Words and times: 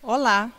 Olá, 0.00 0.52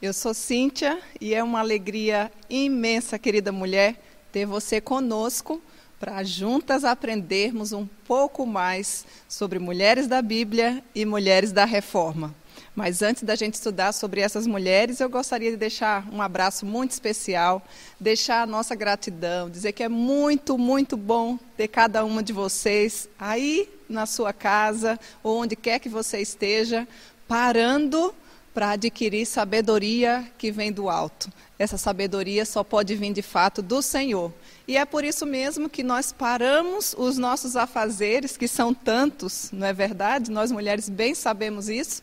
eu 0.00 0.10
sou 0.10 0.32
Cíntia 0.32 0.98
e 1.20 1.34
é 1.34 1.44
uma 1.44 1.60
alegria 1.60 2.32
imensa, 2.48 3.18
querida 3.18 3.52
mulher, 3.52 3.94
ter 4.32 4.46
você 4.46 4.80
conosco 4.80 5.60
para 5.98 6.24
juntas 6.24 6.82
aprendermos 6.82 7.72
um 7.72 7.86
pouco 8.08 8.46
mais 8.46 9.04
sobre 9.28 9.58
mulheres 9.58 10.06
da 10.06 10.22
Bíblia 10.22 10.82
e 10.94 11.04
mulheres 11.04 11.52
da 11.52 11.66
Reforma. 11.66 12.34
Mas 12.74 13.02
antes 13.02 13.22
da 13.22 13.36
gente 13.36 13.52
estudar 13.54 13.92
sobre 13.92 14.22
essas 14.22 14.46
mulheres, 14.46 14.98
eu 14.98 15.10
gostaria 15.10 15.50
de 15.50 15.58
deixar 15.58 16.08
um 16.10 16.22
abraço 16.22 16.64
muito 16.64 16.92
especial, 16.92 17.62
deixar 18.00 18.40
a 18.42 18.46
nossa 18.46 18.74
gratidão, 18.74 19.50
dizer 19.50 19.72
que 19.72 19.82
é 19.82 19.90
muito, 19.90 20.56
muito 20.56 20.96
bom 20.96 21.38
ter 21.54 21.68
cada 21.68 22.02
uma 22.02 22.22
de 22.22 22.32
vocês 22.32 23.10
aí 23.18 23.68
na 23.90 24.06
sua 24.06 24.32
casa, 24.32 24.98
ou 25.22 25.38
onde 25.38 25.54
quer 25.54 25.80
que 25.80 25.88
você 25.88 26.18
esteja, 26.18 26.88
parando 27.28 28.14
para 28.52 28.70
adquirir 28.70 29.26
sabedoria 29.26 30.30
que 30.36 30.50
vem 30.50 30.72
do 30.72 30.88
alto. 30.88 31.30
Essa 31.58 31.78
sabedoria 31.78 32.44
só 32.44 32.64
pode 32.64 32.94
vir 32.96 33.12
de 33.12 33.22
fato 33.22 33.62
do 33.62 33.80
Senhor. 33.80 34.32
E 34.66 34.76
é 34.76 34.84
por 34.84 35.04
isso 35.04 35.24
mesmo 35.24 35.68
que 35.68 35.82
nós 35.82 36.12
paramos 36.12 36.94
os 36.98 37.16
nossos 37.16 37.54
afazeres, 37.54 38.36
que 38.36 38.48
são 38.48 38.74
tantos, 38.74 39.50
não 39.52 39.66
é 39.66 39.72
verdade? 39.72 40.30
Nós 40.30 40.50
mulheres 40.50 40.88
bem 40.88 41.14
sabemos 41.14 41.68
isso, 41.68 42.02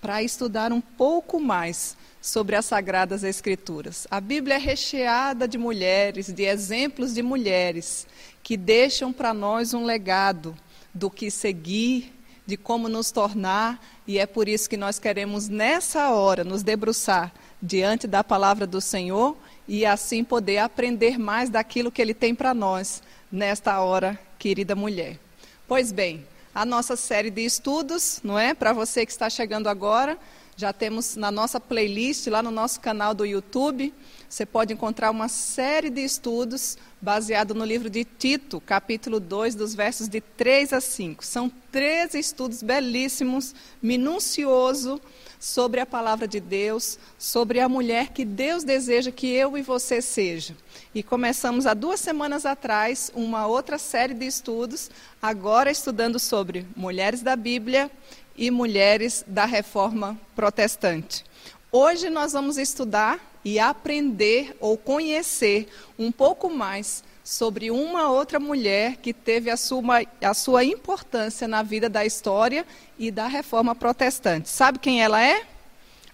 para 0.00 0.22
estudar 0.22 0.72
um 0.72 0.80
pouco 0.80 1.40
mais 1.40 1.96
sobre 2.20 2.56
as 2.56 2.64
Sagradas 2.64 3.22
Escrituras. 3.22 4.06
A 4.10 4.20
Bíblia 4.20 4.56
é 4.56 4.58
recheada 4.58 5.46
de 5.46 5.58
mulheres, 5.58 6.32
de 6.32 6.42
exemplos 6.42 7.14
de 7.14 7.22
mulheres, 7.22 8.06
que 8.42 8.56
deixam 8.56 9.12
para 9.12 9.32
nós 9.32 9.74
um 9.74 9.84
legado 9.84 10.56
do 10.92 11.10
que 11.10 11.30
seguir, 11.30 12.12
de 12.46 12.56
como 12.56 12.88
nos 12.88 13.10
tornar, 13.10 13.80
e 14.06 14.18
é 14.18 14.26
por 14.26 14.48
isso 14.48 14.68
que 14.68 14.76
nós 14.76 14.98
queremos, 14.98 15.48
nessa 15.48 16.10
hora, 16.10 16.44
nos 16.44 16.62
debruçar 16.62 17.32
diante 17.60 18.06
da 18.06 18.22
palavra 18.22 18.66
do 18.66 18.80
Senhor 18.80 19.36
e 19.66 19.86
assim 19.86 20.22
poder 20.22 20.58
aprender 20.58 21.18
mais 21.18 21.48
daquilo 21.48 21.90
que 21.90 22.02
Ele 22.02 22.12
tem 22.12 22.34
para 22.34 22.52
nós 22.52 23.02
nesta 23.32 23.80
hora, 23.80 24.18
querida 24.38 24.76
mulher. 24.76 25.18
Pois 25.66 25.90
bem, 25.90 26.26
a 26.54 26.64
nossa 26.64 26.94
série 26.96 27.30
de 27.30 27.44
estudos, 27.44 28.20
não 28.22 28.38
é? 28.38 28.54
Para 28.54 28.72
você 28.72 29.04
que 29.04 29.12
está 29.12 29.30
chegando 29.30 29.68
agora, 29.68 30.18
já 30.56 30.72
temos 30.72 31.16
na 31.16 31.30
nossa 31.30 31.58
playlist, 31.58 32.26
lá 32.28 32.42
no 32.42 32.50
nosso 32.50 32.80
canal 32.80 33.14
do 33.14 33.24
YouTube, 33.24 33.92
você 34.28 34.46
pode 34.46 34.72
encontrar 34.72 35.10
uma 35.10 35.28
série 35.28 35.90
de 35.90 36.00
estudos 36.00 36.76
baseado 37.00 37.54
no 37.54 37.64
livro 37.64 37.90
de 37.90 38.04
Tito, 38.04 38.60
capítulo 38.60 39.20
2, 39.20 39.54
dos 39.54 39.74
versos 39.74 40.08
de 40.08 40.20
3 40.20 40.72
a 40.72 40.80
5. 40.80 41.24
São 41.24 41.50
três 41.70 42.14
estudos 42.14 42.62
belíssimos, 42.62 43.54
minucioso, 43.82 45.00
sobre 45.38 45.78
a 45.78 45.86
palavra 45.86 46.26
de 46.26 46.40
Deus, 46.40 46.98
sobre 47.18 47.60
a 47.60 47.68
mulher 47.68 48.08
que 48.08 48.24
Deus 48.24 48.64
deseja 48.64 49.12
que 49.12 49.26
eu 49.26 49.58
e 49.58 49.62
você 49.62 50.00
seja. 50.00 50.56
E 50.94 51.02
começamos 51.02 51.66
há 51.66 51.74
duas 51.74 52.00
semanas 52.00 52.46
atrás 52.46 53.12
uma 53.14 53.46
outra 53.46 53.76
série 53.76 54.14
de 54.14 54.26
estudos, 54.26 54.90
agora 55.20 55.70
estudando 55.70 56.18
sobre 56.18 56.66
mulheres 56.74 57.20
da 57.20 57.36
Bíblia 57.36 57.90
e 58.36 58.50
mulheres 58.50 59.24
da 59.26 59.44
reforma 59.44 60.18
protestante. 60.34 61.24
Hoje 61.70 62.10
nós 62.10 62.32
vamos 62.32 62.56
estudar 62.56 63.18
e 63.44 63.58
aprender 63.58 64.56
ou 64.60 64.78
conhecer 64.78 65.68
um 65.98 66.10
pouco 66.10 66.48
mais 66.48 67.04
sobre 67.22 67.70
uma 67.70 68.10
outra 68.10 68.38
mulher 68.38 68.96
que 68.96 69.12
teve 69.12 69.50
a 69.50 69.56
sua, 69.56 70.02
a 70.22 70.34
sua 70.34 70.64
importância 70.64 71.48
na 71.48 71.62
vida 71.62 71.88
da 71.88 72.04
história 72.04 72.66
e 72.98 73.10
da 73.10 73.26
reforma 73.26 73.74
protestante. 73.74 74.48
Sabe 74.48 74.78
quem 74.78 75.02
ela 75.02 75.22
é? 75.22 75.46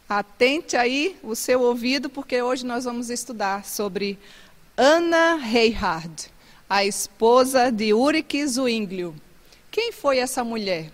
Atente 0.09 0.77
aí 0.77 1.17
o 1.23 1.35
seu 1.37 1.61
ouvido, 1.63 2.09
porque 2.09 2.41
hoje 2.43 2.67
nós 2.67 2.85
vamos 2.85 3.11
estudar 3.11 3.65
sobre 3.65 4.19
Anna 4.77 5.37
Reinhard, 5.37 6.31
a 6.69 6.85
esposa 6.85 7.71
de 7.71 7.93
Ulrich 7.93 8.47
Zwinglio. 8.47 9.15
Quem 9.71 9.93
foi 9.93 10.19
essa 10.19 10.43
mulher? 10.43 10.91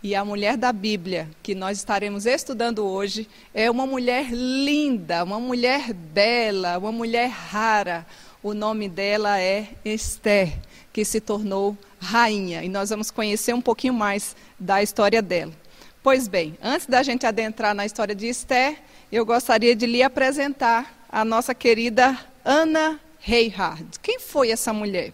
E 0.00 0.14
a 0.14 0.24
mulher 0.24 0.56
da 0.56 0.72
Bíblia, 0.72 1.28
que 1.42 1.56
nós 1.56 1.78
estaremos 1.78 2.24
estudando 2.24 2.86
hoje, 2.86 3.28
é 3.52 3.68
uma 3.68 3.84
mulher 3.84 4.28
linda, 4.30 5.24
uma 5.24 5.40
mulher 5.40 5.92
bela, 5.92 6.78
uma 6.78 6.92
mulher 6.92 7.28
rara. 7.28 8.06
O 8.40 8.54
nome 8.54 8.88
dela 8.88 9.40
é 9.40 9.66
Esther, 9.84 10.52
que 10.92 11.04
se 11.04 11.20
tornou 11.20 11.76
rainha. 11.98 12.62
E 12.62 12.68
nós 12.68 12.90
vamos 12.90 13.10
conhecer 13.10 13.52
um 13.52 13.60
pouquinho 13.60 13.92
mais 13.92 14.36
da 14.56 14.80
história 14.80 15.20
dela. 15.20 15.52
Pois 16.00 16.28
bem, 16.28 16.56
antes 16.62 16.86
da 16.86 17.02
gente 17.02 17.26
adentrar 17.26 17.74
na 17.74 17.84
história 17.84 18.14
de 18.14 18.28
Esther, 18.28 18.78
eu 19.10 19.26
gostaria 19.26 19.74
de 19.74 19.84
lhe 19.84 20.00
apresentar 20.00 21.06
a 21.10 21.24
nossa 21.24 21.52
querida 21.52 22.16
Ana 22.44 23.00
Reinhardt. 23.18 23.98
Quem 24.00 24.20
foi 24.20 24.52
essa 24.52 24.72
mulher? 24.72 25.12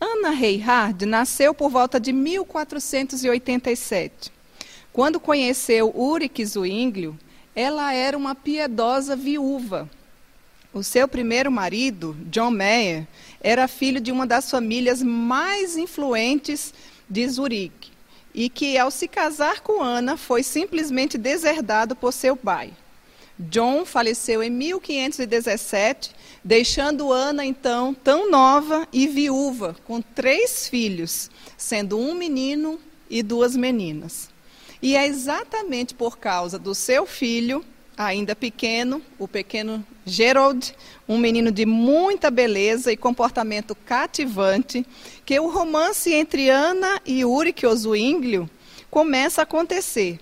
Ana 0.00 0.30
Reinhard 0.30 1.04
nasceu 1.06 1.52
por 1.52 1.70
volta 1.70 1.98
de 1.98 2.12
1487. 2.12 4.30
Quando 4.92 5.18
conheceu 5.18 5.92
Ulrich 5.94 6.44
Zwinglio, 6.44 7.18
ela 7.54 7.92
era 7.92 8.16
uma 8.16 8.34
piedosa 8.34 9.16
viúva. 9.16 9.88
O 10.72 10.82
seu 10.82 11.08
primeiro 11.08 11.50
marido, 11.50 12.16
John 12.26 12.50
Mayer, 12.50 13.06
era 13.40 13.66
filho 13.66 14.00
de 14.00 14.12
uma 14.12 14.26
das 14.26 14.50
famílias 14.50 15.02
mais 15.02 15.76
influentes 15.76 16.72
de 17.08 17.28
Zurique 17.28 17.90
e 18.34 18.48
que, 18.48 18.78
ao 18.78 18.90
se 18.90 19.08
casar 19.08 19.60
com 19.60 19.82
Ana, 19.82 20.16
foi 20.16 20.42
simplesmente 20.42 21.18
deserdado 21.18 21.96
por 21.96 22.12
seu 22.12 22.36
pai. 22.36 22.72
John 23.38 23.84
faleceu 23.84 24.42
em 24.42 24.50
1517, 24.50 26.10
deixando 26.42 27.12
Ana, 27.12 27.44
então, 27.44 27.94
tão 27.94 28.28
nova 28.28 28.88
e 28.92 29.06
viúva, 29.06 29.76
com 29.84 30.02
três 30.02 30.66
filhos, 30.66 31.30
sendo 31.56 31.96
um 31.98 32.14
menino 32.14 32.80
e 33.08 33.22
duas 33.22 33.54
meninas. 33.54 34.28
E 34.82 34.96
é 34.96 35.06
exatamente 35.06 35.94
por 35.94 36.18
causa 36.18 36.58
do 36.58 36.74
seu 36.74 37.06
filho, 37.06 37.64
ainda 37.96 38.34
pequeno, 38.34 39.00
o 39.20 39.28
pequeno 39.28 39.86
Gerald, 40.04 40.74
um 41.08 41.16
menino 41.16 41.52
de 41.52 41.64
muita 41.64 42.32
beleza 42.32 42.92
e 42.92 42.96
comportamento 42.96 43.74
cativante, 43.74 44.84
que 45.24 45.38
o 45.38 45.48
romance 45.48 46.12
entre 46.12 46.50
Ana 46.50 47.00
e 47.06 47.24
Ulrich 47.24 47.64
Zwinglio 47.76 48.50
começa 48.90 49.42
a 49.42 49.44
acontecer 49.44 50.18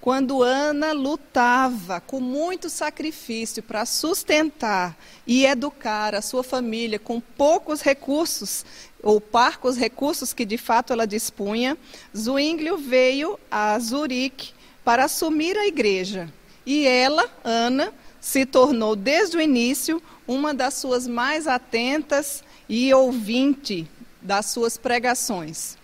quando 0.00 0.42
Ana 0.42 0.92
lutava 0.92 2.00
com 2.00 2.20
muito 2.20 2.70
sacrifício 2.70 3.62
para 3.62 3.84
sustentar 3.84 4.96
e 5.26 5.44
educar 5.44 6.14
a 6.14 6.22
sua 6.22 6.42
família 6.42 6.98
com 6.98 7.20
poucos 7.20 7.82
recursos, 7.82 8.64
ou 9.02 9.20
parcos 9.20 9.76
recursos 9.76 10.32
que 10.32 10.44
de 10.44 10.56
fato 10.56 10.92
ela 10.92 11.06
dispunha, 11.06 11.76
Zwinglio 12.16 12.78
veio 12.78 13.38
a 13.50 13.78
Zurique 13.78 14.52
para 14.82 15.04
assumir 15.04 15.56
a 15.58 15.66
igreja. 15.66 16.32
E 16.64 16.86
ela, 16.86 17.28
Ana, 17.44 17.92
se 18.20 18.46
tornou 18.46 18.96
desde 18.96 19.36
o 19.36 19.40
início 19.40 20.02
uma 20.26 20.54
das 20.54 20.74
suas 20.74 21.06
mais 21.06 21.46
atentas 21.46 22.42
e 22.68 22.92
ouvinte 22.94 23.86
das 24.22 24.46
suas 24.46 24.78
pregações. 24.78 25.79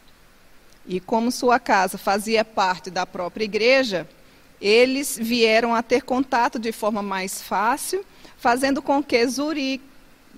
E 0.87 1.01
como 1.01 1.33
sua 1.33 1.59
casa 1.59 1.99
fazia 1.99 2.45
parte 2.45 2.91
da 2.91 3.05
própria 3.05 3.45
igreja, 3.45 4.09
eles 4.61 5.19
vieram 5.21 5.75
a 5.75 5.83
ter 5.83 6.03
contato 6.03 6.59
de 6.59 6.73
forma 6.73 7.03
mais 7.03 7.43
fácil, 7.43 8.05
fazendo 8.37 8.81
com 8.81 9.03
que 9.03 9.27
Zuri, 9.27 9.81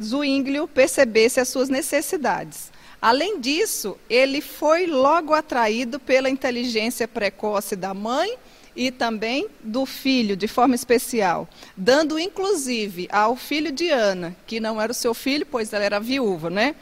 Zwinglio 0.03 0.66
percebesse 0.66 1.41
as 1.41 1.48
suas 1.48 1.69
necessidades. 1.69 2.72
Além 3.00 3.41
disso, 3.41 3.97
ele 4.10 4.41
foi 4.41 4.87
logo 4.87 5.32
atraído 5.32 6.00
pela 6.00 6.28
inteligência 6.28 7.06
precoce 7.06 7.76
da 7.76 7.94
mãe 7.94 8.37
e 8.75 8.91
também 8.91 9.48
do 9.60 9.84
filho, 9.84 10.37
de 10.37 10.47
forma 10.47 10.75
especial, 10.75 11.49
dando 11.76 12.19
inclusive 12.19 13.08
ao 13.11 13.37
filho 13.37 13.73
de 13.73 13.88
Ana, 13.88 14.37
que 14.46 14.61
não 14.61 14.81
era 14.81 14.93
o 14.93 14.94
seu 14.94 15.12
filho, 15.14 15.44
pois 15.44 15.73
ela 15.73 15.84
era 15.84 16.00
viúva, 16.00 16.49
né? 16.49 16.75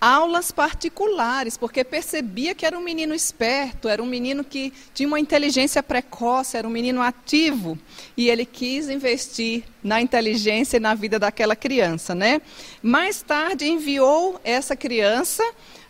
Aulas 0.00 0.52
particulares, 0.52 1.56
porque 1.56 1.82
percebia 1.82 2.54
que 2.54 2.66
era 2.66 2.78
um 2.78 2.82
menino 2.82 3.14
esperto, 3.14 3.88
era 3.88 4.02
um 4.02 4.06
menino 4.06 4.44
que 4.44 4.72
tinha 4.94 5.06
uma 5.06 5.18
inteligência 5.18 5.82
precoce, 5.82 6.56
era 6.56 6.68
um 6.68 6.70
menino 6.70 7.00
ativo, 7.00 7.78
e 8.16 8.28
ele 8.28 8.44
quis 8.44 8.88
investir 8.88 9.64
na 9.82 10.00
inteligência 10.00 10.76
e 10.76 10.80
na 10.80 10.94
vida 10.94 11.18
daquela 11.18 11.56
criança, 11.56 12.14
né? 12.14 12.42
Mais 12.82 13.22
tarde 13.22 13.66
enviou 13.66 14.38
essa 14.44 14.76
criança 14.76 15.42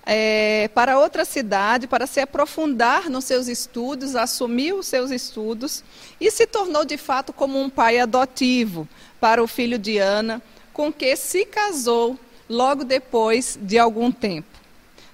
é, 0.06 0.70
para 0.72 1.00
outra 1.00 1.24
cidade 1.24 1.88
para 1.88 2.06
se 2.06 2.20
aprofundar 2.20 3.10
nos 3.10 3.24
seus 3.24 3.48
estudos, 3.48 4.14
assumiu 4.14 4.78
os 4.78 4.86
seus 4.86 5.10
estudos 5.10 5.82
e 6.20 6.30
se 6.30 6.46
tornou 6.46 6.84
de 6.84 6.96
fato 6.96 7.32
como 7.32 7.60
um 7.60 7.68
pai 7.68 7.98
adotivo 7.98 8.88
para 9.20 9.42
o 9.42 9.48
filho 9.48 9.78
de 9.78 9.98
Ana, 9.98 10.40
com 10.72 10.92
que 10.92 11.16
se 11.16 11.44
casou 11.44 12.16
logo 12.48 12.84
depois 12.84 13.58
de 13.60 13.78
algum 13.78 14.10
tempo. 14.10 14.56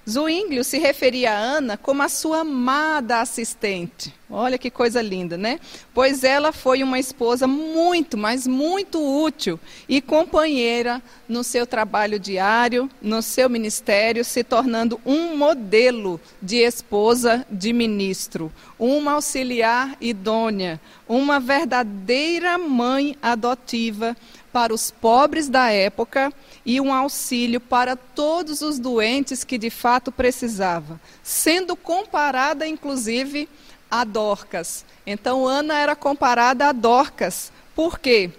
Zwinglio 0.09 0.65
se 0.65 0.77
referia 0.79 1.31
a 1.31 1.37
Ana 1.37 1.77
como 1.77 2.03
a 2.03 2.09
sua 2.09 2.41
amada 2.41 3.21
assistente. 3.21 4.13
Olha 4.29 4.57
que 4.57 4.69
coisa 4.69 5.01
linda, 5.01 5.37
né? 5.37 5.61
Pois 5.93 6.25
ela 6.25 6.51
foi 6.51 6.83
uma 6.83 6.99
esposa 6.99 7.47
muito, 7.47 8.17
mas 8.17 8.45
muito 8.45 8.99
útil 8.99 9.57
e 9.87 10.01
companheira 10.01 11.01
no 11.29 11.41
seu 11.41 11.65
trabalho 11.65 12.19
diário, 12.19 12.89
no 13.01 13.21
seu 13.21 13.49
ministério, 13.49 14.25
se 14.25 14.43
tornando 14.43 14.99
um 15.05 15.37
modelo 15.37 16.19
de 16.41 16.57
esposa 16.57 17.45
de 17.49 17.71
ministro, 17.71 18.51
uma 18.77 19.13
auxiliar 19.13 19.95
idônea, 20.01 20.81
uma 21.07 21.39
verdadeira 21.39 22.57
mãe 22.57 23.15
adotiva 23.21 24.17
para 24.53 24.71
os 24.71 24.91
pobres 24.91 25.49
da 25.49 25.71
época 25.71 26.31
e 26.63 26.79
um 26.79 26.93
auxílio 26.93 27.59
para 27.59 27.95
todos 27.95 28.61
os 28.61 28.77
doentes 28.77 29.43
que 29.43 29.57
de 29.57 29.71
fato 29.71 30.11
precisava, 30.11 31.01
sendo 31.23 31.75
comparada 31.75 32.67
inclusive 32.67 33.49
a 33.89 34.03
Dorcas. 34.03 34.85
Então 35.05 35.47
Ana 35.47 35.79
era 35.79 35.95
comparada 35.95 36.67
a 36.67 36.71
Dorcas. 36.71 37.51
Por 37.75 37.97
quê? 37.97 38.29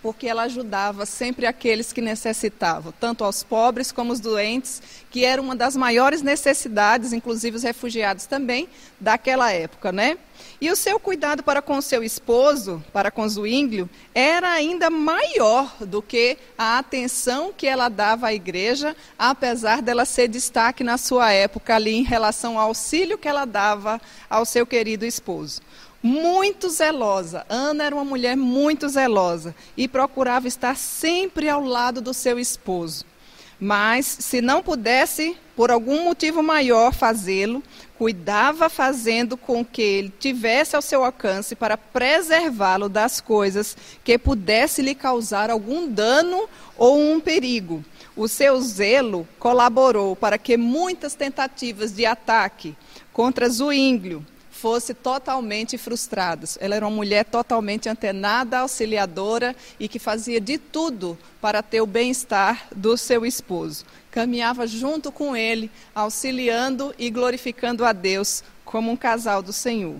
Porque 0.00 0.28
ela 0.28 0.44
ajudava 0.44 1.04
sempre 1.06 1.46
aqueles 1.46 1.92
que 1.92 2.00
necessitavam, 2.00 2.92
tanto 2.98 3.24
aos 3.24 3.42
pobres 3.42 3.92
como 3.92 4.10
aos 4.10 4.20
doentes, 4.20 4.80
que 5.10 5.24
era 5.24 5.42
uma 5.42 5.54
das 5.54 5.76
maiores 5.76 6.22
necessidades, 6.22 7.12
inclusive 7.12 7.56
os 7.56 7.62
refugiados 7.62 8.26
também, 8.26 8.68
daquela 8.98 9.52
época, 9.52 9.92
né? 9.92 10.18
E 10.62 10.70
o 10.70 10.76
seu 10.76 11.00
cuidado 11.00 11.42
para 11.42 11.60
com 11.60 11.80
seu 11.80 12.04
esposo, 12.04 12.80
para 12.92 13.10
com 13.10 13.28
Zwinglio, 13.28 13.90
era 14.14 14.48
ainda 14.52 14.88
maior 14.90 15.74
do 15.80 16.00
que 16.00 16.38
a 16.56 16.78
atenção 16.78 17.52
que 17.52 17.66
ela 17.66 17.88
dava 17.88 18.28
à 18.28 18.32
igreja, 18.32 18.94
apesar 19.18 19.82
dela 19.82 20.04
ser 20.04 20.28
destaque 20.28 20.84
na 20.84 20.96
sua 20.96 21.32
época 21.32 21.74
ali 21.74 21.94
em 21.94 22.04
relação 22.04 22.60
ao 22.60 22.68
auxílio 22.68 23.18
que 23.18 23.26
ela 23.26 23.44
dava 23.44 24.00
ao 24.30 24.44
seu 24.44 24.64
querido 24.64 25.04
esposo 25.04 25.60
muito 26.00 26.68
zelosa. 26.68 27.46
Ana 27.48 27.84
era 27.84 27.94
uma 27.94 28.04
mulher 28.04 28.36
muito 28.36 28.88
zelosa 28.88 29.54
e 29.76 29.86
procurava 29.86 30.48
estar 30.48 30.76
sempre 30.76 31.48
ao 31.48 31.62
lado 31.64 32.00
do 32.00 32.12
seu 32.12 32.40
esposo. 32.40 33.04
Mas, 33.64 34.06
se 34.06 34.40
não 34.40 34.60
pudesse, 34.60 35.36
por 35.54 35.70
algum 35.70 36.02
motivo 36.02 36.42
maior, 36.42 36.92
fazê-lo, 36.92 37.62
cuidava 37.96 38.68
fazendo 38.68 39.36
com 39.36 39.64
que 39.64 39.80
ele 39.80 40.12
tivesse 40.18 40.74
ao 40.74 40.82
seu 40.82 41.04
alcance 41.04 41.54
para 41.54 41.76
preservá-lo 41.76 42.88
das 42.88 43.20
coisas 43.20 43.76
que 44.02 44.18
pudesse 44.18 44.82
lhe 44.82 44.96
causar 44.96 45.48
algum 45.48 45.88
dano 45.88 46.48
ou 46.76 46.98
um 46.98 47.20
perigo. 47.20 47.84
O 48.16 48.26
seu 48.26 48.60
zelo 48.60 49.28
colaborou 49.38 50.16
para 50.16 50.38
que 50.38 50.56
muitas 50.56 51.14
tentativas 51.14 51.92
de 51.92 52.04
ataque 52.04 52.74
contra 53.12 53.48
Zuínglio 53.48 54.26
fosse 54.62 54.94
totalmente 54.94 55.76
frustradas. 55.76 56.56
Ela 56.60 56.76
era 56.76 56.86
uma 56.86 56.94
mulher 56.94 57.24
totalmente 57.24 57.88
antenada, 57.88 58.60
auxiliadora 58.60 59.56
e 59.80 59.88
que 59.88 59.98
fazia 59.98 60.40
de 60.40 60.56
tudo 60.56 61.18
para 61.40 61.64
ter 61.64 61.80
o 61.80 61.86
bem-estar 61.86 62.68
do 62.70 62.96
seu 62.96 63.26
esposo. 63.26 63.84
Caminhava 64.12 64.64
junto 64.68 65.10
com 65.10 65.34
ele, 65.34 65.68
auxiliando 65.92 66.94
e 66.96 67.10
glorificando 67.10 67.84
a 67.84 67.92
Deus 67.92 68.44
como 68.64 68.92
um 68.92 68.96
casal 68.96 69.42
do 69.42 69.52
Senhor. 69.52 69.96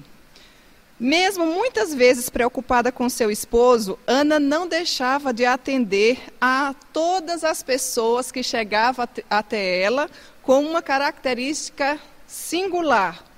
Mesmo 0.96 1.44
muitas 1.44 1.92
vezes 1.92 2.30
preocupada 2.30 2.92
com 2.92 3.08
seu 3.08 3.32
esposo, 3.32 3.98
Ana 4.06 4.38
não 4.38 4.68
deixava 4.68 5.32
de 5.32 5.44
atender 5.44 6.20
a 6.40 6.72
todas 6.92 7.42
as 7.42 7.64
pessoas 7.64 8.30
que 8.30 8.44
chegavam 8.44 9.08
até 9.28 9.80
ela 9.80 10.08
com 10.40 10.60
uma 10.60 10.80
característica 10.80 11.98
singular, 12.28 13.31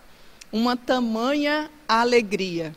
uma 0.55 0.77
tamanha 0.77 1.69
alegria. 1.89 2.73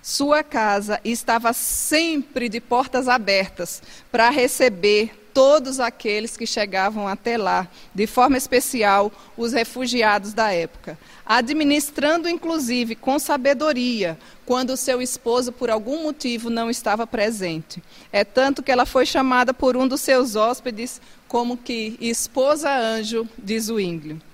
Sua 0.00 0.44
casa 0.44 1.00
estava 1.04 1.52
sempre 1.52 2.48
de 2.48 2.60
portas 2.60 3.08
abertas 3.08 3.82
para 4.08 4.30
receber 4.30 5.28
todos 5.34 5.80
aqueles 5.80 6.36
que 6.36 6.46
chegavam 6.46 7.08
até 7.08 7.36
lá, 7.36 7.66
de 7.92 8.06
forma 8.06 8.36
especial 8.36 9.10
os 9.36 9.52
refugiados 9.52 10.32
da 10.32 10.52
época, 10.52 10.96
administrando 11.26 12.28
inclusive 12.28 12.94
com 12.94 13.18
sabedoria 13.18 14.16
quando 14.46 14.76
seu 14.76 15.02
esposo 15.02 15.50
por 15.50 15.70
algum 15.70 16.04
motivo 16.04 16.48
não 16.48 16.70
estava 16.70 17.04
presente. 17.04 17.82
É 18.12 18.22
tanto 18.22 18.62
que 18.62 18.70
ela 18.70 18.86
foi 18.86 19.04
chamada 19.04 19.52
por 19.52 19.76
um 19.76 19.88
dos 19.88 20.00
seus 20.00 20.36
hóspedes 20.36 21.00
como 21.26 21.56
que 21.56 21.96
esposa 22.00 22.70
anjo 22.72 23.28
de 23.36 23.58
Zwinglio. 23.58 24.27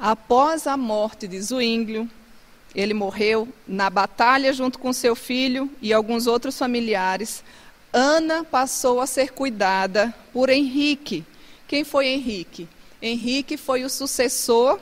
Após 0.00 0.66
a 0.66 0.76
morte 0.76 1.26
de 1.26 1.40
Zwinglio, 1.40 2.08
ele 2.74 2.92
morreu 2.92 3.48
na 3.66 3.88
batalha 3.88 4.52
junto 4.52 4.78
com 4.78 4.92
seu 4.92 5.16
filho 5.16 5.70
e 5.80 5.92
alguns 5.92 6.26
outros 6.26 6.58
familiares. 6.58 7.42
Ana 7.92 8.44
passou 8.44 9.00
a 9.00 9.06
ser 9.06 9.32
cuidada 9.32 10.14
por 10.32 10.50
Henrique. 10.50 11.24
Quem 11.66 11.82
foi 11.82 12.08
Henrique? 12.08 12.68
Henrique 13.00 13.56
foi 13.56 13.84
o 13.84 13.90
sucessor 13.90 14.78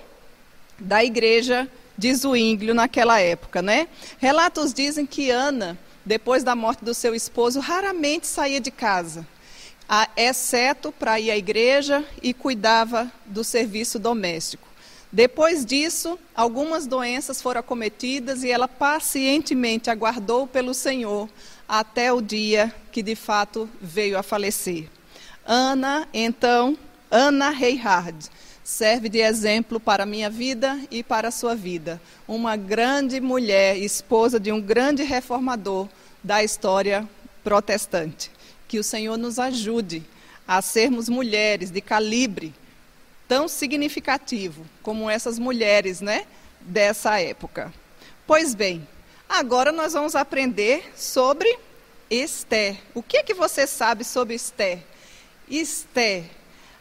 da 0.78 1.04
igreja 1.04 1.68
de 1.96 2.12
Zwinglio 2.12 2.74
naquela 2.74 3.20
época, 3.20 3.62
né? 3.62 3.86
Relatos 4.18 4.74
dizem 4.74 5.06
que 5.06 5.30
Ana, 5.30 5.78
depois 6.04 6.42
da 6.42 6.56
morte 6.56 6.84
do 6.84 6.92
seu 6.92 7.14
esposo, 7.14 7.60
raramente 7.60 8.26
saía 8.26 8.60
de 8.60 8.72
casa, 8.72 9.24
exceto 10.16 10.90
para 10.90 11.20
ir 11.20 11.30
à 11.30 11.36
igreja 11.36 12.04
e 12.20 12.34
cuidava 12.34 13.10
do 13.24 13.44
serviço 13.44 14.00
doméstico. 14.00 14.63
Depois 15.14 15.64
disso, 15.64 16.18
algumas 16.34 16.88
doenças 16.88 17.40
foram 17.40 17.60
acometidas 17.60 18.42
e 18.42 18.50
ela 18.50 18.66
pacientemente 18.66 19.88
aguardou 19.88 20.44
pelo 20.44 20.74
Senhor 20.74 21.28
até 21.68 22.12
o 22.12 22.20
dia 22.20 22.74
que 22.90 23.00
de 23.00 23.14
fato 23.14 23.70
veio 23.80 24.18
a 24.18 24.24
falecer. 24.24 24.88
Ana, 25.46 26.08
então, 26.12 26.76
Ana 27.08 27.50
Reihard, 27.50 28.28
serve 28.64 29.08
de 29.08 29.20
exemplo 29.20 29.78
para 29.78 30.02
a 30.02 30.06
minha 30.06 30.28
vida 30.28 30.80
e 30.90 31.00
para 31.00 31.28
a 31.28 31.30
sua 31.30 31.54
vida. 31.54 32.02
Uma 32.26 32.56
grande 32.56 33.20
mulher, 33.20 33.78
esposa 33.78 34.40
de 34.40 34.50
um 34.50 34.60
grande 34.60 35.04
reformador 35.04 35.88
da 36.24 36.42
história 36.42 37.08
protestante. 37.44 38.32
Que 38.66 38.80
o 38.80 38.84
Senhor 38.84 39.16
nos 39.16 39.38
ajude 39.38 40.02
a 40.44 40.60
sermos 40.60 41.08
mulheres 41.08 41.70
de 41.70 41.80
calibre 41.80 42.52
tão 43.28 43.48
significativo 43.48 44.66
como 44.82 45.08
essas 45.08 45.38
mulheres, 45.38 46.00
né, 46.00 46.26
dessa 46.60 47.20
época. 47.20 47.72
Pois 48.26 48.54
bem, 48.54 48.86
agora 49.28 49.72
nós 49.72 49.92
vamos 49.92 50.14
aprender 50.14 50.92
sobre 50.96 51.58
Esther. 52.10 52.76
O 52.94 53.02
que 53.02 53.18
é 53.18 53.22
que 53.22 53.34
você 53.34 53.66
sabe 53.66 54.04
sobre 54.04 54.34
Esther? 54.34 54.78
Esther, 55.48 56.24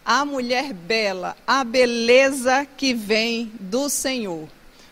a 0.05 0.23
mulher 0.25 0.73
bela, 0.73 1.35
a 1.45 1.63
beleza 1.63 2.65
que 2.77 2.93
vem 2.93 3.51
do 3.59 3.89
Senhor. 3.89 4.47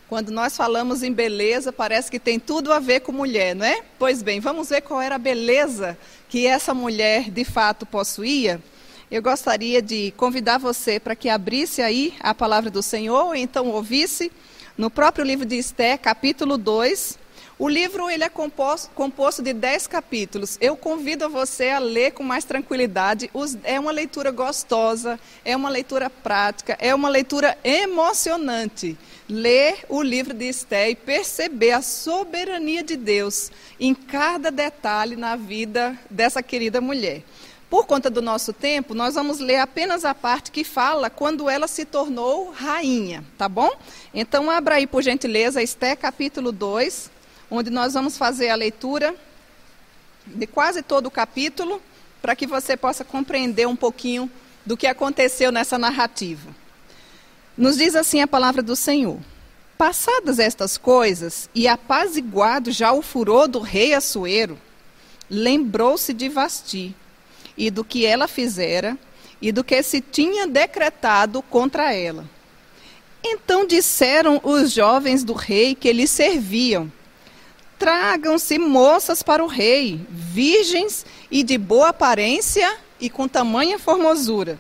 Quando 0.10 0.30
nós 0.30 0.58
falamos 0.58 1.04
em 1.04 1.14
beleza, 1.14 1.72
parece 1.72 2.12
que 2.12 2.20
tem 2.20 2.38
tudo 2.38 2.74
a 2.74 2.80
ver 2.80 3.00
com 3.00 3.14
mulher, 3.14 3.56
não 3.56 3.66
é? 3.66 3.82
Pois 3.98 4.22
bem, 4.22 4.42
vamos 4.42 4.68
ver 4.68 4.82
qual 4.82 5.02
era 5.02 5.16
a 5.16 5.20
beleza 5.20 5.98
que 6.28 6.46
essa 6.46 6.74
mulher 6.74 7.32
de 7.32 7.46
fato 7.46 7.86
possuía 7.86 8.62
eu 9.12 9.22
gostaria 9.22 9.82
de 9.82 10.14
convidar 10.16 10.58
você 10.58 10.98
para 10.98 11.18
que 11.18 11.28
abrisse 11.28 11.82
aí 11.82 12.14
a 12.22 12.34
palavra 12.34 12.72
do 12.72 12.82
Senhor, 12.82 13.26
ou 13.26 13.36
então 13.36 13.68
ouvisse 13.68 14.32
no 14.78 14.90
próprio 14.90 15.26
livro 15.26 15.46
de 15.46 15.58
Esté, 15.58 15.98
capítulo 15.98 16.58
2. 16.58 17.20
O 17.60 17.68
livro 17.68 18.10
ele 18.10 18.24
é 18.24 18.30
composto, 18.30 18.90
composto 18.96 19.44
de 19.44 19.52
dez 19.52 19.86
capítulos. 19.86 20.58
Eu 20.62 20.78
convido 20.78 21.30
você 21.30 21.70
a 21.72 21.78
ler 21.78 22.12
com 22.12 22.24
mais 22.24 22.46
tranquilidade. 22.46 23.30
é 23.66 23.78
uma 23.78 23.92
leitura 23.92 24.32
gostosa, 24.32 25.20
é 25.44 25.58
uma 25.58 25.70
leitura 25.70 26.10
prática, 26.10 26.78
é 26.80 26.96
uma 26.96 27.10
leitura 27.10 27.58
emocionante. 27.66 28.98
Ler 29.28 29.86
o 29.90 30.02
livro 30.02 30.34
de 30.34 30.46
Esté 30.46 30.90
e 30.90 30.96
perceber 30.96 31.72
a 31.72 31.82
soberania 31.82 32.82
de 32.82 32.96
Deus 32.96 33.52
em 33.78 33.94
cada 33.94 34.50
detalhe 34.50 35.18
na 35.18 35.36
vida 35.36 36.00
dessa 36.10 36.42
querida 36.42 36.80
mulher. 36.80 37.24
Por 37.72 37.86
conta 37.86 38.10
do 38.10 38.22
nosso 38.22 38.52
tempo, 38.52 38.94
nós 38.94 39.16
vamos 39.16 39.40
ler 39.40 39.56
apenas 39.56 40.04
a 40.04 40.14
parte 40.14 40.52
que 40.52 40.62
fala 40.62 41.10
quando 41.10 41.50
ela 41.50 41.70
se 41.70 41.86
tornou 41.86 42.52
rainha, 42.52 43.24
tá 43.38 43.48
bom? 43.48 43.72
Então, 44.14 44.52
abra 44.52 44.76
aí, 44.76 44.86
por 44.86 45.02
gentileza, 45.02 45.64
Esté 45.64 45.96
capítulo 45.96 46.52
2, 46.52 47.10
onde 47.50 47.70
nós 47.70 47.94
vamos 47.94 48.18
fazer 48.18 48.50
a 48.50 48.56
leitura 48.56 49.16
de 50.28 50.46
quase 50.46 50.84
todo 50.84 51.06
o 51.06 51.12
capítulo, 51.12 51.82
para 52.22 52.36
que 52.36 52.46
você 52.46 52.76
possa 52.76 53.06
compreender 53.06 53.66
um 53.70 53.76
pouquinho 53.78 54.30
do 54.66 54.76
que 54.76 54.86
aconteceu 54.86 55.50
nessa 55.50 55.78
narrativa. 55.78 56.54
Nos 57.58 57.78
diz 57.78 57.96
assim 57.96 58.20
a 58.20 58.28
palavra 58.28 58.62
do 58.62 58.76
Senhor. 58.76 59.18
Passadas 59.78 60.40
estas 60.40 60.78
coisas, 60.78 61.50
e 61.56 61.70
apaziguado 61.70 62.70
já 62.70 62.92
o 62.92 63.02
furor 63.02 63.48
do 63.48 63.62
rei 63.62 63.94
Assuero, 63.94 64.60
lembrou-se 65.30 66.14
de 66.14 66.28
Vasti, 66.28 66.94
e 67.58 67.70
do 67.70 67.84
que 67.84 68.06
ela 68.06 68.28
fizera 68.28 68.98
e 69.42 69.52
do 69.52 69.64
que 69.64 69.82
se 69.82 70.02
tinha 70.02 70.46
decretado 70.48 71.42
contra 71.42 71.94
ela. 71.94 72.26
Então 73.24 73.66
disseram 73.66 74.40
os 74.44 74.72
jovens 74.72 75.24
do 75.24 75.34
rei 75.34 75.76
que 75.76 75.92
lhe 75.92 76.08
serviam: 76.08 76.92
Tragam-se 77.78 78.60
moças 78.60 79.24
para 79.24 79.44
o 79.44 79.48
rei, 79.48 80.00
virgens 80.10 81.06
e 81.30 81.44
de 81.44 81.58
boa 81.58 81.90
aparência 81.90 82.78
e 83.00 83.10
com 83.10 83.28
tamanha 83.28 83.80
formosura. 83.80 84.60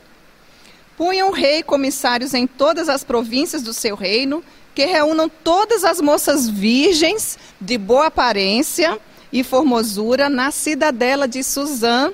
Punham 0.97 1.29
o 1.29 1.33
rei 1.33 1.63
comissários 1.63 2.33
em 2.33 2.45
todas 2.45 2.89
as 2.89 3.03
províncias 3.03 3.63
do 3.63 3.73
seu 3.73 3.95
reino, 3.95 4.43
que 4.75 4.85
reúnam 4.85 5.29
todas 5.29 5.83
as 5.83 5.99
moças 5.99 6.47
virgens 6.47 7.37
de 7.59 7.77
boa 7.77 8.07
aparência 8.07 8.99
e 9.31 9.43
formosura 9.43 10.29
na 10.29 10.51
cidadela 10.51 11.27
de 11.27 11.43
Suzã, 11.43 12.11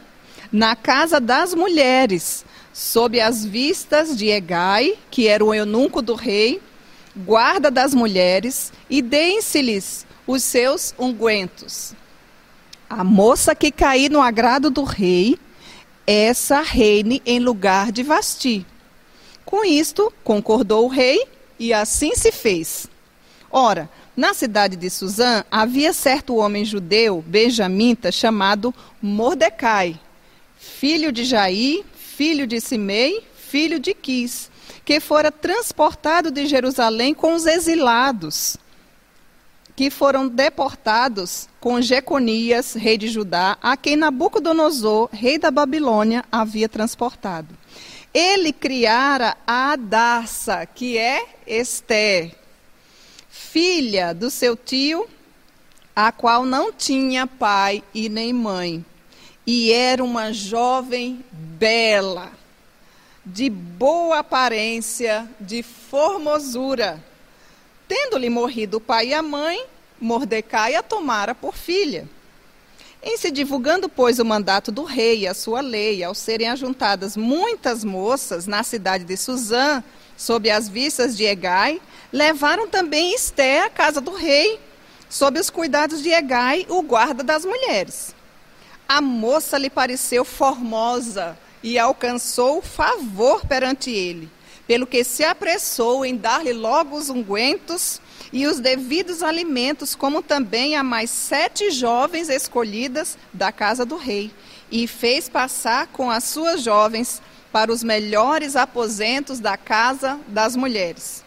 na 0.51 0.75
casa 0.75 1.19
das 1.19 1.53
mulheres, 1.53 2.45
sob 2.73 3.19
as 3.19 3.43
vistas 3.43 4.15
de 4.15 4.29
Egai, 4.29 4.97
que 5.09 5.27
era 5.27 5.43
o 5.43 5.53
eunuco 5.53 6.01
do 6.01 6.13
rei, 6.13 6.61
guarda 7.15 7.71
das 7.71 7.93
mulheres, 7.93 8.71
e 8.89 9.01
deem-se-lhes 9.01 10.05
os 10.25 10.43
seus 10.43 10.93
ungüentos. 10.97 11.93
A 12.89 13.03
moça 13.03 13.55
que 13.55 13.71
cair 13.71 14.09
no 14.09 14.21
agrado 14.21 14.69
do 14.69 14.83
rei, 14.83 15.37
essa 16.05 16.61
reine 16.61 17.21
em 17.25 17.39
lugar 17.39 17.91
de 17.91 18.03
Vasti. 18.03 18.65
Com 19.43 19.65
isto, 19.65 20.13
concordou 20.23 20.85
o 20.85 20.89
rei, 20.89 21.25
e 21.59 21.73
assim 21.73 22.15
se 22.15 22.31
fez. 22.31 22.87
Ora, 23.49 23.89
na 24.15 24.33
cidade 24.33 24.75
de 24.75 24.89
Suzã 24.89 25.43
havia 25.49 25.93
certo 25.93 26.35
homem 26.35 26.63
judeu, 26.63 27.23
benjamita, 27.25 28.11
chamado 28.11 28.73
Mordecai, 29.01 29.99
filho 30.79 31.11
de 31.11 31.23
Jair, 31.23 31.83
filho 31.95 32.45
de 32.45 32.61
Simei, 32.61 33.23
filho 33.35 33.79
de 33.79 33.95
Quis, 33.95 34.51
que 34.85 34.99
fora 34.99 35.31
transportado 35.31 36.29
de 36.29 36.45
Jerusalém 36.45 37.15
com 37.15 37.33
os 37.33 37.47
exilados, 37.47 38.57
que 39.75 39.89
foram 39.89 40.27
deportados 40.27 41.49
com 41.59 41.81
Jeconias, 41.81 42.75
rei 42.75 42.95
de 42.95 43.07
Judá, 43.07 43.57
a 43.59 43.75
quem 43.75 43.95
Nabucodonosor, 43.95 45.09
rei 45.11 45.39
da 45.39 45.49
Babilônia, 45.49 46.23
havia 46.31 46.69
transportado. 46.69 47.57
Ele 48.13 48.53
criara 48.53 49.35
a 49.47 49.71
Adassa, 49.71 50.63
que 50.67 50.95
é 50.95 51.25
Esther, 51.47 52.35
filha 53.27 54.13
do 54.13 54.29
seu 54.29 54.55
tio, 54.55 55.07
a 55.95 56.11
qual 56.11 56.45
não 56.45 56.71
tinha 56.71 57.25
pai 57.25 57.83
e 57.95 58.09
nem 58.09 58.31
mãe 58.31 58.85
e 59.47 59.71
era 59.71 60.03
uma 60.03 60.33
jovem 60.33 61.23
bela, 61.31 62.33
de 63.25 63.49
boa 63.49 64.19
aparência, 64.19 65.25
de 65.39 65.63
formosura. 65.63 67.01
Tendo-lhe 67.87 68.29
morrido 68.29 68.75
o 68.75 68.81
pai 68.81 69.07
e 69.07 69.13
a 69.13 69.21
mãe, 69.21 69.65
Mordecai 70.01 70.75
a 70.75 70.83
tomara 70.83 71.33
por 71.33 71.55
filha. 71.55 72.07
Em 73.01 73.15
se 73.15 73.31
divulgando, 73.31 73.87
pois, 73.87 74.19
o 74.19 74.25
mandato 74.25 74.69
do 74.69 74.83
rei 74.83 75.19
e 75.19 75.27
a 75.27 75.33
sua 75.33 75.61
lei, 75.61 76.03
ao 76.03 76.13
serem 76.13 76.49
ajuntadas 76.49 77.15
muitas 77.15 77.85
moças 77.85 78.47
na 78.47 78.63
cidade 78.63 79.05
de 79.05 79.15
Suzã, 79.15 79.81
sob 80.17 80.49
as 80.49 80.67
vistas 80.67 81.15
de 81.15 81.23
Egai, 81.23 81.81
levaram 82.11 82.67
também 82.67 83.13
Esté 83.13 83.61
à 83.61 83.69
casa 83.69 84.01
do 84.01 84.11
rei, 84.11 84.59
sob 85.09 85.39
os 85.39 85.49
cuidados 85.49 86.03
de 86.03 86.09
Egai, 86.09 86.65
o 86.67 86.81
guarda 86.81 87.23
das 87.23 87.45
mulheres. 87.45 88.16
A 88.87 89.01
moça 89.01 89.57
lhe 89.57 89.69
pareceu 89.69 90.23
formosa 90.23 91.37
e 91.61 91.77
alcançou 91.77 92.61
favor 92.61 93.45
perante 93.45 93.91
ele, 93.91 94.29
pelo 94.65 94.87
que 94.87 95.03
se 95.03 95.25
apressou 95.25 96.05
em 96.05 96.15
dar-lhe 96.15 96.53
logo 96.53 96.95
os 96.95 97.09
ungüentos 97.09 97.99
e 98.31 98.47
os 98.47 98.61
devidos 98.61 99.21
alimentos, 99.21 99.93
como 99.93 100.21
também 100.21 100.77
a 100.77 100.83
mais 100.83 101.09
sete 101.09 101.69
jovens 101.69 102.29
escolhidas 102.29 103.17
da 103.33 103.51
casa 103.51 103.85
do 103.85 103.97
rei, 103.97 104.31
e 104.71 104.87
fez 104.87 105.27
passar 105.27 105.87
com 105.87 106.09
as 106.09 106.23
suas 106.23 106.61
jovens 106.61 107.21
para 107.51 107.71
os 107.71 107.83
melhores 107.83 108.55
aposentos 108.55 109.39
da 109.39 109.57
casa 109.57 110.17
das 110.27 110.55
mulheres. 110.55 111.25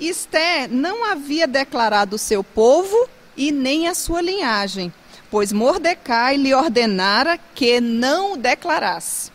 Esté 0.00 0.66
não 0.66 1.04
havia 1.04 1.46
declarado 1.46 2.16
o 2.16 2.18
seu 2.18 2.42
povo 2.42 3.08
e 3.36 3.52
nem 3.52 3.86
a 3.86 3.94
sua 3.94 4.20
linhagem 4.20 4.92
pois 5.32 5.50
Mordecai 5.50 6.36
lhe 6.36 6.54
ordenara 6.54 7.38
que 7.54 7.80
não 7.80 8.34
o 8.34 8.36
declarasse. 8.36 9.32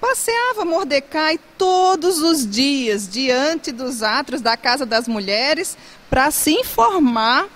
Passeava 0.00 0.64
Mordecai 0.64 1.38
todos 1.58 2.22
os 2.22 2.48
dias 2.48 3.06
diante 3.06 3.70
dos 3.70 4.02
átrios 4.02 4.40
da 4.40 4.56
casa 4.56 4.86
das 4.86 5.06
mulheres 5.06 5.76
para 6.08 6.30
se 6.30 6.52
informar 6.52 7.46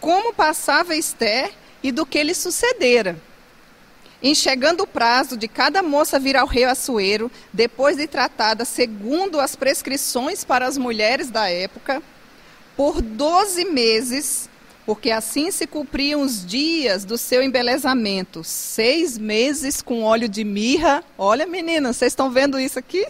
como 0.00 0.32
passava 0.32 0.96
Esther 0.96 1.52
e 1.82 1.92
do 1.92 2.06
que 2.06 2.22
lhe 2.22 2.34
sucedera. 2.34 3.20
Em 4.22 4.34
chegando 4.34 4.84
o 4.84 4.86
prazo 4.86 5.36
de 5.36 5.46
cada 5.46 5.82
moça 5.82 6.18
vir 6.18 6.38
ao 6.38 6.46
rei 6.46 6.64
Assuero, 6.64 7.30
depois 7.52 7.98
de 7.98 8.06
tratada 8.06 8.64
segundo 8.64 9.38
as 9.38 9.54
prescrições 9.54 10.42
para 10.42 10.66
as 10.66 10.78
mulheres 10.78 11.30
da 11.30 11.50
época, 11.50 12.02
por 12.74 13.02
doze 13.02 13.66
meses 13.66 14.48
porque 14.90 15.12
assim 15.12 15.52
se 15.52 15.68
cumpriam 15.68 16.20
os 16.20 16.44
dias 16.44 17.04
do 17.04 17.16
seu 17.16 17.44
embelezamento. 17.44 18.42
Seis 18.42 19.16
meses 19.16 19.80
com 19.80 20.02
óleo 20.02 20.28
de 20.28 20.42
mirra. 20.42 21.04
Olha, 21.16 21.46
meninas, 21.46 21.96
vocês 21.96 22.10
estão 22.10 22.28
vendo 22.28 22.58
isso 22.58 22.76
aqui? 22.76 23.06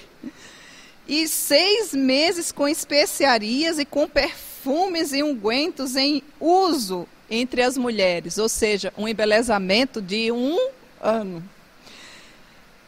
E 1.08 1.26
seis 1.26 1.94
meses 1.94 2.52
com 2.52 2.68
especiarias 2.68 3.78
e 3.78 3.86
com 3.86 4.06
perfumes 4.06 5.14
e 5.14 5.22
ungüentos 5.22 5.96
em 5.96 6.22
uso 6.38 7.08
entre 7.30 7.62
as 7.62 7.78
mulheres, 7.78 8.36
ou 8.36 8.46
seja, 8.46 8.92
um 8.94 9.08
embelezamento 9.08 10.02
de 10.02 10.30
um 10.30 10.58
ano. 11.00 11.42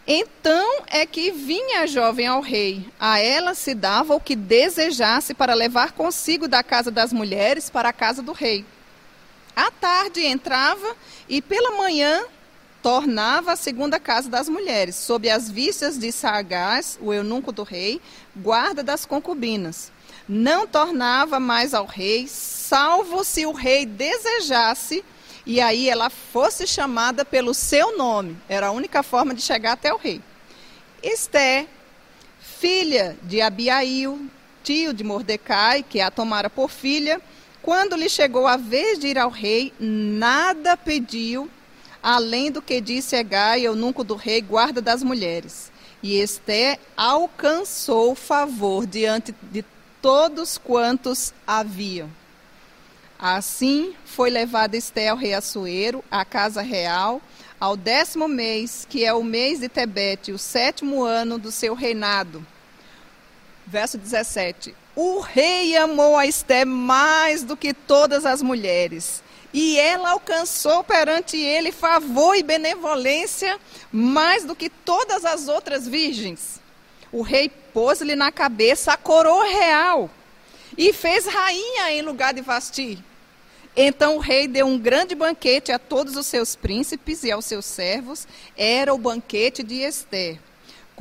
Então 0.07 0.83
é 0.89 1.07
que 1.07 1.31
vinha 1.31 1.81
a 1.81 1.87
jovem 1.87 2.27
ao 2.27 2.43
rei. 2.43 2.85
A 3.01 3.19
ela 3.19 3.55
se 3.55 3.73
dava 3.73 4.15
o 4.15 4.21
que 4.21 4.37
desejasse 4.37 5.33
para 5.33 5.55
levar 5.55 5.93
consigo 5.93 6.47
da 6.47 6.63
casa 6.63 6.91
das 6.91 7.11
mulheres 7.11 7.71
para 7.71 7.89
a 7.89 7.93
casa 7.95 8.21
do 8.21 8.33
rei. 8.33 8.67
À 9.55 9.71
tarde 9.71 10.25
entrava 10.25 10.97
e 11.29 11.43
pela 11.43 11.77
manhã 11.77 12.25
tornava 12.83 13.53
a 13.53 13.57
segunda 13.57 14.01
casa 14.01 14.29
das 14.29 14.49
mulheres, 14.49 14.97
sob 14.97 15.31
as 15.31 15.49
vistas 15.49 15.97
de 15.99 16.11
Sargás, 16.11 16.99
o 17.01 17.13
eunuco 17.13 17.53
do 17.53 17.63
rei, 17.63 18.01
guarda 18.35 18.83
das 18.83 19.07
concubinas. 19.07 19.93
Não 20.29 20.67
tornava 20.67 21.39
mais 21.39 21.75
ao 21.75 21.87
rei, 21.87 22.27
salvo 22.27 23.25
se 23.25 23.47
o 23.47 23.53
rei 23.53 23.87
desejasse, 23.87 25.05
e 25.45 25.61
aí 25.61 25.89
ela 25.89 26.11
fosse 26.11 26.67
chamada 26.67 27.25
pelo 27.25 27.55
seu 27.55 27.97
nome. 27.97 28.37
Era 28.49 28.69
a 28.69 28.73
única 28.73 29.03
forma 29.03 29.35
de 29.35 29.43
chegar 29.43 29.73
até 29.73 29.93
o 29.93 29.97
rei. 29.97 30.21
Esté, 31.03 31.67
filha 32.41 33.17
de 33.23 33.41
Abiail, 33.41 34.29
tio 34.63 34.93
de 34.93 35.03
Mordecai, 35.03 35.83
que 35.83 36.01
a 36.01 36.11
tomara 36.11 36.49
por 36.49 36.71
filha, 36.71 37.21
quando 37.63 37.95
lhe 37.95 38.09
chegou 38.09 38.47
a 38.49 38.57
vez 38.57 38.99
de 38.99 39.07
ir 39.07 39.19
ao 39.19 39.31
rei, 39.31 39.73
nada 39.79 40.77
pediu, 40.77 41.49
além 42.03 42.51
do 42.51 42.61
que 42.61 42.81
disse 42.81 43.15
Egai, 43.15 43.63
eunuco 43.63 44.03
do 44.03 44.17
rei, 44.17 44.43
guarda 44.43 44.83
das 44.83 45.03
mulheres. 45.03 45.71
E 46.03 46.17
Esté 46.17 46.81
alcançou 46.97 48.17
favor 48.17 48.85
diante 48.85 49.33
de 49.53 49.65
todos 50.03 50.59
quantos 50.59 51.33
haviam. 51.47 52.11
Assim 53.17 53.95
foi 54.05 54.29
levada 54.29 54.77
Esté 54.77 55.09
ao 55.09 55.17
rei 55.17 55.33
Assuero, 55.33 56.05
à 56.11 56.25
casa 56.25 56.61
real, 56.61 57.23
ao 57.61 57.77
décimo 57.77 58.27
mês, 58.27 58.85
que 58.91 59.05
é 59.05 59.15
o 59.15 59.23
mês 59.23 59.61
de 59.61 59.69
Tebete, 59.69 60.33
o 60.33 60.39
sétimo 60.39 61.05
ano 61.05 61.39
do 61.39 61.53
seu 61.53 61.75
reinado. 61.75 62.45
Verso 63.65 63.97
17. 63.97 64.82
O 64.95 65.21
rei 65.21 65.75
amou 65.77 66.19
a 66.19 66.27
Esté 66.27 66.67
mais 66.67 67.43
do 67.43 67.57
que 67.57 67.73
todas 67.73 68.27
as 68.27 68.43
mulheres. 68.43 69.23
E 69.53 69.79
ela 69.79 70.11
alcançou 70.11 70.85
perante 70.85 71.37
ele 71.37 71.73
favor 71.73 72.35
e 72.35 72.43
benevolência 72.43 73.59
mais 73.91 74.45
do 74.45 74.55
que 74.55 74.69
todas 74.69 75.25
as 75.25 75.49
outras 75.49 75.87
virgens. 75.87 76.61
O 77.11 77.23
rei 77.23 77.51
pôs-lhe 77.73 78.15
na 78.15 78.31
cabeça 78.31 78.93
a 78.93 78.97
coroa 78.97 79.45
real 79.45 80.11
e 80.77 80.93
fez 80.93 81.27
rainha 81.27 81.93
em 81.93 82.03
lugar 82.03 82.33
de 82.33 82.41
Vasti. 82.41 83.03
Então 83.75 84.17
o 84.17 84.21
rei 84.21 84.47
deu 84.47 84.67
um 84.67 84.79
grande 84.79 85.15
banquete 85.15 85.73
a 85.73 85.79
todos 85.79 86.17
os 86.17 86.27
seus 86.27 86.55
príncipes 86.55 87.23
e 87.25 87.31
aos 87.31 87.47
seus 87.47 87.65
servos. 87.65 88.27
Era 88.57 88.93
o 88.93 88.99
banquete 88.99 89.63
de 89.63 89.77
Esther 89.83 90.39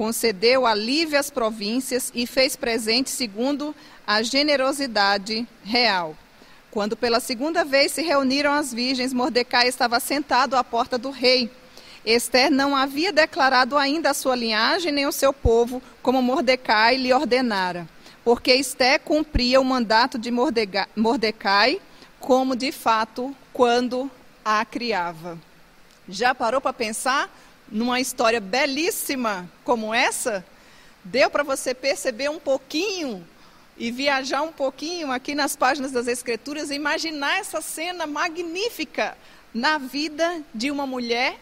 concedeu 0.02 0.66
alívio 0.66 1.20
às 1.20 1.30
províncias 1.30 2.12
e 2.16 2.26
fez 2.26 2.56
presente 2.56 3.12
segundo 3.12 3.76
a 4.08 4.24
generosidade 4.24 5.48
real. 5.64 6.18
Quando 6.72 6.98
pela 6.98 7.20
segunda 7.20 7.64
vez 7.64 7.92
se 7.92 8.02
reuniram 8.02 8.52
as 8.52 8.74
virgens, 8.74 9.14
Mordecai 9.14 9.68
estava 9.68 10.00
sentado 10.00 10.56
à 10.56 10.64
porta 10.64 10.98
do 10.98 11.12
rei. 11.12 11.52
Esther 12.04 12.50
não 12.50 12.76
havia 12.76 13.14
declarado 13.14 13.78
ainda 13.78 14.10
a 14.10 14.14
sua 14.16 14.36
linhagem 14.36 14.92
nem 14.92 15.06
o 15.06 15.12
seu 15.12 15.32
povo, 15.32 15.80
como 16.02 16.20
Mordecai 16.20 16.98
lhe 16.98 17.14
ordenara. 17.14 17.88
porque 18.24 18.54
Esté 18.54 18.98
cumpria 18.98 19.62
o 19.62 19.64
mandato 19.64 20.18
de 20.18 20.32
Mordecai, 20.32 21.80
como 22.20 22.56
de 22.56 22.72
fato 22.72 23.36
quando 23.54 24.10
a 24.44 24.66
criava. 24.66 25.38
Já 26.10 26.34
parou 26.34 26.60
para 26.60 26.74
pensar 26.74 27.30
numa 27.72 28.00
história 28.00 28.42
belíssima 28.42 29.50
como 29.64 29.94
essa? 29.94 30.46
Deu 31.04 31.30
para 31.30 31.42
você 31.42 31.74
perceber 31.74 32.30
um 32.30 32.40
pouquinho 32.40 33.26
e 33.78 33.90
viajar 33.90 34.42
um 34.42 34.52
pouquinho 34.52 35.12
aqui 35.12 35.34
nas 35.34 35.56
páginas 35.56 35.92
das 35.92 36.08
Escrituras 36.08 36.70
e 36.70 36.76
imaginar 36.76 37.40
essa 37.40 37.62
cena 37.62 38.06
magnífica 38.06 39.18
na 39.54 39.78
vida 39.78 40.44
de 40.54 40.70
uma 40.70 40.86
mulher, 40.86 41.40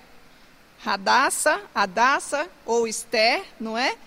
Radassa, 0.79 1.62
Adassa 1.75 2.48
ou 2.65 2.88
Esther, 2.88 3.43
não 3.59 3.77
é? 3.77 3.98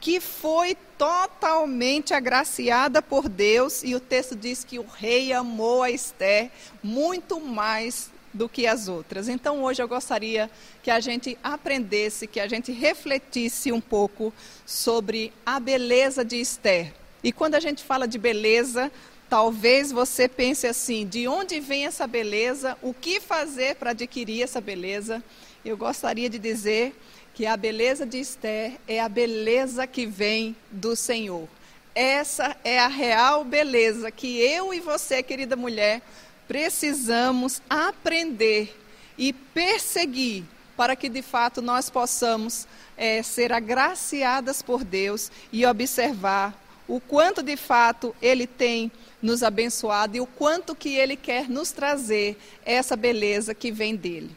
Que 0.00 0.20
foi 0.20 0.76
totalmente 0.96 2.14
agraciada 2.14 3.02
por 3.02 3.28
Deus 3.28 3.82
e 3.82 3.94
o 3.94 4.00
texto 4.00 4.36
diz 4.36 4.62
que 4.62 4.78
o 4.78 4.86
rei 4.86 5.32
amou 5.32 5.82
a 5.82 5.90
Esther 5.90 6.50
muito 6.82 7.40
mais 7.40 8.10
do 8.32 8.48
que 8.48 8.66
as 8.66 8.88
outras. 8.88 9.28
Então 9.28 9.62
hoje 9.62 9.82
eu 9.82 9.88
gostaria 9.88 10.50
que 10.82 10.90
a 10.90 11.00
gente 11.00 11.36
aprendesse, 11.42 12.26
que 12.26 12.40
a 12.40 12.48
gente 12.48 12.72
refletisse 12.72 13.72
um 13.72 13.80
pouco 13.80 14.32
sobre 14.64 15.32
a 15.44 15.58
beleza 15.58 16.24
de 16.24 16.40
Esther. 16.40 16.92
E 17.22 17.32
quando 17.32 17.54
a 17.54 17.60
gente 17.60 17.84
fala 17.84 18.06
de 18.08 18.18
beleza, 18.18 18.90
talvez 19.28 19.92
você 19.92 20.28
pense 20.28 20.66
assim: 20.66 21.06
de 21.06 21.28
onde 21.28 21.60
vem 21.60 21.86
essa 21.86 22.06
beleza? 22.06 22.76
O 22.82 22.94
que 22.94 23.20
fazer 23.20 23.76
para 23.76 23.90
adquirir 23.90 24.42
essa 24.42 24.60
beleza? 24.60 25.22
Eu 25.64 25.76
gostaria 25.76 26.30
de 26.30 26.38
dizer 26.38 26.94
que 27.34 27.46
a 27.46 27.56
beleza 27.56 28.06
de 28.06 28.18
Esther 28.18 28.78
é 28.88 29.00
a 29.00 29.08
beleza 29.08 29.86
que 29.86 30.06
vem 30.06 30.56
do 30.70 30.96
Senhor. 30.96 31.48
Essa 31.94 32.56
é 32.64 32.78
a 32.78 32.86
real 32.86 33.44
beleza 33.44 34.10
que 34.10 34.40
eu 34.40 34.72
e 34.72 34.80
você, 34.80 35.22
querida 35.22 35.56
mulher, 35.56 36.00
precisamos 36.50 37.62
aprender 37.70 38.76
e 39.16 39.32
perseguir 39.32 40.42
para 40.76 40.96
que 40.96 41.08
de 41.08 41.22
fato 41.22 41.62
nós 41.62 41.88
possamos 41.88 42.66
é, 42.96 43.22
ser 43.22 43.52
agraciadas 43.52 44.60
por 44.60 44.82
Deus 44.82 45.30
e 45.52 45.64
observar 45.64 46.60
o 46.88 46.98
quanto 46.98 47.40
de 47.40 47.56
fato 47.56 48.16
Ele 48.20 48.48
tem 48.48 48.90
nos 49.22 49.44
abençoado 49.44 50.16
e 50.16 50.20
o 50.20 50.26
quanto 50.26 50.74
que 50.74 50.96
Ele 50.96 51.14
quer 51.14 51.48
nos 51.48 51.70
trazer 51.70 52.36
essa 52.66 52.96
beleza 52.96 53.54
que 53.54 53.70
vem 53.70 53.94
dele. 53.94 54.36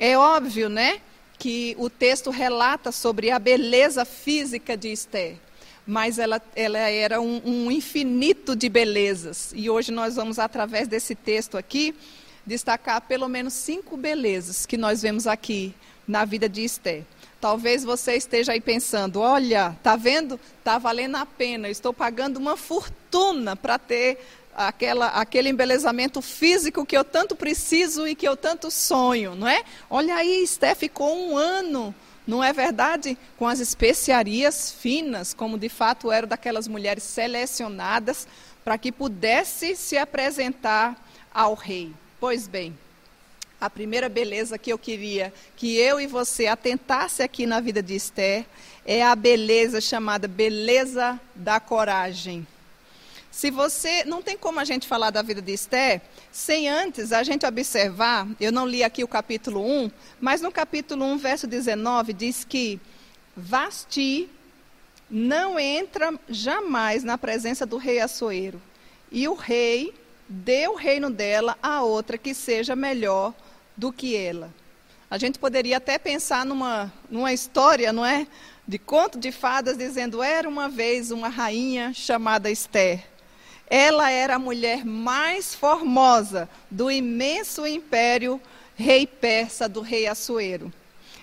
É 0.00 0.18
óbvio, 0.18 0.68
né, 0.68 1.00
que 1.38 1.76
o 1.78 1.88
texto 1.88 2.30
relata 2.30 2.90
sobre 2.90 3.30
a 3.30 3.38
beleza 3.38 4.04
física 4.04 4.76
de 4.76 4.88
Esther 4.88 5.36
mas 5.86 6.18
ela, 6.18 6.40
ela 6.54 6.78
era 6.78 7.20
um, 7.20 7.40
um, 7.44 7.70
infinito 7.70 8.54
de 8.54 8.68
belezas. 8.68 9.52
E 9.54 9.68
hoje 9.68 9.90
nós 9.90 10.16
vamos, 10.16 10.38
através 10.38 10.86
desse 10.86 11.14
texto 11.14 11.58
aqui, 11.58 11.94
destacar 12.46 13.00
pelo 13.02 13.28
menos 13.28 13.52
cinco 13.52 13.96
belezas 13.96 14.66
que 14.66 14.76
nós 14.76 15.02
vemos 15.02 15.26
aqui 15.26 15.74
na 16.06 16.24
vida 16.24 16.48
de 16.48 16.64
Esther. 16.64 17.04
Talvez 17.40 17.82
você 17.82 18.14
esteja 18.14 18.52
aí 18.52 18.60
pensando: 18.60 19.20
olha, 19.20 19.76
tá 19.82 19.96
vendo? 19.96 20.38
Tá 20.62 20.78
valendo 20.78 21.16
a 21.16 21.26
pena. 21.26 21.66
Eu 21.66 21.72
estou 21.72 21.92
pagando 21.92 22.36
uma 22.36 22.56
fortuna 22.56 23.56
para 23.56 23.78
ter 23.78 24.18
aquela, 24.54 25.08
aquele 25.08 25.48
embelezamento 25.48 26.22
físico 26.22 26.86
que 26.86 26.96
eu 26.96 27.04
tanto 27.04 27.34
preciso 27.34 28.06
e 28.06 28.14
que 28.14 28.28
eu 28.28 28.36
tanto 28.36 28.70
sonho, 28.70 29.34
não 29.34 29.48
é? 29.48 29.64
Olha 29.90 30.14
aí, 30.14 30.42
Esther 30.42 30.76
ficou 30.76 31.16
um 31.16 31.36
ano 31.36 31.94
não 32.26 32.42
é 32.42 32.52
verdade? 32.52 33.18
Com 33.36 33.46
as 33.46 33.58
especiarias 33.58 34.72
finas, 34.72 35.34
como 35.34 35.58
de 35.58 35.68
fato 35.68 36.10
eram 36.12 36.28
daquelas 36.28 36.68
mulheres 36.68 37.02
selecionadas 37.02 38.26
para 38.64 38.78
que 38.78 38.92
pudesse 38.92 39.74
se 39.74 39.98
apresentar 39.98 40.96
ao 41.34 41.54
rei. 41.54 41.92
Pois 42.20 42.46
bem, 42.46 42.76
a 43.60 43.68
primeira 43.68 44.08
beleza 44.08 44.58
que 44.58 44.72
eu 44.72 44.78
queria 44.78 45.32
que 45.56 45.76
eu 45.76 46.00
e 46.00 46.06
você 46.06 46.46
atentasse 46.46 47.22
aqui 47.22 47.46
na 47.46 47.60
vida 47.60 47.82
de 47.82 47.94
Esther 47.94 48.44
é 48.84 49.02
a 49.02 49.14
beleza 49.14 49.80
chamada 49.80 50.28
beleza 50.28 51.20
da 51.34 51.58
coragem. 51.58 52.46
Se 53.32 53.50
você. 53.50 54.04
Não 54.04 54.22
tem 54.22 54.36
como 54.36 54.60
a 54.60 54.64
gente 54.64 54.86
falar 54.86 55.10
da 55.10 55.22
vida 55.22 55.40
de 55.40 55.52
Esté 55.52 56.02
sem 56.30 56.68
antes 56.68 57.12
a 57.12 57.22
gente 57.22 57.46
observar. 57.46 58.28
Eu 58.38 58.52
não 58.52 58.68
li 58.68 58.84
aqui 58.84 59.02
o 59.02 59.08
capítulo 59.08 59.66
1, 59.66 59.90
mas 60.20 60.42
no 60.42 60.52
capítulo 60.52 61.04
1, 61.06 61.18
verso 61.18 61.46
19, 61.46 62.12
diz 62.12 62.44
que 62.44 62.78
Vasti 63.34 64.28
não 65.10 65.58
entra 65.58 66.12
jamais 66.28 67.02
na 67.02 67.16
presença 67.16 67.64
do 67.64 67.78
rei 67.78 68.00
Assuero. 68.00 68.60
E 69.10 69.26
o 69.26 69.34
rei 69.34 69.94
deu 70.28 70.72
o 70.72 70.76
reino 70.76 71.10
dela 71.10 71.56
a 71.62 71.82
outra 71.82 72.18
que 72.18 72.34
seja 72.34 72.76
melhor 72.76 73.32
do 73.74 73.90
que 73.90 74.14
ela. 74.14 74.52
A 75.10 75.16
gente 75.16 75.38
poderia 75.38 75.78
até 75.78 75.98
pensar 75.98 76.44
numa, 76.44 76.92
numa 77.10 77.32
história, 77.32 77.92
não 77.94 78.04
é? 78.04 78.26
De 78.68 78.78
conto 78.78 79.18
de 79.18 79.32
fadas, 79.32 79.78
dizendo: 79.78 80.22
era 80.22 80.46
uma 80.46 80.68
vez 80.68 81.10
uma 81.10 81.28
rainha 81.28 81.92
chamada 81.94 82.50
Esther. 82.50 83.11
Ela 83.74 84.10
era 84.10 84.34
a 84.34 84.38
mulher 84.38 84.84
mais 84.84 85.54
formosa 85.54 86.46
do 86.70 86.90
imenso 86.90 87.66
império 87.66 88.38
rei 88.76 89.06
persa 89.06 89.66
do 89.66 89.80
rei 89.80 90.06
Assuero. 90.06 90.70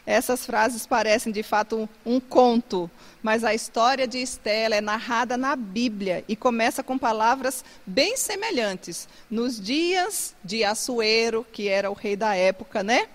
Essas 0.03 0.47
frases 0.47 0.87
parecem 0.87 1.31
de 1.31 1.43
fato 1.43 1.87
um, 2.03 2.15
um 2.15 2.19
conto, 2.19 2.89
mas 3.21 3.43
a 3.43 3.53
história 3.53 4.07
de 4.07 4.17
Estela 4.17 4.73
é 4.73 4.81
narrada 4.81 5.37
na 5.37 5.55
Bíblia 5.55 6.25
e 6.27 6.35
começa 6.35 6.81
com 6.81 6.97
palavras 6.97 7.63
bem 7.85 8.17
semelhantes. 8.17 9.07
Nos 9.29 9.61
dias 9.61 10.35
de 10.43 10.63
Assuero, 10.63 11.45
que 11.53 11.67
era 11.67 11.91
o 11.91 11.93
rei 11.93 12.15
da 12.15 12.33
época, 12.33 12.81
né? 12.81 13.09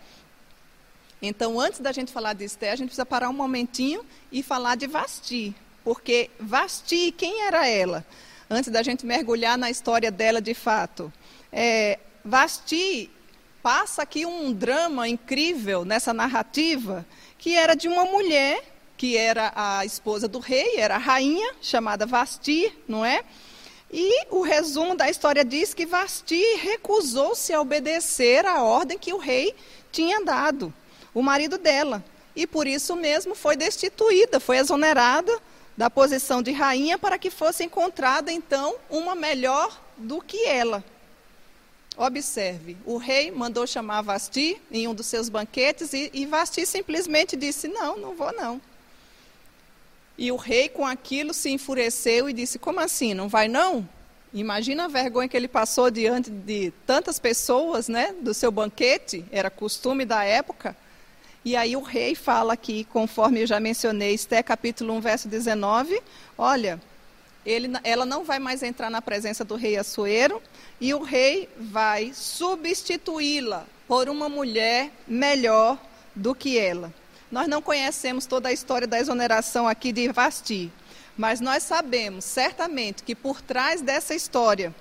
Então, 1.20 1.58
antes 1.58 1.80
da 1.80 1.90
gente 1.90 2.12
falar 2.12 2.34
de 2.34 2.44
Esther, 2.44 2.72
a 2.72 2.76
gente 2.76 2.86
precisa 2.86 3.04
parar 3.04 3.30
um 3.30 3.32
momentinho 3.32 4.06
e 4.30 4.44
falar 4.44 4.76
de 4.76 4.86
Vasti. 4.86 5.52
Porque 5.82 6.30
Vasti, 6.38 7.10
quem 7.10 7.42
era 7.42 7.66
ela? 7.66 8.06
Antes 8.48 8.70
da 8.70 8.82
gente 8.82 9.06
mergulhar 9.06 9.56
na 9.56 9.70
história 9.70 10.10
dela 10.10 10.40
de 10.40 10.54
fato. 10.54 11.12
É, 11.52 11.98
Vasti 12.24 13.10
passa 13.62 14.02
aqui 14.02 14.26
um 14.26 14.52
drama 14.52 15.08
incrível 15.08 15.84
nessa 15.84 16.12
narrativa, 16.12 17.06
que 17.38 17.54
era 17.54 17.74
de 17.74 17.88
uma 17.88 18.04
mulher 18.04 18.62
que 18.96 19.16
era 19.16 19.52
a 19.56 19.84
esposa 19.84 20.28
do 20.28 20.38
rei, 20.38 20.76
era 20.76 20.94
a 20.94 20.98
rainha, 20.98 21.54
chamada 21.60 22.06
Vasti, 22.06 22.72
não 22.86 23.04
é? 23.04 23.24
E 23.92 24.26
o 24.30 24.42
resumo 24.42 24.96
da 24.96 25.10
história 25.10 25.44
diz 25.44 25.74
que 25.74 25.86
Vasti 25.86 26.42
recusou-se 26.56 27.52
a 27.52 27.60
obedecer 27.60 28.46
à 28.46 28.62
ordem 28.62 28.98
que 28.98 29.12
o 29.12 29.18
rei 29.18 29.54
tinha 29.92 30.24
dado, 30.24 30.72
o 31.12 31.22
marido 31.22 31.58
dela. 31.58 32.04
E 32.34 32.46
por 32.46 32.66
isso 32.66 32.96
mesmo 32.96 33.34
foi 33.34 33.56
destituída, 33.56 34.40
foi 34.40 34.58
exonerada 34.58 35.40
da 35.76 35.90
posição 35.90 36.42
de 36.42 36.52
rainha 36.52 36.98
para 36.98 37.18
que 37.18 37.30
fosse 37.30 37.64
encontrada 37.64 38.32
então 38.32 38.76
uma 38.88 39.14
melhor 39.14 39.80
do 39.96 40.20
que 40.20 40.46
ela. 40.46 40.84
Observe, 41.96 42.76
o 42.84 42.96
rei 42.96 43.30
mandou 43.30 43.66
chamar 43.66 44.02
Vasti 44.02 44.60
em 44.70 44.88
um 44.88 44.94
dos 44.94 45.06
seus 45.06 45.28
banquetes 45.28 45.92
e, 45.92 46.10
e 46.12 46.26
Vasti 46.26 46.66
simplesmente 46.66 47.36
disse: 47.36 47.68
Não, 47.68 47.96
não 47.96 48.14
vou 48.14 48.32
não. 48.32 48.60
E 50.18 50.30
o 50.30 50.36
rei, 50.36 50.68
com 50.68 50.86
aquilo, 50.86 51.32
se 51.32 51.50
enfureceu 51.50 52.28
e 52.28 52.32
disse: 52.32 52.58
Como 52.58 52.80
assim? 52.80 53.14
Não 53.14 53.28
vai 53.28 53.46
não? 53.46 53.88
Imagina 54.32 54.86
a 54.86 54.88
vergonha 54.88 55.28
que 55.28 55.36
ele 55.36 55.46
passou 55.46 55.88
diante 55.88 56.28
de 56.28 56.72
tantas 56.84 57.20
pessoas, 57.20 57.86
né, 57.86 58.12
do 58.20 58.34
seu 58.34 58.50
banquete, 58.50 59.24
era 59.30 59.48
costume 59.48 60.04
da 60.04 60.24
época. 60.24 60.76
E 61.44 61.56
aí 61.56 61.76
o 61.76 61.82
rei 61.82 62.14
fala 62.14 62.54
aqui, 62.54 62.84
conforme 62.84 63.42
eu 63.42 63.46
já 63.46 63.60
mencionei, 63.60 64.14
Esté 64.14 64.42
capítulo 64.42 64.94
1, 64.94 65.00
verso 65.02 65.28
19, 65.28 66.00
olha, 66.38 66.80
ele, 67.44 67.70
ela 67.84 68.06
não 68.06 68.24
vai 68.24 68.38
mais 68.38 68.62
entrar 68.62 68.88
na 68.88 69.02
presença 69.02 69.44
do 69.44 69.54
rei 69.54 69.76
Assuero, 69.76 70.40
e 70.80 70.94
o 70.94 71.02
rei 71.02 71.50
vai 71.58 72.12
substituí-la 72.14 73.66
por 73.86 74.08
uma 74.08 74.26
mulher 74.26 74.90
melhor 75.06 75.78
do 76.14 76.34
que 76.34 76.58
ela. 76.58 76.90
Nós 77.30 77.46
não 77.46 77.60
conhecemos 77.60 78.24
toda 78.24 78.48
a 78.48 78.52
história 78.52 78.86
da 78.86 78.98
exoneração 78.98 79.68
aqui 79.68 79.92
de 79.92 80.08
Vasti, 80.08 80.72
mas 81.14 81.42
nós 81.42 81.62
sabemos 81.62 82.24
certamente 82.24 83.02
que 83.02 83.14
por 83.14 83.42
trás 83.42 83.82
dessa 83.82 84.14
história 84.14 84.74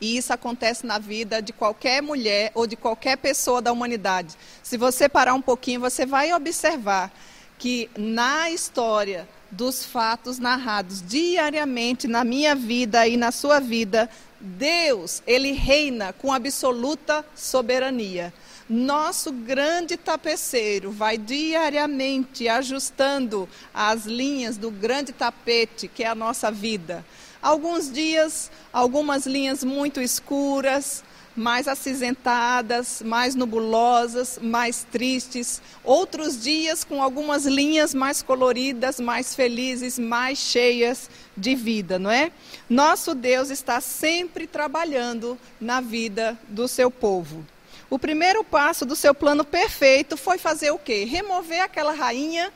e 0.00 0.16
isso 0.16 0.32
acontece 0.32 0.86
na 0.86 0.98
vida 0.98 1.42
de 1.42 1.52
qualquer 1.52 2.00
mulher 2.02 2.50
ou 2.54 2.66
de 2.66 2.76
qualquer 2.76 3.16
pessoa 3.16 3.60
da 3.60 3.72
humanidade. 3.72 4.36
Se 4.62 4.76
você 4.76 5.08
parar 5.08 5.34
um 5.34 5.42
pouquinho, 5.42 5.80
você 5.80 6.06
vai 6.06 6.32
observar 6.32 7.12
que 7.58 7.90
na 7.96 8.50
história 8.50 9.28
dos 9.50 9.84
fatos 9.84 10.38
narrados 10.38 11.02
diariamente 11.02 12.06
na 12.06 12.22
minha 12.22 12.54
vida 12.54 13.06
e 13.08 13.16
na 13.16 13.32
sua 13.32 13.58
vida, 13.58 14.08
Deus, 14.40 15.22
ele 15.26 15.52
reina 15.52 16.12
com 16.12 16.32
absoluta 16.32 17.24
soberania. 17.34 18.32
Nosso 18.68 19.32
grande 19.32 19.96
tapeceiro 19.96 20.92
vai 20.92 21.16
diariamente 21.16 22.46
ajustando 22.46 23.48
as 23.72 24.04
linhas 24.04 24.58
do 24.58 24.70
grande 24.70 25.10
tapete 25.10 25.88
que 25.88 26.04
é 26.04 26.06
a 26.06 26.14
nossa 26.14 26.50
vida 26.50 27.04
Alguns 27.40 27.90
dias, 27.92 28.50
algumas 28.72 29.26
linhas 29.26 29.62
muito 29.62 30.00
escuras, 30.00 31.04
mais 31.38 31.68
acinzentadas, 31.68 33.00
mais 33.00 33.36
nubulosas, 33.36 34.40
mais 34.42 34.84
tristes. 34.90 35.62
Outros 35.84 36.42
dias 36.42 36.82
com 36.82 37.00
algumas 37.00 37.46
linhas 37.46 37.94
mais 37.94 38.20
coloridas, 38.22 38.98
mais 38.98 39.34
felizes, 39.34 39.98
mais 39.98 40.38
cheias 40.38 41.08
de 41.36 41.54
vida, 41.54 41.98
não 41.98 42.10
é? 42.10 42.32
Nosso 42.68 43.14
Deus 43.14 43.50
está 43.50 43.80
sempre 43.80 44.46
trabalhando 44.46 45.38
na 45.60 45.80
vida 45.80 46.36
do 46.48 46.66
seu 46.66 46.90
povo. 46.90 47.46
O 47.88 47.98
primeiro 47.98 48.42
passo 48.42 48.84
do 48.84 48.96
seu 48.96 49.14
plano 49.14 49.44
perfeito 49.44 50.16
foi 50.16 50.38
fazer 50.38 50.72
o 50.72 50.78
quê? 50.78 51.04
Remover 51.04 51.62
aquela 51.62 51.92
rainha 51.92 52.52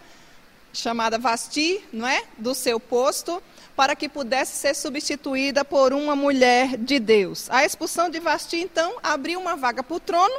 chamada 0.72 1.18
Vasti, 1.18 1.82
não 1.92 2.06
é? 2.06 2.24
Do 2.36 2.54
seu 2.54 2.80
posto 2.80 3.42
para 3.76 3.96
que 3.96 4.08
pudesse 4.08 4.56
ser 4.56 4.74
substituída 4.74 5.64
por 5.64 5.92
uma 5.92 6.14
mulher 6.14 6.76
de 6.76 6.98
Deus. 6.98 7.48
A 7.50 7.64
expulsão 7.64 8.10
de 8.10 8.20
Vasti, 8.20 8.56
então, 8.56 8.96
abriu 9.02 9.40
uma 9.40 9.56
vaga 9.56 9.82
para 9.82 9.96
o 9.96 10.00
trono 10.00 10.34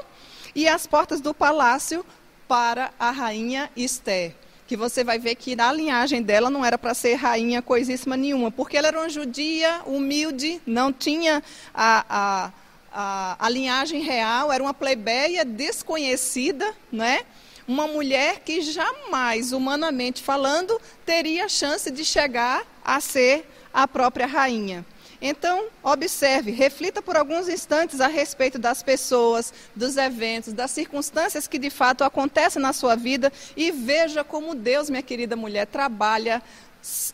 e 0.56 0.68
as 0.68 0.86
portas 0.86 1.20
do 1.20 1.34
palácio 1.34 2.06
para 2.48 2.92
a 3.00 3.12
rainha 3.12 3.70
Esther. 3.76 4.36
Que 4.68 4.78
você 4.78 5.04
vai 5.04 5.20
ver 5.20 5.36
que 5.36 5.56
na 5.56 5.72
linhagem 5.74 6.22
dela 6.22 6.50
não 6.50 6.64
era 6.64 6.78
para 6.78 6.94
ser 6.94 7.16
rainha 7.16 7.62
coisíssima 7.62 8.16
nenhuma, 8.16 8.52
porque 8.52 8.78
ela 8.78 8.88
era 8.88 9.00
uma 9.00 9.10
judia 9.10 9.82
humilde, 9.86 10.62
não 10.66 10.94
tinha 10.94 11.44
a, 11.74 12.06
a, 12.10 12.52
a, 12.92 13.36
a 13.40 13.50
linhagem 13.50 14.02
real, 14.02 14.52
era 14.52 14.64
uma 14.64 14.74
plebeia 14.74 15.44
desconhecida, 15.44 16.74
né? 16.92 17.22
uma 17.68 17.88
mulher 17.88 18.42
que 18.42 18.62
jamais, 18.62 19.52
humanamente 19.52 20.22
falando, 20.22 20.80
teria 21.06 21.48
chance 21.48 21.90
de 21.90 22.04
chegar 22.04 22.64
a 22.84 23.00
ser 23.00 23.48
a 23.74 23.88
própria 23.88 24.26
rainha. 24.26 24.86
Então, 25.26 25.68
observe, 25.82 26.52
reflita 26.52 27.02
por 27.02 27.16
alguns 27.16 27.48
instantes 27.48 28.02
a 28.02 28.08
respeito 28.08 28.60
das 28.60 28.84
pessoas, 28.84 29.54
dos 29.74 29.96
eventos, 29.96 30.52
das 30.52 30.72
circunstâncias 30.72 31.48
que 31.48 31.58
de 31.58 31.70
fato 31.70 32.04
acontecem 32.04 32.62
na 32.62 32.74
sua 32.74 32.96
vida 32.96 33.32
e 33.56 33.72
veja 33.72 34.22
como 34.22 34.54
Deus, 34.54 34.90
minha 34.90 35.02
querida 35.02 35.38
mulher, 35.38 35.66
trabalha 35.66 36.44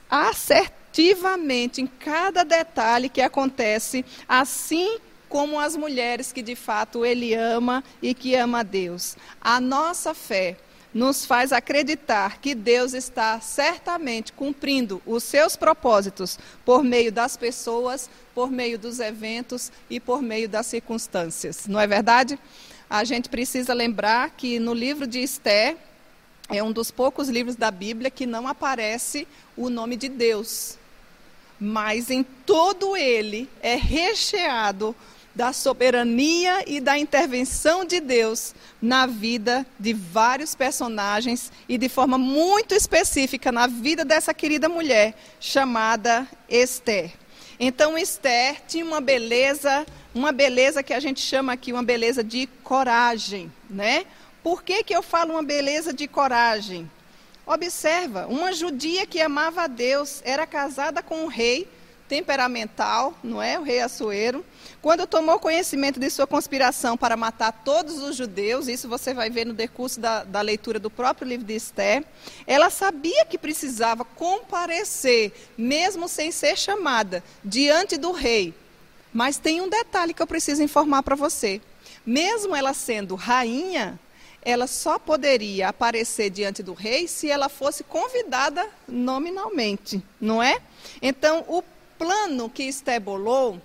assertivamente 0.09 1.81
em 1.81 1.85
cada 1.85 2.43
detalhe 2.43 3.09
que 3.09 3.21
acontece, 3.21 4.03
assim 4.27 4.97
como 5.29 5.59
as 5.59 5.75
mulheres 5.75 6.31
que 6.31 6.41
de 6.41 6.55
fato 6.55 7.05
ele 7.05 7.35
ama 7.35 7.83
e 8.01 8.15
que 8.15 8.33
ama 8.33 8.61
a 8.61 8.63
Deus. 8.63 9.15
A 9.39 9.61
nossa 9.61 10.15
fé 10.15 10.57
nos 10.93 11.25
faz 11.25 11.51
acreditar 11.51 12.39
que 12.39 12.55
Deus 12.55 12.93
está 12.93 13.39
certamente 13.39 14.33
cumprindo 14.33 15.01
os 15.05 15.23
seus 15.23 15.55
propósitos 15.55 16.39
por 16.65 16.83
meio 16.83 17.11
das 17.11 17.37
pessoas, 17.37 18.09
por 18.33 18.49
meio 18.49 18.79
dos 18.79 18.99
eventos 18.99 19.71
e 19.89 19.99
por 19.99 20.21
meio 20.21 20.49
das 20.49 20.65
circunstâncias. 20.65 21.67
Não 21.67 21.79
é 21.79 21.85
verdade? 21.85 22.39
A 22.89 23.03
gente 23.03 23.29
precisa 23.29 23.73
lembrar 23.73 24.31
que 24.31 24.57
no 24.57 24.73
livro 24.73 25.05
de 25.05 25.19
Esté 25.19 25.77
é 26.49 26.63
um 26.63 26.71
dos 26.71 26.89
poucos 26.89 27.29
livros 27.29 27.55
da 27.55 27.69
Bíblia 27.69 28.09
que 28.09 28.25
não 28.25 28.47
aparece 28.47 29.27
o 29.55 29.69
nome 29.69 29.95
de 29.95 30.09
Deus. 30.09 30.77
Mas 31.59 32.09
em 32.09 32.23
todo 32.23 32.97
ele 32.97 33.47
é 33.61 33.75
recheado 33.75 34.95
da 35.39 35.53
soberania 35.53 36.65
e 36.67 36.81
da 36.81 36.99
intervenção 36.99 37.85
de 37.85 38.01
Deus 38.01 38.53
na 38.81 39.05
vida 39.05 39.65
de 39.79 39.93
vários 39.93 40.53
personagens 40.53 41.49
e 41.69 41.77
de 41.77 41.87
forma 41.87 42.17
muito 42.17 42.75
específica 42.75 43.49
na 43.49 43.65
vida 43.65 44.03
dessa 44.03 44.33
querida 44.33 44.67
mulher 44.67 45.15
chamada 45.39 46.27
Esther. 46.49 47.13
Então 47.57 47.97
Esther 47.97 48.57
tinha 48.67 48.83
uma 48.83 48.99
beleza, 48.99 49.85
uma 50.13 50.33
beleza 50.33 50.83
que 50.83 50.93
a 50.93 50.99
gente 50.99 51.21
chama 51.21 51.53
aqui 51.53 51.71
uma 51.71 51.83
beleza 51.83 52.21
de 52.21 52.45
coragem, 52.61 53.49
né? 53.69 54.05
Por 54.43 54.61
que, 54.61 54.83
que 54.83 54.93
eu 54.93 55.01
falo 55.01 55.31
uma 55.31 55.43
beleza 55.43 55.93
de 55.93 56.05
coragem? 56.05 56.91
Observa, 57.47 58.27
uma 58.27 58.51
judia 58.51 59.07
que 59.07 59.21
amava 59.21 59.61
a 59.61 59.67
Deus, 59.67 60.21
era 60.25 60.45
casada 60.45 61.01
com 61.01 61.23
um 61.23 61.27
rei 61.27 61.65
temperamental, 62.09 63.13
não 63.23 63.41
é? 63.41 63.59
O 63.59 63.61
rei 63.61 63.79
Assuero. 63.79 64.43
Quando 64.81 65.05
tomou 65.05 65.39
conhecimento 65.39 65.99
de 65.99 66.09
sua 66.09 66.25
conspiração 66.25 66.97
para 66.97 67.15
matar 67.15 67.51
todos 67.63 68.01
os 68.01 68.15
judeus, 68.15 68.67
isso 68.67 68.89
você 68.89 69.13
vai 69.13 69.29
ver 69.29 69.45
no 69.45 69.53
decurso 69.53 69.99
da, 69.99 70.23
da 70.23 70.41
leitura 70.41 70.79
do 70.79 70.89
próprio 70.89 71.27
livro 71.27 71.45
de 71.45 71.55
Esther, 71.55 72.03
ela 72.47 72.71
sabia 72.71 73.23
que 73.25 73.37
precisava 73.37 74.03
comparecer, 74.03 75.31
mesmo 75.55 76.07
sem 76.07 76.31
ser 76.31 76.57
chamada, 76.57 77.23
diante 77.45 77.95
do 77.95 78.11
rei. 78.11 78.55
Mas 79.13 79.37
tem 79.37 79.61
um 79.61 79.69
detalhe 79.69 80.13
que 80.13 80.21
eu 80.21 80.27
preciso 80.27 80.63
informar 80.63 81.03
para 81.03 81.15
você. 81.15 81.61
Mesmo 82.05 82.55
ela 82.55 82.73
sendo 82.73 83.13
rainha, 83.13 83.99
ela 84.41 84.65
só 84.65 84.97
poderia 84.97 85.69
aparecer 85.69 86.29
diante 86.29 86.63
do 86.63 86.73
rei 86.73 87.07
se 87.07 87.29
ela 87.29 87.49
fosse 87.49 87.83
convidada 87.83 88.67
nominalmente, 88.87 90.03
não 90.19 90.41
é? 90.41 90.59
Então, 91.01 91.43
o 91.47 91.61
plano 91.99 92.49
que 92.49 92.63
Esté 92.63 92.99
bolou 92.99 93.61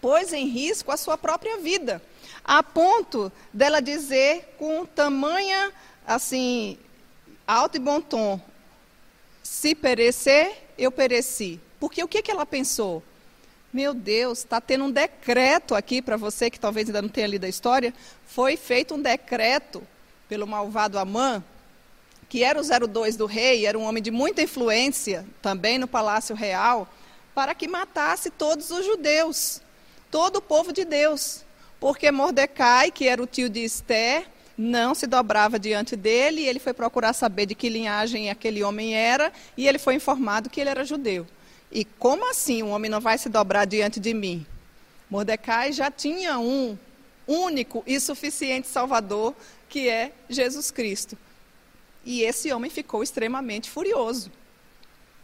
pôs 0.00 0.32
em 0.32 0.46
risco 0.46 0.90
a 0.90 0.96
sua 0.96 1.18
própria 1.18 1.58
vida, 1.58 2.02
a 2.44 2.62
ponto 2.62 3.30
dela 3.52 3.80
dizer 3.80 4.54
com 4.56 4.86
tamanha, 4.86 5.72
assim, 6.06 6.78
alto 7.46 7.76
e 7.76 7.80
bom 7.80 8.00
tom, 8.00 8.40
se 9.42 9.74
perecer, 9.74 10.56
eu 10.78 10.90
pereci. 10.90 11.60
Porque 11.78 12.02
o 12.02 12.08
que, 12.08 12.22
que 12.22 12.30
ela 12.30 12.46
pensou? 12.46 13.02
Meu 13.72 13.92
Deus, 13.92 14.38
está 14.38 14.60
tendo 14.60 14.84
um 14.84 14.90
decreto 14.90 15.74
aqui 15.74 16.00
para 16.00 16.16
você 16.16 16.50
que 16.50 16.60
talvez 16.60 16.88
ainda 16.88 17.02
não 17.02 17.08
tenha 17.08 17.26
lido 17.26 17.44
a 17.44 17.48
história. 17.48 17.92
Foi 18.26 18.56
feito 18.56 18.94
um 18.94 19.02
decreto 19.02 19.82
pelo 20.28 20.46
malvado 20.46 20.98
Amã, 20.98 21.42
que 22.28 22.44
era 22.44 22.60
o 22.60 22.88
02 22.88 23.16
do 23.16 23.26
rei, 23.26 23.66
era 23.66 23.78
um 23.78 23.82
homem 23.82 24.02
de 24.02 24.10
muita 24.10 24.42
influência 24.42 25.26
também 25.42 25.78
no 25.78 25.88
palácio 25.88 26.34
real 26.34 26.88
para 27.38 27.54
que 27.54 27.68
matasse 27.68 28.30
todos 28.30 28.72
os 28.72 28.84
judeus, 28.84 29.62
todo 30.10 30.38
o 30.38 30.42
povo 30.42 30.72
de 30.72 30.84
Deus. 30.84 31.44
Porque 31.78 32.10
Mordecai, 32.10 32.90
que 32.90 33.06
era 33.06 33.22
o 33.22 33.28
tio 33.28 33.48
de 33.48 33.60
Esther, 33.60 34.26
não 34.56 34.92
se 34.92 35.06
dobrava 35.06 35.56
diante 35.56 35.94
dele, 35.94 36.40
e 36.40 36.46
ele 36.48 36.58
foi 36.58 36.74
procurar 36.74 37.12
saber 37.12 37.46
de 37.46 37.54
que 37.54 37.68
linhagem 37.68 38.28
aquele 38.28 38.64
homem 38.64 38.96
era, 38.96 39.32
e 39.56 39.68
ele 39.68 39.78
foi 39.78 39.94
informado 39.94 40.50
que 40.50 40.60
ele 40.60 40.70
era 40.70 40.84
judeu. 40.84 41.28
E 41.70 41.84
como 41.84 42.28
assim 42.28 42.64
um 42.64 42.70
homem 42.70 42.90
não 42.90 43.00
vai 43.00 43.16
se 43.16 43.28
dobrar 43.28 43.66
diante 43.66 44.00
de 44.00 44.12
mim? 44.12 44.44
Mordecai 45.08 45.72
já 45.72 45.92
tinha 45.92 46.40
um 46.40 46.76
único 47.24 47.84
e 47.86 48.00
suficiente 48.00 48.66
Salvador, 48.66 49.32
que 49.68 49.88
é 49.88 50.10
Jesus 50.28 50.72
Cristo. 50.72 51.16
E 52.04 52.22
esse 52.22 52.52
homem 52.52 52.68
ficou 52.68 53.00
extremamente 53.00 53.70
furioso 53.70 54.28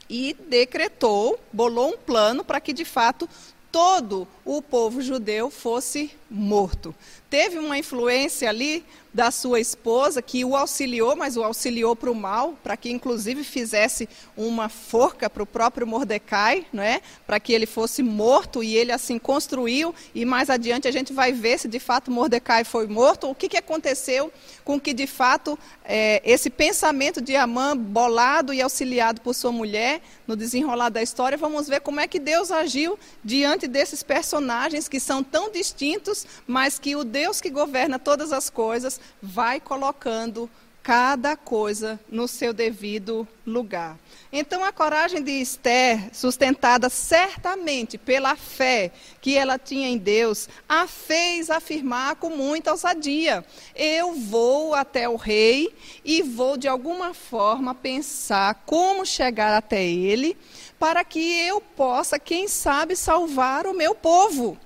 e 0.09 0.37
decretou, 0.49 1.39
bolou 1.53 1.91
um 1.91 1.97
plano 1.97 2.45
para 2.45 2.61
que 2.61 2.73
de 2.73 2.85
fato 2.85 3.29
todo 3.73 4.29
o 4.45 4.63
povo 4.63 5.03
judeu 5.03 5.51
fosse 5.51 6.13
morto. 6.35 6.95
Teve 7.31 7.59
uma 7.59 7.79
influência 7.79 8.49
ali 8.49 8.85
da 9.15 9.31
sua 9.31 9.61
esposa, 9.61 10.21
que 10.21 10.45
o 10.45 10.57
auxiliou, 10.57 11.15
mas 11.15 11.37
o 11.37 11.45
auxiliou 11.45 11.95
para 11.95 12.11
o 12.11 12.15
mal, 12.15 12.55
para 12.65 12.77
que 12.77 12.91
inclusive 12.91 13.45
fizesse 13.45 14.09
uma 14.37 14.69
forca 14.69 15.31
para 15.31 15.43
o 15.43 15.47
próprio 15.47 15.87
Mordecai, 15.87 16.67
não 16.73 16.83
é? 16.83 17.01
para 17.25 17.39
que 17.39 17.53
ele 17.53 17.65
fosse 17.65 18.03
morto, 18.03 18.61
e 18.61 18.77
ele 18.77 18.91
assim 18.91 19.17
construiu, 19.17 19.95
e 20.13 20.25
mais 20.25 20.51
adiante 20.51 20.89
a 20.89 20.91
gente 20.91 21.13
vai 21.13 21.33
ver 21.33 21.61
se 21.61 21.69
de 21.69 21.79
fato 21.79 22.11
Mordecai 22.11 22.65
foi 22.65 22.89
morto, 22.89 23.31
o 23.31 23.35
que, 23.37 23.49
que 23.49 23.57
aconteceu 23.57 24.33
com 24.65 24.81
que 24.81 24.93
de 24.93 25.07
fato 25.07 25.57
é, 25.85 26.21
esse 26.25 26.51
pensamento 26.51 27.21
de 27.21 27.37
Amã, 27.37 27.77
bolado 27.77 28.53
e 28.53 28.61
auxiliado 28.61 29.21
por 29.21 29.35
sua 29.35 29.53
mulher, 29.53 30.01
no 30.27 30.35
desenrolar 30.35 30.89
da 30.89 31.03
história, 31.03 31.39
vamos 31.39 31.69
ver 31.69 31.81
como 31.83 32.01
é 32.01 32.09
que 32.09 32.19
Deus 32.19 32.51
agiu 32.51 32.99
diante 33.23 33.69
desses 33.69 34.03
personagens 34.03 34.89
que 34.89 34.99
são 34.99 35.23
tão 35.23 35.53
distintos, 35.53 36.24
mas 36.47 36.79
que 36.79 36.97
o 36.97 37.05
Deus 37.05 37.41
que 37.41 37.51
governa 37.51 37.99
todas 37.99 38.33
as 38.33 38.51
coisas 38.51 39.01
vai 39.23 39.61
colocando 39.61 40.51
cada 40.85 41.35
coisa 41.35 41.99
no 42.11 42.29
seu 42.29 42.53
devido 42.53 43.27
lugar. 43.47 43.99
Então, 44.31 44.63
a 44.63 44.71
coragem 44.71 45.23
de 45.23 45.31
Esther, 45.31 46.11
sustentada 46.13 46.91
certamente 46.91 47.97
pela 47.97 48.37
fé 48.37 48.93
que 49.19 49.35
ela 49.35 49.59
tinha 49.59 49.89
em 49.89 49.97
Deus, 49.97 50.47
a 50.69 50.87
fez 50.87 51.49
afirmar 51.49 52.17
com 52.17 52.29
muita 52.29 52.71
ousadia: 52.71 53.43
Eu 53.75 54.13
vou 54.13 54.75
até 54.75 55.09
o 55.09 55.17
rei 55.17 55.75
e 56.05 56.21
vou, 56.21 56.59
de 56.59 56.69
alguma 56.69 57.15
forma, 57.15 57.75
pensar 57.75 58.63
como 58.67 59.07
chegar 59.07 59.57
até 59.57 59.83
ele, 59.83 60.37
para 60.79 61.03
que 61.03 61.41
eu 61.41 61.63
possa, 61.63 62.19
quem 62.19 62.47
sabe, 62.47 62.95
salvar 62.95 63.67
o 63.67 63.73
meu 63.73 63.95
povo. 63.95 64.59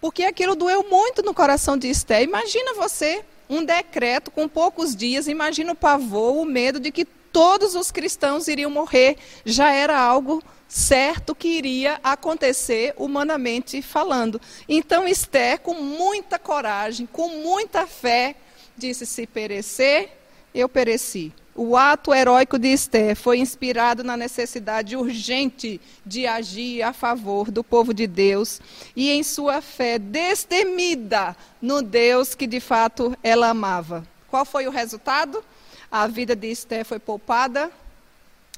Porque 0.00 0.24
aquilo 0.24 0.54
doeu 0.54 0.84
muito 0.88 1.22
no 1.22 1.34
coração 1.34 1.76
de 1.76 1.88
Esther. 1.88 2.22
Imagina 2.22 2.74
você 2.74 3.24
um 3.48 3.64
decreto 3.64 4.30
com 4.30 4.48
poucos 4.48 4.94
dias, 4.94 5.28
imagina 5.28 5.72
o 5.72 5.76
pavor, 5.76 6.36
o 6.36 6.44
medo 6.44 6.80
de 6.80 6.90
que 6.90 7.04
todos 7.04 7.74
os 7.74 7.90
cristãos 7.90 8.48
iriam 8.48 8.70
morrer. 8.70 9.16
Já 9.44 9.72
era 9.72 9.98
algo 9.98 10.42
certo 10.68 11.34
que 11.34 11.48
iria 11.48 12.00
acontecer 12.02 12.94
humanamente 12.96 13.80
falando. 13.82 14.40
Então 14.68 15.06
Esther, 15.06 15.60
com 15.60 15.74
muita 15.74 16.38
coragem, 16.38 17.06
com 17.06 17.28
muita 17.28 17.86
fé, 17.86 18.34
disse: 18.76 19.06
se 19.06 19.26
perecer, 19.26 20.10
eu 20.54 20.68
pereci. 20.68 21.32
O 21.58 21.74
ato 21.74 22.12
heróico 22.12 22.58
de 22.58 22.68
Esther 22.68 23.16
foi 23.16 23.38
inspirado 23.38 24.04
na 24.04 24.14
necessidade 24.14 24.94
urgente 24.94 25.80
de 26.04 26.26
agir 26.26 26.82
a 26.82 26.92
favor 26.92 27.50
do 27.50 27.64
povo 27.64 27.94
de 27.94 28.06
Deus 28.06 28.60
e 28.94 29.10
em 29.10 29.22
sua 29.22 29.62
fé 29.62 29.98
destemida 29.98 31.34
no 31.62 31.80
Deus 31.80 32.34
que 32.34 32.46
de 32.46 32.60
fato 32.60 33.16
ela 33.22 33.48
amava. 33.48 34.06
Qual 34.28 34.44
foi 34.44 34.66
o 34.66 34.70
resultado? 34.70 35.42
A 35.90 36.06
vida 36.06 36.36
de 36.36 36.48
Esther 36.48 36.84
foi 36.84 36.98
poupada 36.98 37.70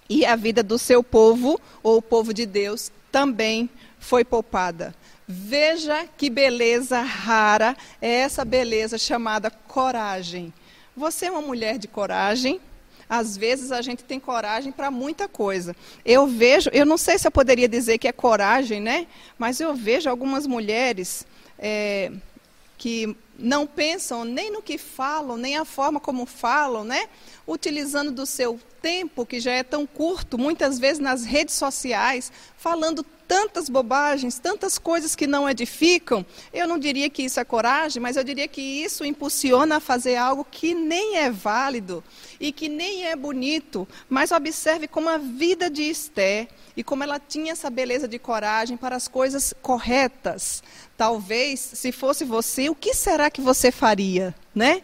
e 0.09 0.27
a 0.27 0.35
vida 0.35 0.61
do 0.61 0.77
seu 0.77 1.01
povo, 1.01 1.61
ou 1.85 1.99
o 1.99 2.03
povo 2.03 2.35
de 2.35 2.47
Deus, 2.47 2.91
também 3.13 3.71
foi 4.01 4.25
poupada. 4.25 4.93
Veja 5.29 6.09
que 6.17 6.29
beleza 6.29 7.01
rara 7.01 7.77
é 8.03 8.11
essa 8.11 8.45
beleza 8.45 8.99
chamada 8.99 9.53
coragem. 9.53 10.53
Você 10.97 11.27
é 11.27 11.31
uma 11.31 11.43
mulher 11.43 11.79
de 11.79 11.87
coragem, 11.87 12.61
às 13.09 13.37
vezes 13.37 13.73
a 13.73 13.81
gente 13.81 14.05
tem 14.05 14.21
coragem 14.21 14.71
para 14.71 14.91
muita 14.91 15.27
coisa. 15.27 15.75
Eu 16.05 16.27
vejo, 16.27 16.71
eu 16.73 16.85
não 16.85 16.99
sei 16.99 17.19
se 17.19 17.27
eu 17.27 17.31
poderia 17.31 17.69
dizer 17.69 17.99
que 17.99 18.09
é 18.09 18.13
coragem, 18.13 18.81
né? 18.81 19.07
Mas 19.39 19.61
eu 19.61 19.75
vejo 19.75 20.11
algumas 20.11 20.47
mulheres 20.47 21.27
é, 21.59 22.13
que 22.77 23.17
não 23.39 23.67
pensam 23.67 24.25
nem 24.25 24.51
no 24.51 24.61
que 24.61 24.77
falam, 24.77 25.37
nem 25.37 25.57
a 25.57 25.65
forma 25.65 26.01
como 26.01 26.27
falam, 26.27 26.85
né? 26.85 27.09
Utilizando 27.47 28.11
do 28.11 28.27
seu 28.27 28.61
tempo, 28.83 29.25
que 29.25 29.41
já 29.41 29.53
é 29.53 29.63
tão 29.63 29.87
curto, 29.87 30.37
muitas 30.37 30.79
vezes 30.79 30.99
nas 30.99 31.25
redes 31.25 31.55
sociais, 31.55 32.33
falando 32.57 33.05
tantas 33.29 33.69
bobagens, 33.69 34.39
tantas 34.39 34.79
coisas 34.79 35.15
que 35.15 35.27
não 35.27 35.49
edificam, 35.49 36.25
eu 36.51 36.67
não 36.67 36.79
diria 36.79 37.11
que 37.11 37.23
isso 37.23 37.39
é 37.39 37.45
coragem, 37.45 38.03
mas 38.03 38.17
eu 38.17 38.25
diria 38.25 38.49
que 38.49 38.63
isso 38.63 39.05
impulsiona 39.05 39.77
a 39.77 39.81
fazer 39.81 40.17
algo 40.17 40.47
que 40.51 40.75
nem 40.75 41.19
é 41.19 41.31
válido 41.31 42.03
e 42.41 42.51
que 42.51 42.71
nem 42.71 43.05
é 43.05 43.15
bonito. 43.15 43.87
Mas 44.09 44.33
observe 44.33 44.89
como 44.89 45.11
a 45.11 45.19
vida 45.19 45.69
de 45.69 45.83
Esté 45.83 46.49
e 46.75 46.83
como 46.83 47.05
ela 47.05 47.21
tinha 47.21 47.53
essa 47.53 47.69
beleza 47.69 48.09
de 48.09 48.19
coragem 48.19 48.79
para 48.79 48.97
as 48.97 49.07
coisas 49.07 49.53
corretas. 49.61 50.63
Talvez, 50.97 51.61
se 51.61 51.93
fosse 51.93 52.25
você, 52.25 52.71
o 52.71 52.75
que 52.75 52.95
será 52.95 53.31
que 53.31 53.43
você 53.43 53.71
faria, 53.71 54.35
né? 54.55 54.83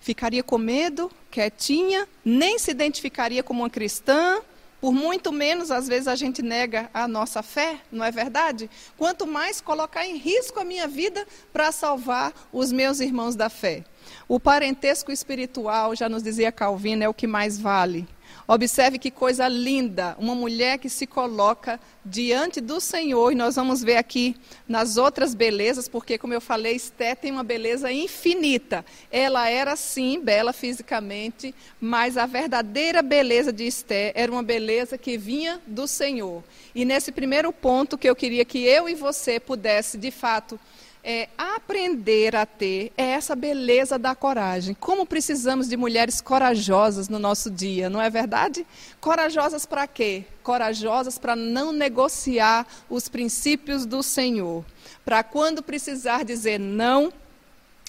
Ficaria 0.00 0.42
com 0.42 0.56
medo, 0.58 1.10
quietinha, 1.30 2.08
nem 2.24 2.58
se 2.58 2.70
identificaria 2.70 3.42
como 3.42 3.62
uma 3.62 3.70
cristã, 3.70 4.40
por 4.84 4.92
muito 4.92 5.32
menos, 5.32 5.70
às 5.70 5.88
vezes, 5.88 6.06
a 6.06 6.14
gente 6.14 6.42
nega 6.42 6.90
a 6.92 7.08
nossa 7.08 7.42
fé, 7.42 7.78
não 7.90 8.04
é 8.04 8.10
verdade? 8.10 8.68
Quanto 8.98 9.26
mais 9.26 9.58
colocar 9.58 10.06
em 10.06 10.18
risco 10.18 10.60
a 10.60 10.64
minha 10.64 10.86
vida 10.86 11.26
para 11.50 11.72
salvar 11.72 12.34
os 12.52 12.70
meus 12.70 13.00
irmãos 13.00 13.34
da 13.34 13.48
fé. 13.48 13.82
O 14.28 14.38
parentesco 14.38 15.10
espiritual, 15.10 15.96
já 15.96 16.06
nos 16.06 16.22
dizia 16.22 16.52
Calvino, 16.52 17.02
é 17.02 17.08
o 17.08 17.14
que 17.14 17.26
mais 17.26 17.58
vale. 17.58 18.06
Observe 18.46 18.98
que 18.98 19.10
coisa 19.10 19.48
linda, 19.48 20.14
uma 20.18 20.34
mulher 20.34 20.78
que 20.78 20.90
se 20.90 21.06
coloca 21.06 21.80
diante 22.04 22.60
do 22.60 22.78
Senhor, 22.78 23.32
e 23.32 23.34
nós 23.34 23.56
vamos 23.56 23.82
ver 23.82 23.96
aqui 23.96 24.36
nas 24.68 24.98
outras 24.98 25.34
belezas, 25.34 25.88
porque, 25.88 26.18
como 26.18 26.34
eu 26.34 26.42
falei, 26.42 26.76
Esté 26.76 27.14
tem 27.14 27.32
uma 27.32 27.42
beleza 27.42 27.90
infinita. 27.90 28.84
Ela 29.10 29.48
era, 29.48 29.74
sim, 29.76 30.20
bela 30.20 30.52
fisicamente, 30.52 31.54
mas 31.80 32.18
a 32.18 32.26
verdadeira 32.26 33.00
beleza 33.00 33.50
de 33.50 33.64
Esté 33.64 34.12
era 34.14 34.30
uma 34.30 34.42
beleza 34.42 34.98
que 34.98 35.16
vinha 35.16 35.58
do 35.66 35.88
Senhor. 35.88 36.44
E 36.74 36.84
nesse 36.84 37.10
primeiro 37.10 37.50
ponto 37.50 37.96
que 37.96 38.08
eu 38.08 38.14
queria 38.14 38.44
que 38.44 38.58
eu 38.58 38.88
e 38.90 38.94
você 38.94 39.40
pudesse, 39.40 39.96
de 39.96 40.10
fato, 40.10 40.60
é, 41.04 41.28
aprender 41.36 42.34
a 42.34 42.46
ter 42.46 42.90
é 42.96 43.10
essa 43.10 43.36
beleza 43.36 43.98
da 43.98 44.14
coragem. 44.14 44.74
Como 44.74 45.04
precisamos 45.04 45.68
de 45.68 45.76
mulheres 45.76 46.22
corajosas 46.22 47.10
no 47.10 47.18
nosso 47.18 47.50
dia, 47.50 47.90
não 47.90 48.00
é 48.00 48.08
verdade? 48.08 48.66
Corajosas 49.00 49.66
para 49.66 49.86
quê? 49.86 50.24
Corajosas 50.42 51.18
para 51.18 51.36
não 51.36 51.72
negociar 51.72 52.66
os 52.88 53.06
princípios 53.08 53.84
do 53.84 54.02
Senhor. 54.02 54.64
Para 55.04 55.22
quando 55.22 55.62
precisar 55.62 56.24
dizer 56.24 56.58
não, 56.58 57.12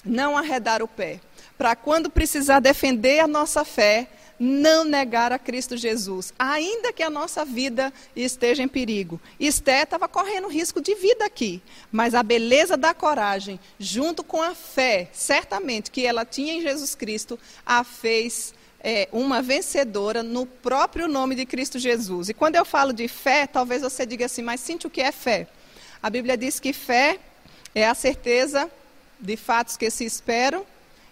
não 0.04 0.36
arredar 0.36 0.82
o 0.82 0.88
pé. 0.88 1.20
Para 1.56 1.74
quando 1.74 2.10
precisar 2.10 2.60
defender 2.60 3.20
a 3.20 3.26
nossa 3.26 3.64
fé, 3.64 4.08
não 4.38 4.84
negar 4.84 5.32
a 5.32 5.38
Cristo 5.38 5.76
Jesus, 5.76 6.32
ainda 6.38 6.92
que 6.92 7.02
a 7.02 7.10
nossa 7.10 7.44
vida 7.44 7.92
esteja 8.14 8.62
em 8.62 8.68
perigo. 8.68 9.20
Esté 9.40 9.82
estava 9.82 10.08
correndo 10.08 10.48
risco 10.48 10.80
de 10.80 10.94
vida 10.94 11.24
aqui, 11.24 11.62
mas 11.90 12.14
a 12.14 12.22
beleza 12.22 12.76
da 12.76 12.92
coragem, 12.92 13.58
junto 13.78 14.22
com 14.22 14.42
a 14.42 14.54
fé, 14.54 15.08
certamente 15.12 15.90
que 15.90 16.04
ela 16.04 16.24
tinha 16.24 16.54
em 16.54 16.62
Jesus 16.62 16.94
Cristo, 16.94 17.38
a 17.64 17.82
fez 17.82 18.54
é, 18.80 19.08
uma 19.10 19.42
vencedora 19.42 20.22
no 20.22 20.46
próprio 20.46 21.08
nome 21.08 21.34
de 21.34 21.46
Cristo 21.46 21.78
Jesus. 21.78 22.28
E 22.28 22.34
quando 22.34 22.56
eu 22.56 22.64
falo 22.64 22.92
de 22.92 23.08
fé, 23.08 23.46
talvez 23.46 23.82
você 23.82 24.06
diga 24.06 24.26
assim, 24.26 24.42
mas 24.42 24.60
sente 24.60 24.86
o 24.86 24.90
que 24.90 25.00
é 25.00 25.10
fé? 25.10 25.48
A 26.02 26.10
Bíblia 26.10 26.36
diz 26.36 26.60
que 26.60 26.72
fé 26.72 27.18
é 27.74 27.86
a 27.86 27.94
certeza 27.94 28.70
de 29.18 29.36
fatos 29.36 29.76
que 29.76 29.90
se 29.90 30.04
esperam 30.04 30.64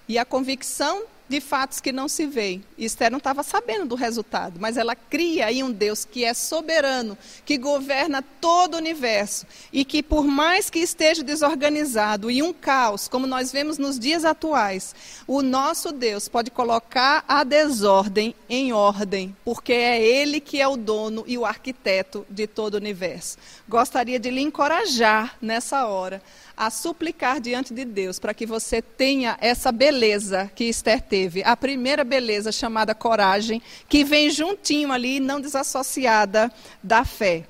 e 0.06 0.18
a 0.18 0.24
convicção 0.24 1.04
de 1.28 1.40
fatos 1.40 1.80
que 1.80 1.92
não 1.92 2.08
se 2.08 2.26
veem. 2.26 2.62
Esther 2.76 3.10
não 3.10 3.18
estava 3.18 3.42
sabendo 3.42 3.86
do 3.86 3.94
resultado, 3.94 4.58
mas 4.60 4.76
ela 4.76 4.94
cria 4.94 5.50
em 5.50 5.62
um 5.62 5.72
Deus 5.72 6.04
que 6.04 6.24
é 6.24 6.34
soberano, 6.34 7.16
que 7.44 7.56
governa 7.56 8.22
todo 8.40 8.74
o 8.74 8.78
universo 8.78 9.46
e 9.72 9.84
que, 9.84 10.02
por 10.02 10.24
mais 10.24 10.68
que 10.68 10.80
esteja 10.80 11.22
desorganizado 11.22 12.30
e 12.30 12.42
um 12.42 12.52
caos, 12.52 13.08
como 13.08 13.26
nós 13.26 13.50
vemos 13.50 13.78
nos 13.78 13.98
dias 13.98 14.24
atuais, 14.24 14.94
o 15.26 15.42
nosso 15.42 15.92
Deus 15.92 16.28
pode 16.28 16.50
colocar 16.50 17.24
a 17.26 17.42
desordem 17.42 18.34
em 18.48 18.72
ordem, 18.72 19.34
porque 19.44 19.72
é 19.72 20.00
Ele 20.00 20.40
que 20.40 20.60
é 20.60 20.68
o 20.68 20.76
dono 20.76 21.24
e 21.26 21.38
o 21.38 21.46
arquiteto 21.46 22.26
de 22.28 22.46
todo 22.46 22.74
o 22.74 22.78
universo. 22.78 23.38
Gostaria 23.68 24.18
de 24.18 24.30
lhe 24.30 24.40
encorajar 24.40 25.36
nessa 25.40 25.86
hora 25.86 26.22
a 26.56 26.70
suplicar 26.70 27.40
diante 27.40 27.74
de 27.74 27.84
Deus 27.84 28.18
para 28.18 28.34
que 28.34 28.46
você 28.46 28.80
tenha 28.80 29.36
essa 29.40 29.72
beleza 29.72 30.50
que 30.54 30.64
Esther 30.64 31.00
teve. 31.00 31.42
A 31.42 31.56
primeira 31.56 32.04
beleza 32.04 32.52
chamada 32.52 32.94
coragem, 32.94 33.60
que 33.88 34.04
vem 34.04 34.30
juntinho 34.30 34.92
ali, 34.92 35.20
não 35.20 35.40
desassociada 35.40 36.52
da 36.82 37.04
fé. 37.04 37.44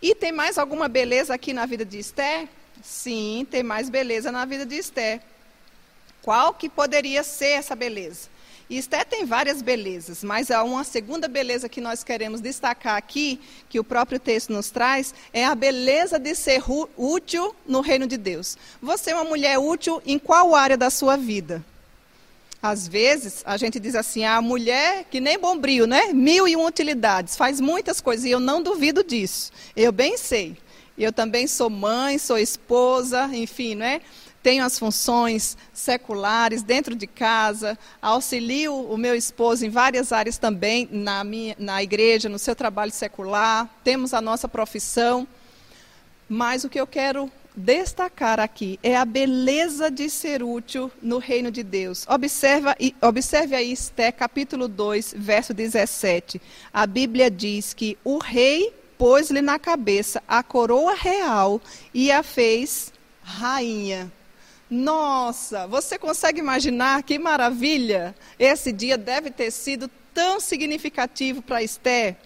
E 0.00 0.14
tem 0.14 0.32
mais 0.32 0.58
alguma 0.58 0.88
beleza 0.88 1.34
aqui 1.34 1.52
na 1.52 1.66
vida 1.66 1.84
de 1.84 1.98
Esther? 1.98 2.48
Sim, 2.82 3.46
tem 3.50 3.62
mais 3.62 3.88
beleza 3.88 4.30
na 4.30 4.44
vida 4.44 4.64
de 4.64 4.76
Esther. 4.76 5.20
Qual 6.22 6.54
que 6.54 6.68
poderia 6.68 7.22
ser 7.22 7.50
essa 7.50 7.74
beleza? 7.74 8.35
E 8.68 8.76
Esté 8.76 9.04
tem 9.04 9.24
várias 9.24 9.62
belezas, 9.62 10.24
mas 10.24 10.50
há 10.50 10.64
uma 10.64 10.82
segunda 10.82 11.28
beleza 11.28 11.68
que 11.68 11.80
nós 11.80 12.02
queremos 12.02 12.40
destacar 12.40 12.96
aqui, 12.96 13.40
que 13.68 13.78
o 13.78 13.84
próprio 13.84 14.18
texto 14.18 14.52
nos 14.52 14.70
traz, 14.70 15.14
é 15.32 15.44
a 15.44 15.54
beleza 15.54 16.18
de 16.18 16.34
ser 16.34 16.62
útil 16.96 17.54
no 17.66 17.80
reino 17.80 18.08
de 18.08 18.16
Deus. 18.16 18.58
Você 18.82 19.12
é 19.12 19.14
uma 19.14 19.24
mulher 19.24 19.56
útil 19.58 20.02
em 20.04 20.18
qual 20.18 20.54
área 20.54 20.76
da 20.76 20.90
sua 20.90 21.16
vida? 21.16 21.64
Às 22.60 22.88
vezes, 22.88 23.42
a 23.46 23.56
gente 23.56 23.78
diz 23.78 23.94
assim, 23.94 24.24
a 24.24 24.42
mulher 24.42 25.04
que 25.08 25.20
nem 25.20 25.38
bombril, 25.38 25.86
né? 25.86 26.12
Mil 26.12 26.48
e 26.48 26.56
uma 26.56 26.66
utilidades, 26.66 27.36
faz 27.36 27.60
muitas 27.60 28.00
coisas, 28.00 28.24
e 28.24 28.30
eu 28.32 28.40
não 28.40 28.60
duvido 28.60 29.04
disso. 29.04 29.52
Eu 29.76 29.92
bem 29.92 30.16
sei. 30.16 30.56
Eu 30.98 31.12
também 31.12 31.46
sou 31.46 31.70
mãe, 31.70 32.18
sou 32.18 32.38
esposa, 32.38 33.30
enfim, 33.32 33.76
né? 33.76 34.00
Tenho 34.46 34.64
as 34.64 34.78
funções 34.78 35.56
seculares 35.72 36.62
dentro 36.62 36.94
de 36.94 37.08
casa, 37.08 37.76
auxilio 38.00 38.72
o 38.76 38.96
meu 38.96 39.16
esposo 39.16 39.66
em 39.66 39.70
várias 39.70 40.12
áreas 40.12 40.38
também, 40.38 40.88
na, 40.92 41.24
minha, 41.24 41.56
na 41.58 41.82
igreja, 41.82 42.28
no 42.28 42.38
seu 42.38 42.54
trabalho 42.54 42.92
secular, 42.92 43.68
temos 43.82 44.14
a 44.14 44.20
nossa 44.20 44.46
profissão. 44.46 45.26
Mas 46.28 46.62
o 46.62 46.68
que 46.68 46.80
eu 46.80 46.86
quero 46.86 47.28
destacar 47.56 48.38
aqui 48.38 48.78
é 48.84 48.96
a 48.96 49.04
beleza 49.04 49.90
de 49.90 50.08
ser 50.08 50.44
útil 50.44 50.92
no 51.02 51.18
reino 51.18 51.50
de 51.50 51.64
Deus. 51.64 52.06
Observa, 52.08 52.76
observe 53.02 53.56
aí 53.56 53.72
Esté, 53.72 54.12
capítulo 54.12 54.68
2, 54.68 55.12
verso 55.16 55.52
17. 55.52 56.40
A 56.72 56.86
Bíblia 56.86 57.28
diz 57.28 57.74
que 57.74 57.98
o 58.04 58.18
rei 58.18 58.72
pôs-lhe 58.96 59.42
na 59.42 59.58
cabeça 59.58 60.22
a 60.28 60.40
coroa 60.44 60.94
real 60.94 61.60
e 61.92 62.12
a 62.12 62.22
fez 62.22 62.92
rainha. 63.24 64.12
Nossa, 64.68 65.66
você 65.68 65.96
consegue 65.96 66.40
imaginar 66.40 67.02
que 67.04 67.18
maravilha? 67.18 68.14
Esse 68.38 68.72
dia 68.72 68.98
deve 68.98 69.30
ter 69.30 69.52
sido 69.52 69.88
tão 70.12 70.40
significativo 70.40 71.40
para 71.40 71.62
Esther. 71.62 72.16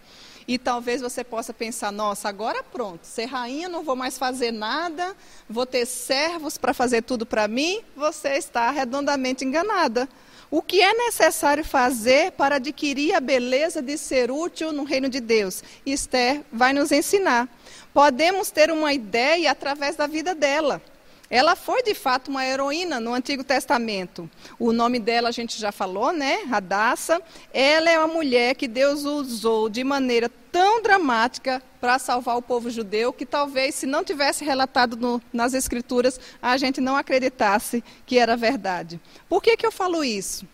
E 0.48 0.59
talvez 0.59 1.03
você 1.03 1.22
possa 1.22 1.53
pensar: 1.53 1.92
nossa, 1.92 2.29
agora 2.29 2.62
pronto, 2.62 3.05
ser 3.05 3.26
rainha 3.26 3.68
não 3.68 3.85
vou 3.85 3.94
mais 3.94 4.16
fazer 4.16 4.53
nada, 4.53 5.14
vou 5.48 5.66
ter 5.66 5.85
servos 5.87 6.57
para 6.57 6.72
fazer 6.72 7.03
tudo 7.03 7.26
para 7.26 7.46
mim. 7.46 7.83
Você 7.94 8.31
está 8.31 8.70
redondamente 8.70 9.44
enganada. 9.44 10.09
O 10.50 10.62
que 10.62 10.81
é 10.81 10.92
necessário 10.94 11.64
fazer 11.64 12.33
para 12.33 12.57
adquirir 12.57 13.14
a 13.14 13.20
beleza 13.20 13.81
de 13.81 13.96
ser 13.96 14.31
útil 14.31 14.72
no 14.72 14.83
reino 14.83 15.09
de 15.09 15.20
Deus? 15.20 15.62
Esther 15.87 16.42
vai 16.50 16.72
nos 16.72 16.90
ensinar. 16.90 17.48
Podemos 17.92 18.50
ter 18.50 18.70
uma 18.70 18.92
ideia 18.92 19.53
através 19.53 19.94
da 19.94 20.09
vida 20.09 20.35
dela. 20.35 20.83
Ela 21.31 21.55
foi 21.55 21.81
de 21.85 21.95
fato 21.95 22.29
uma 22.29 22.45
heroína 22.45 22.99
no 22.99 23.14
Antigo 23.14 23.45
Testamento. 23.45 24.29
O 24.59 24.73
nome 24.73 24.99
dela 24.99 25.29
a 25.29 25.33
gente 25.33 25.61
já 25.61 25.71
falou, 25.71 26.12
né? 26.12 26.43
Radassa. 26.49 27.23
Ela 27.55 27.88
é 27.88 27.97
uma 27.97 28.12
mulher 28.12 28.57
que 28.57 28.66
Deus 28.66 29.05
usou 29.05 29.69
de 29.69 29.85
maneira 29.85 30.29
tão 30.51 30.83
dramática 30.83 31.62
para 31.81 32.01
salvar 32.01 32.37
o 32.37 32.43
povo 32.43 32.69
judeu 32.69 33.12
que 33.12 33.25
talvez 33.25 33.77
se 33.77 33.87
não 33.87 34.03
tivesse 34.03 34.45
relatado 34.45 34.97
no, 34.97 35.23
nas 35.33 35.55
escrituras 35.55 36.19
a 36.43 36.57
gente 36.57 36.81
não 36.81 36.97
acreditasse 36.97 37.85
que 38.05 38.19
era 38.19 38.37
verdade. 38.37 39.01
Por 39.29 39.40
que, 39.40 39.57
que 39.57 39.64
eu 39.64 39.71
falo 39.71 40.03
isso? 40.03 40.45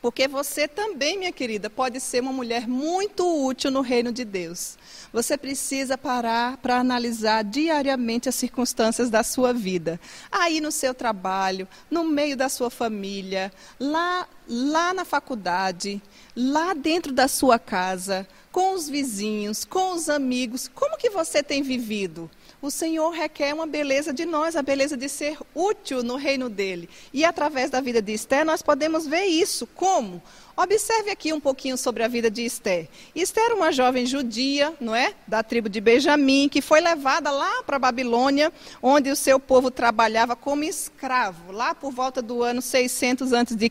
Porque 0.00 0.28
você 0.28 0.68
também, 0.68 1.18
minha 1.18 1.32
querida, 1.32 1.68
pode 1.68 2.00
ser 2.00 2.20
uma 2.20 2.32
mulher 2.32 2.68
muito 2.68 3.26
útil 3.44 3.70
no 3.70 3.80
reino 3.80 4.12
de 4.12 4.24
Deus. 4.24 4.78
Você 5.12 5.36
precisa 5.36 5.98
parar 5.98 6.56
para 6.58 6.78
analisar 6.78 7.42
diariamente 7.42 8.28
as 8.28 8.34
circunstâncias 8.34 9.10
da 9.10 9.22
sua 9.22 9.52
vida. 9.52 10.00
Aí 10.30 10.60
no 10.60 10.70
seu 10.70 10.94
trabalho, 10.94 11.66
no 11.90 12.04
meio 12.04 12.36
da 12.36 12.48
sua 12.48 12.70
família, 12.70 13.52
lá, 13.80 14.28
lá 14.48 14.94
na 14.94 15.04
faculdade, 15.04 16.00
lá 16.36 16.74
dentro 16.74 17.12
da 17.12 17.26
sua 17.26 17.58
casa, 17.58 18.26
com 18.52 18.74
os 18.74 18.88
vizinhos, 18.88 19.64
com 19.64 19.92
os 19.92 20.08
amigos. 20.08 20.70
Como 20.72 20.96
que 20.96 21.10
você 21.10 21.42
tem 21.42 21.62
vivido? 21.62 22.30
O 22.60 22.70
Senhor 22.70 23.10
requer 23.10 23.54
uma 23.54 23.66
beleza 23.66 24.12
de 24.12 24.24
nós, 24.24 24.56
a 24.56 24.62
beleza 24.62 24.96
de 24.96 25.08
ser 25.08 25.38
útil 25.54 26.02
no 26.02 26.16
reino 26.16 26.48
dele. 26.48 26.88
E 27.12 27.24
através 27.24 27.70
da 27.70 27.80
vida 27.80 28.02
de 28.02 28.12
Esther, 28.12 28.44
nós 28.44 28.62
podemos 28.62 29.06
ver 29.06 29.26
isso. 29.26 29.66
Como? 29.66 30.20
Observe 30.56 31.10
aqui 31.10 31.32
um 31.32 31.38
pouquinho 31.38 31.78
sobre 31.78 32.02
a 32.02 32.08
vida 32.08 32.28
de 32.28 32.44
Esther. 32.44 32.88
Esther 33.14 33.44
era 33.44 33.54
uma 33.54 33.70
jovem 33.70 34.04
judia, 34.04 34.74
não 34.80 34.92
é? 34.92 35.14
Da 35.24 35.40
tribo 35.40 35.68
de 35.68 35.80
Benjamim, 35.80 36.48
que 36.48 36.60
foi 36.60 36.80
levada 36.80 37.30
lá 37.30 37.62
para 37.62 37.76
a 37.76 37.78
Babilônia, 37.78 38.52
onde 38.82 39.08
o 39.08 39.14
seu 39.14 39.38
povo 39.38 39.70
trabalhava 39.70 40.34
como 40.34 40.64
escravo, 40.64 41.52
lá 41.52 41.76
por 41.76 41.92
volta 41.92 42.20
do 42.20 42.42
ano 42.42 42.60
600 42.60 43.32
a.C. 43.32 43.70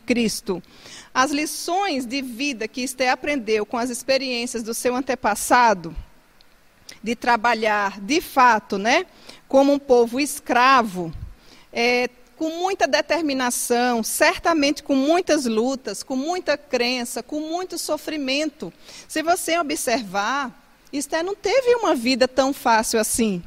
As 1.14 1.32
lições 1.32 2.06
de 2.06 2.22
vida 2.22 2.70
que 2.70 2.82
Esther 2.82 3.12
aprendeu 3.12 3.66
com 3.66 3.78
as 3.78 3.90
experiências 3.90 4.64
do 4.64 4.74
seu 4.74 4.96
antepassado, 4.96 5.94
de 7.04 7.16
trabalhar 7.16 8.00
de 8.00 8.22
fato, 8.22 8.78
né, 8.78 9.06
como 9.48 9.74
um 9.74 9.80
povo 9.80 10.20
escravo, 10.20 11.12
é, 11.72 12.10
com 12.36 12.50
muita 12.52 12.88
determinação, 12.88 14.04
certamente 14.04 14.84
com 14.84 14.96
muitas 14.96 15.46
lutas, 15.46 16.04
com 16.04 16.16
muita 16.16 16.56
crença, 16.56 17.24
com 17.24 17.40
muito 17.40 17.78
sofrimento. 17.78 18.72
Se 19.08 19.24
você 19.24 19.58
observar, 19.58 20.52
Esther 20.94 21.24
não 21.24 21.36
teve 21.36 21.76
uma 21.76 21.96
vida 21.96 22.28
tão 22.28 22.54
fácil 22.54 23.00
assim. 23.00 23.42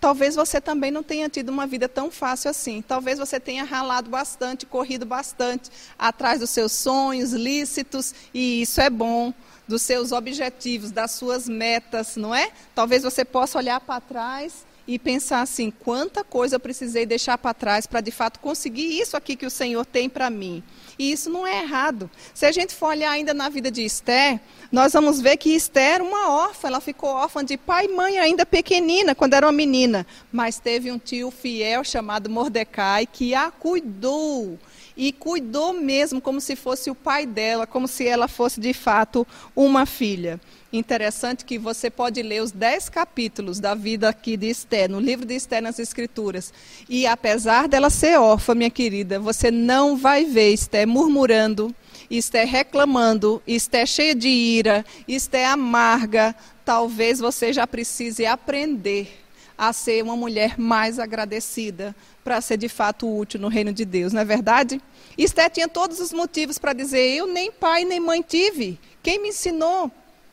Talvez 0.00 0.34
você 0.34 0.60
também 0.60 0.90
não 0.90 1.02
tenha 1.02 1.28
tido 1.28 1.50
uma 1.50 1.66
vida 1.66 1.88
tão 1.88 2.10
fácil 2.10 2.50
assim. 2.50 2.82
Talvez 2.82 3.18
você 3.18 3.38
tenha 3.38 3.64
ralado 3.64 4.10
bastante, 4.10 4.64
corrido 4.64 5.04
bastante 5.04 5.70
atrás 5.98 6.40
dos 6.40 6.50
seus 6.50 6.72
sonhos 6.72 7.32
lícitos, 7.32 8.14
e 8.32 8.62
isso 8.62 8.80
é 8.80 8.88
bom 8.88 9.32
dos 9.70 9.82
seus 9.82 10.10
objetivos, 10.10 10.90
das 10.90 11.12
suas 11.12 11.48
metas, 11.48 12.16
não 12.16 12.34
é? 12.34 12.50
Talvez 12.74 13.04
você 13.04 13.24
possa 13.24 13.56
olhar 13.56 13.78
para 13.80 14.00
trás 14.00 14.66
e 14.86 14.98
pensar 14.98 15.42
assim: 15.42 15.70
quanta 15.70 16.24
coisa 16.24 16.56
eu 16.56 16.60
precisei 16.60 17.06
deixar 17.06 17.38
para 17.38 17.54
trás 17.54 17.86
para 17.86 18.00
de 18.00 18.10
fato 18.10 18.40
conseguir 18.40 19.00
isso 19.00 19.16
aqui 19.16 19.36
que 19.36 19.46
o 19.46 19.50
Senhor 19.50 19.86
tem 19.86 20.08
para 20.08 20.28
mim. 20.28 20.62
E 21.00 21.12
isso 21.12 21.30
não 21.30 21.46
é 21.46 21.62
errado. 21.62 22.10
Se 22.34 22.44
a 22.44 22.52
gente 22.52 22.74
for 22.74 22.88
olhar 22.88 23.10
ainda 23.10 23.32
na 23.32 23.48
vida 23.48 23.70
de 23.70 23.82
Esther, 23.82 24.38
nós 24.70 24.92
vamos 24.92 25.18
ver 25.18 25.38
que 25.38 25.48
Esther 25.48 25.94
era 25.94 26.04
uma 26.04 26.28
órfã, 26.30 26.68
ela 26.68 26.78
ficou 26.78 27.08
órfã 27.08 27.42
de 27.42 27.56
pai 27.56 27.86
e 27.86 27.88
mãe 27.88 28.18
ainda 28.18 28.44
pequenina, 28.44 29.14
quando 29.14 29.32
era 29.32 29.46
uma 29.46 29.52
menina. 29.52 30.06
Mas 30.30 30.58
teve 30.58 30.92
um 30.92 30.98
tio 30.98 31.30
fiel 31.30 31.82
chamado 31.84 32.28
Mordecai 32.28 33.06
que 33.06 33.34
a 33.34 33.50
cuidou 33.50 34.58
e 34.94 35.10
cuidou 35.10 35.72
mesmo 35.72 36.20
como 36.20 36.38
se 36.42 36.54
fosse 36.54 36.90
o 36.90 36.94
pai 36.94 37.24
dela, 37.24 37.66
como 37.66 37.88
se 37.88 38.06
ela 38.06 38.28
fosse 38.28 38.60
de 38.60 38.74
fato 38.74 39.26
uma 39.56 39.86
filha. 39.86 40.38
Interessante 40.72 41.44
que 41.44 41.58
você 41.58 41.90
pode 41.90 42.22
ler 42.22 42.42
os 42.42 42.52
dez 42.52 42.88
capítulos 42.88 43.58
da 43.58 43.74
vida 43.74 44.08
aqui 44.08 44.36
de 44.36 44.48
Esther, 44.48 44.88
no 44.88 45.00
livro 45.00 45.26
de 45.26 45.34
Esther 45.34 45.60
nas 45.60 45.78
Escrituras. 45.78 46.52
E 46.88 47.06
apesar 47.06 47.66
dela 47.66 47.90
ser 47.90 48.20
órfã, 48.20 48.54
minha 48.54 48.70
querida, 48.70 49.18
você 49.18 49.50
não 49.50 49.96
vai 49.96 50.24
ver 50.26 50.52
Esther 50.52 50.86
murmurando, 50.90 51.74
Esther 52.10 52.46
reclamando, 52.46 53.42
Esther 53.46 53.86
cheia 53.86 54.14
de 54.14 54.28
ira, 54.28 54.84
Esther 55.06 55.48
amarga. 55.48 56.34
Talvez 56.64 57.18
você 57.18 57.52
já 57.52 57.66
precise 57.66 58.26
aprender 58.26 59.20
a 59.56 59.72
ser 59.72 60.02
uma 60.02 60.16
mulher 60.16 60.58
mais 60.58 60.98
agradecida 60.98 61.94
para 62.24 62.40
ser 62.40 62.56
de 62.56 62.68
fato 62.68 63.06
útil 63.14 63.38
no 63.38 63.48
reino 63.48 63.72
de 63.72 63.84
Deus, 63.84 64.12
não 64.12 64.22
é 64.22 64.24
verdade? 64.24 64.80
Esté 65.18 65.50
tinha 65.50 65.68
todos 65.68 66.00
os 66.00 66.12
motivos 66.12 66.58
para 66.58 66.72
dizer: 66.72 67.14
Eu 67.14 67.26
nem 67.26 67.52
pai 67.52 67.84
nem 67.84 68.00
mãe 68.00 68.22
tive. 68.22 68.78
Quem 69.02 69.20
me 69.20 69.28
ensinou? 69.28 69.90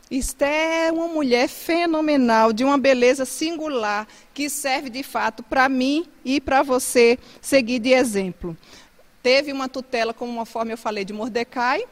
Esté 0.10 0.88
é 0.88 0.92
uma 0.92 1.10
mulher 1.10 1.50
fenomenal, 1.50 2.54
de 2.54 2.64
uma 2.64 2.78
beleza 2.78 3.26
singular, 3.26 4.08
que 4.34 4.50
serve 4.50 4.90
de 4.90 5.04
fato 5.04 5.44
para 5.44 5.68
mim 5.68 6.06
e 6.24 6.40
para 6.40 6.64
você 6.64 7.20
seguir 7.42 7.80
de 7.80 7.92
exemplo. 7.92 8.56
Teve 9.22 9.52
uma 9.52 9.68
tutela, 9.68 10.14
como 10.14 10.32
uma 10.32 10.46
forma 10.46 10.72
eu 10.72 10.78
falei, 10.78 11.04
de 11.04 11.14
Mordecai, 11.14 11.84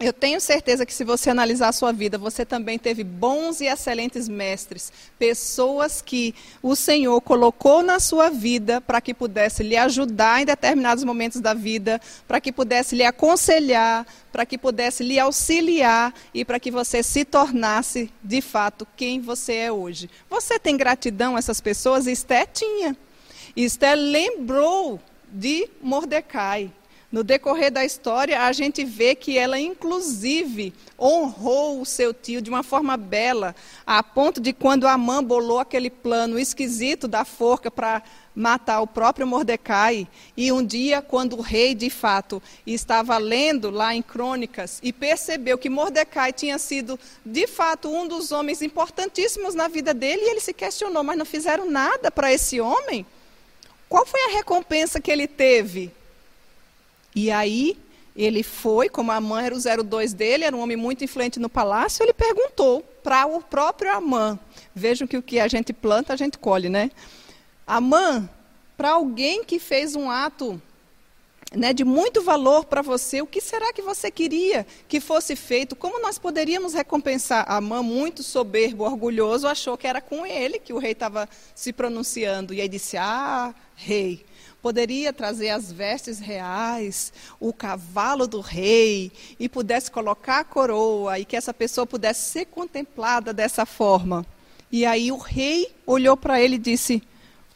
eu 0.00 0.12
tenho 0.12 0.40
certeza 0.40 0.86
que 0.86 0.94
se 0.94 1.02
você 1.02 1.28
analisar 1.28 1.68
a 1.68 1.72
sua 1.72 1.90
vida, 1.90 2.16
você 2.16 2.46
também 2.46 2.78
teve 2.78 3.02
bons 3.02 3.60
e 3.60 3.66
excelentes 3.66 4.28
mestres, 4.28 4.92
pessoas 5.18 6.00
que 6.00 6.36
o 6.62 6.76
Senhor 6.76 7.20
colocou 7.20 7.82
na 7.82 7.98
sua 7.98 8.30
vida 8.30 8.80
para 8.80 9.00
que 9.00 9.12
pudesse 9.12 9.64
lhe 9.64 9.76
ajudar 9.76 10.40
em 10.40 10.44
determinados 10.44 11.02
momentos 11.02 11.40
da 11.40 11.52
vida, 11.52 12.00
para 12.28 12.40
que 12.40 12.52
pudesse 12.52 12.94
lhe 12.94 13.02
aconselhar, 13.02 14.06
para 14.30 14.46
que 14.46 14.56
pudesse 14.56 15.02
lhe 15.02 15.18
auxiliar 15.18 16.14
e 16.32 16.44
para 16.44 16.60
que 16.60 16.70
você 16.70 17.02
se 17.02 17.24
tornasse 17.24 18.08
de 18.22 18.40
fato 18.40 18.86
quem 18.96 19.20
você 19.20 19.54
é 19.54 19.72
hoje. 19.72 20.08
Você 20.30 20.60
tem 20.60 20.76
gratidão 20.76 21.34
a 21.34 21.40
essas 21.40 21.60
pessoas? 21.60 22.06
Esté 22.06 22.46
tinha. 22.46 22.96
Esté 23.56 23.96
lembrou 23.96 25.00
de 25.32 25.68
Mordecai. 25.80 26.72
No 27.10 27.24
decorrer 27.24 27.72
da 27.72 27.86
história, 27.86 28.42
a 28.42 28.52
gente 28.52 28.84
vê 28.84 29.14
que 29.14 29.38
ela, 29.38 29.58
inclusive, 29.58 30.74
honrou 31.00 31.80
o 31.80 31.86
seu 31.86 32.12
tio 32.12 32.42
de 32.42 32.50
uma 32.50 32.62
forma 32.62 32.98
bela, 32.98 33.56
a 33.86 34.02
ponto 34.02 34.42
de 34.42 34.52
quando 34.52 34.86
Amã 34.86 35.24
bolou 35.24 35.58
aquele 35.58 35.88
plano 35.88 36.38
esquisito 36.38 37.08
da 37.08 37.24
forca 37.24 37.70
para 37.70 38.02
matar 38.34 38.82
o 38.82 38.86
próprio 38.86 39.26
Mordecai, 39.26 40.06
e 40.36 40.52
um 40.52 40.62
dia, 40.62 41.00
quando 41.00 41.38
o 41.38 41.40
rei, 41.40 41.74
de 41.74 41.88
fato, 41.88 42.42
estava 42.66 43.16
lendo 43.16 43.70
lá 43.70 43.94
em 43.94 44.02
Crônicas 44.02 44.78
e 44.82 44.92
percebeu 44.92 45.56
que 45.56 45.70
Mordecai 45.70 46.30
tinha 46.30 46.58
sido, 46.58 47.00
de 47.24 47.46
fato, 47.46 47.88
um 47.88 48.06
dos 48.06 48.32
homens 48.32 48.60
importantíssimos 48.60 49.54
na 49.54 49.66
vida 49.66 49.94
dele, 49.94 50.20
e 50.20 50.30
ele 50.30 50.40
se 50.40 50.52
questionou: 50.52 51.02
mas 51.02 51.16
não 51.16 51.24
fizeram 51.24 51.70
nada 51.70 52.10
para 52.10 52.30
esse 52.30 52.60
homem? 52.60 53.06
Qual 53.88 54.04
foi 54.04 54.20
a 54.24 54.36
recompensa 54.36 55.00
que 55.00 55.10
ele 55.10 55.26
teve? 55.26 55.90
E 57.14 57.30
aí 57.30 57.76
ele 58.14 58.42
foi, 58.42 58.88
como 58.88 59.12
a 59.12 59.20
mãe 59.20 59.46
era 59.46 59.54
o 59.54 59.84
02 59.84 60.12
dele, 60.12 60.44
era 60.44 60.54
um 60.54 60.60
homem 60.60 60.76
muito 60.76 61.04
influente 61.04 61.38
no 61.38 61.48
palácio, 61.48 62.02
ele 62.02 62.12
perguntou 62.12 62.82
para 63.02 63.26
o 63.26 63.40
próprio 63.40 63.92
Amã. 63.92 64.38
Vejam 64.74 65.06
que 65.06 65.16
o 65.16 65.22
que 65.22 65.38
a 65.38 65.46
gente 65.46 65.72
planta, 65.72 66.12
a 66.12 66.16
gente 66.16 66.36
colhe, 66.36 66.68
né? 66.68 66.90
Amã, 67.66 68.28
para 68.76 68.90
alguém 68.90 69.44
que 69.44 69.58
fez 69.58 69.94
um 69.94 70.10
ato 70.10 70.60
né, 71.54 71.72
de 71.72 71.84
muito 71.84 72.22
valor 72.22 72.66
para 72.66 72.82
você, 72.82 73.22
o 73.22 73.26
que 73.26 73.40
será 73.40 73.72
que 73.72 73.80
você 73.80 74.10
queria 74.10 74.66
que 74.86 75.00
fosse 75.00 75.34
feito? 75.34 75.74
Como 75.74 76.00
nós 76.00 76.18
poderíamos 76.18 76.74
recompensar? 76.74 77.44
Amã, 77.50 77.82
muito 77.82 78.22
soberbo, 78.22 78.84
orgulhoso, 78.84 79.48
achou 79.48 79.76
que 79.76 79.86
era 79.86 80.00
com 80.00 80.26
ele 80.26 80.58
que 80.58 80.72
o 80.72 80.78
rei 80.78 80.92
estava 80.92 81.28
se 81.54 81.72
pronunciando. 81.72 82.52
E 82.52 82.60
aí 82.60 82.68
disse: 82.68 82.98
Ah, 82.98 83.54
rei, 83.74 84.26
poderia 84.60 85.12
trazer 85.12 85.48
as 85.48 85.72
vestes 85.72 86.18
reais, 86.18 87.12
o 87.40 87.52
cavalo 87.52 88.26
do 88.26 88.40
rei, 88.40 89.10
e 89.40 89.48
pudesse 89.48 89.90
colocar 89.90 90.40
a 90.40 90.44
coroa, 90.44 91.18
e 91.18 91.24
que 91.24 91.36
essa 91.36 91.54
pessoa 91.54 91.86
pudesse 91.86 92.30
ser 92.30 92.44
contemplada 92.46 93.32
dessa 93.32 93.64
forma. 93.64 94.26
E 94.70 94.84
aí 94.84 95.10
o 95.10 95.16
rei 95.16 95.72
olhou 95.86 96.14
para 96.14 96.42
ele 96.42 96.56
e 96.56 96.58
disse: 96.58 97.02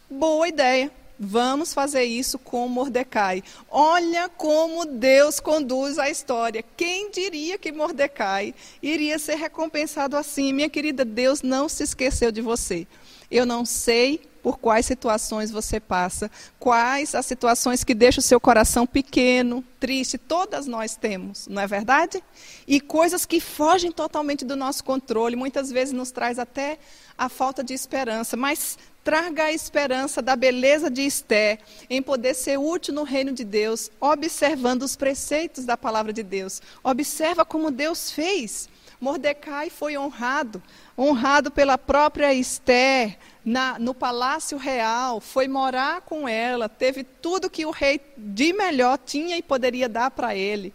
Boa 0.08 0.48
ideia, 0.48 0.90
vamos 1.24 1.72
fazer 1.72 2.02
isso 2.02 2.38
com 2.38 2.66
Mordecai. 2.66 3.42
Olha 3.70 4.28
como 4.28 4.84
Deus 4.84 5.38
conduz 5.38 5.98
a 5.98 6.10
história. 6.10 6.64
Quem 6.76 7.10
diria 7.10 7.56
que 7.56 7.70
Mordecai 7.70 8.52
iria 8.82 9.18
ser 9.18 9.36
recompensado 9.36 10.16
assim? 10.16 10.52
Minha 10.52 10.68
querida, 10.68 11.04
Deus 11.04 11.40
não 11.40 11.68
se 11.68 11.84
esqueceu 11.84 12.32
de 12.32 12.40
você. 12.40 12.86
Eu 13.30 13.46
não 13.46 13.64
sei 13.64 14.20
por 14.42 14.58
quais 14.58 14.86
situações 14.86 15.50
você 15.50 15.78
passa, 15.78 16.30
quais 16.58 17.14
as 17.14 17.24
situações 17.24 17.84
que 17.84 17.94
deixam 17.94 18.20
o 18.20 18.24
seu 18.24 18.40
coração 18.40 18.86
pequeno, 18.86 19.64
triste, 19.78 20.18
todas 20.18 20.66
nós 20.66 20.96
temos, 20.96 21.46
não 21.46 21.62
é 21.62 21.66
verdade? 21.66 22.22
E 22.66 22.80
coisas 22.80 23.24
que 23.24 23.40
fogem 23.40 23.92
totalmente 23.92 24.44
do 24.44 24.56
nosso 24.56 24.82
controle, 24.82 25.36
muitas 25.36 25.70
vezes 25.70 25.94
nos 25.94 26.10
traz 26.10 26.38
até 26.38 26.78
a 27.16 27.28
falta 27.28 27.62
de 27.62 27.72
esperança, 27.72 28.36
mas 28.36 28.76
traga 29.04 29.44
a 29.44 29.52
esperança 29.52 30.22
da 30.22 30.36
beleza 30.36 30.90
de 30.90 31.02
Esté 31.02 31.58
em 31.90 32.02
poder 32.02 32.34
ser 32.34 32.58
útil 32.58 32.94
no 32.94 33.02
reino 33.02 33.32
de 33.32 33.44
Deus, 33.44 33.90
observando 34.00 34.82
os 34.82 34.96
preceitos 34.96 35.64
da 35.64 35.76
palavra 35.76 36.12
de 36.12 36.22
Deus. 36.22 36.60
Observa 36.82 37.44
como 37.44 37.70
Deus 37.70 38.10
fez. 38.10 38.68
Mordecai 39.02 39.68
foi 39.68 39.98
honrado, 39.98 40.62
honrado 40.96 41.50
pela 41.50 41.76
própria 41.76 42.32
Esther 42.32 43.18
na, 43.44 43.76
no 43.76 43.92
palácio 43.92 44.56
real, 44.56 45.20
foi 45.20 45.48
morar 45.48 46.02
com 46.02 46.28
ela, 46.28 46.68
teve 46.68 47.02
tudo 47.02 47.50
que 47.50 47.66
o 47.66 47.72
rei 47.72 48.00
de 48.16 48.52
melhor 48.52 48.96
tinha 48.96 49.36
e 49.36 49.42
poderia 49.42 49.88
dar 49.88 50.12
para 50.12 50.36
ele. 50.36 50.72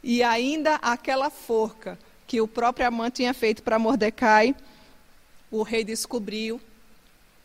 E 0.00 0.22
ainda 0.22 0.76
aquela 0.76 1.28
forca 1.28 1.98
que 2.24 2.40
o 2.40 2.46
próprio 2.46 2.86
Amã 2.86 3.10
tinha 3.10 3.34
feito 3.34 3.64
para 3.64 3.80
Mordecai, 3.80 4.54
o 5.50 5.64
rei 5.64 5.82
descobriu 5.82 6.60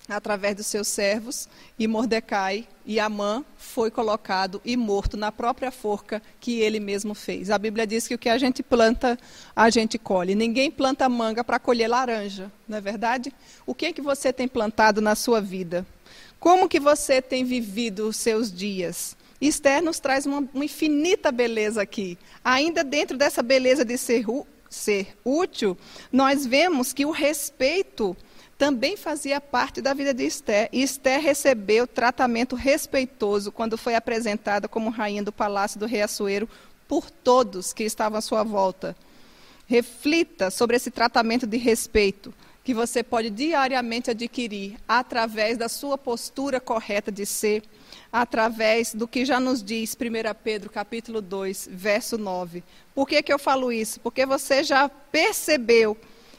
através 0.07 0.55
dos 0.55 0.67
seus 0.67 0.87
servos, 0.87 1.49
e 1.79 1.87
Mordecai 1.87 2.67
e 2.85 2.99
Amã 2.99 3.43
foi 3.57 3.89
colocado 3.89 4.61
e 4.63 4.77
morto 4.77 5.17
na 5.17 5.31
própria 5.31 5.71
forca 5.71 6.21
que 6.39 6.59
ele 6.59 6.79
mesmo 6.79 7.15
fez. 7.15 7.49
A 7.49 7.57
Bíblia 7.57 7.87
diz 7.87 8.07
que 8.07 8.13
o 8.13 8.19
que 8.19 8.29
a 8.29 8.37
gente 8.37 8.61
planta, 8.61 9.17
a 9.55 9.69
gente 9.69 9.97
colhe. 9.97 10.35
Ninguém 10.35 10.69
planta 10.69 11.09
manga 11.09 11.43
para 11.43 11.59
colher 11.59 11.87
laranja, 11.87 12.51
não 12.67 12.77
é 12.77 12.81
verdade? 12.81 13.33
O 13.65 13.73
que 13.73 13.87
é 13.87 13.93
que 13.93 14.01
você 14.01 14.31
tem 14.31 14.47
plantado 14.47 15.01
na 15.01 15.15
sua 15.15 15.41
vida? 15.41 15.85
Como 16.39 16.69
que 16.69 16.79
você 16.79 17.21
tem 17.21 17.43
vivido 17.43 18.07
os 18.07 18.17
seus 18.17 18.51
dias? 18.51 19.17
Esther 19.41 19.81
nos 19.81 19.99
traz 19.99 20.25
uma, 20.25 20.47
uma 20.53 20.65
infinita 20.65 21.31
beleza 21.31 21.81
aqui. 21.81 22.17
Ainda 22.43 22.83
dentro 22.83 23.17
dessa 23.17 23.41
beleza 23.41 23.83
de 23.83 23.97
ser, 23.97 24.25
ser 24.69 25.17
útil, 25.23 25.77
nós 26.11 26.45
vemos 26.45 26.93
que 26.93 27.05
o 27.05 27.11
respeito 27.11 28.15
também 28.57 28.95
fazia 28.95 29.41
parte 29.41 29.81
da 29.81 29.93
vida 29.93 30.13
de 30.13 30.25
Esther. 30.25 30.69
E 30.71 30.81
Esther 30.81 31.21
recebeu 31.21 31.85
tratamento 31.85 32.55
respeitoso 32.55 33.51
quando 33.51 33.77
foi 33.77 33.95
apresentada 33.95 34.67
como 34.67 34.89
rainha 34.89 35.23
do 35.23 35.31
palácio 35.31 35.79
do 35.79 35.85
rei 35.85 36.01
Assuero 36.01 36.49
por 36.87 37.09
todos 37.09 37.73
que 37.73 37.83
estavam 37.83 38.17
à 38.17 38.21
sua 38.21 38.43
volta. 38.43 38.95
Reflita 39.67 40.49
sobre 40.49 40.77
esse 40.77 40.91
tratamento 40.91 41.45
de 41.45 41.57
respeito 41.57 42.33
que 42.63 42.73
você 42.73 43.03
pode 43.03 43.29
diariamente 43.29 44.09
adquirir 44.09 44.77
através 44.87 45.57
da 45.57 45.69
sua 45.69 45.99
postura 45.99 46.59
correta 46.59 47.11
de 47.11 47.23
ser, 47.23 47.63
através 48.11 48.93
do 48.93 49.07
que 49.07 49.23
já 49.23 49.39
nos 49.39 49.63
diz 49.63 49.95
1 49.95 50.33
Pedro 50.43 50.69
capítulo 50.71 51.21
2, 51.21 51.69
verso 51.71 52.17
9. 52.17 52.63
Por 52.93 53.07
que, 53.07 53.21
que 53.21 53.31
eu 53.31 53.37
falo 53.37 53.71
isso? 53.71 53.99
Porque 53.99 54.25
você 54.25 54.63
já 54.63 54.89
percebeu 54.89 55.95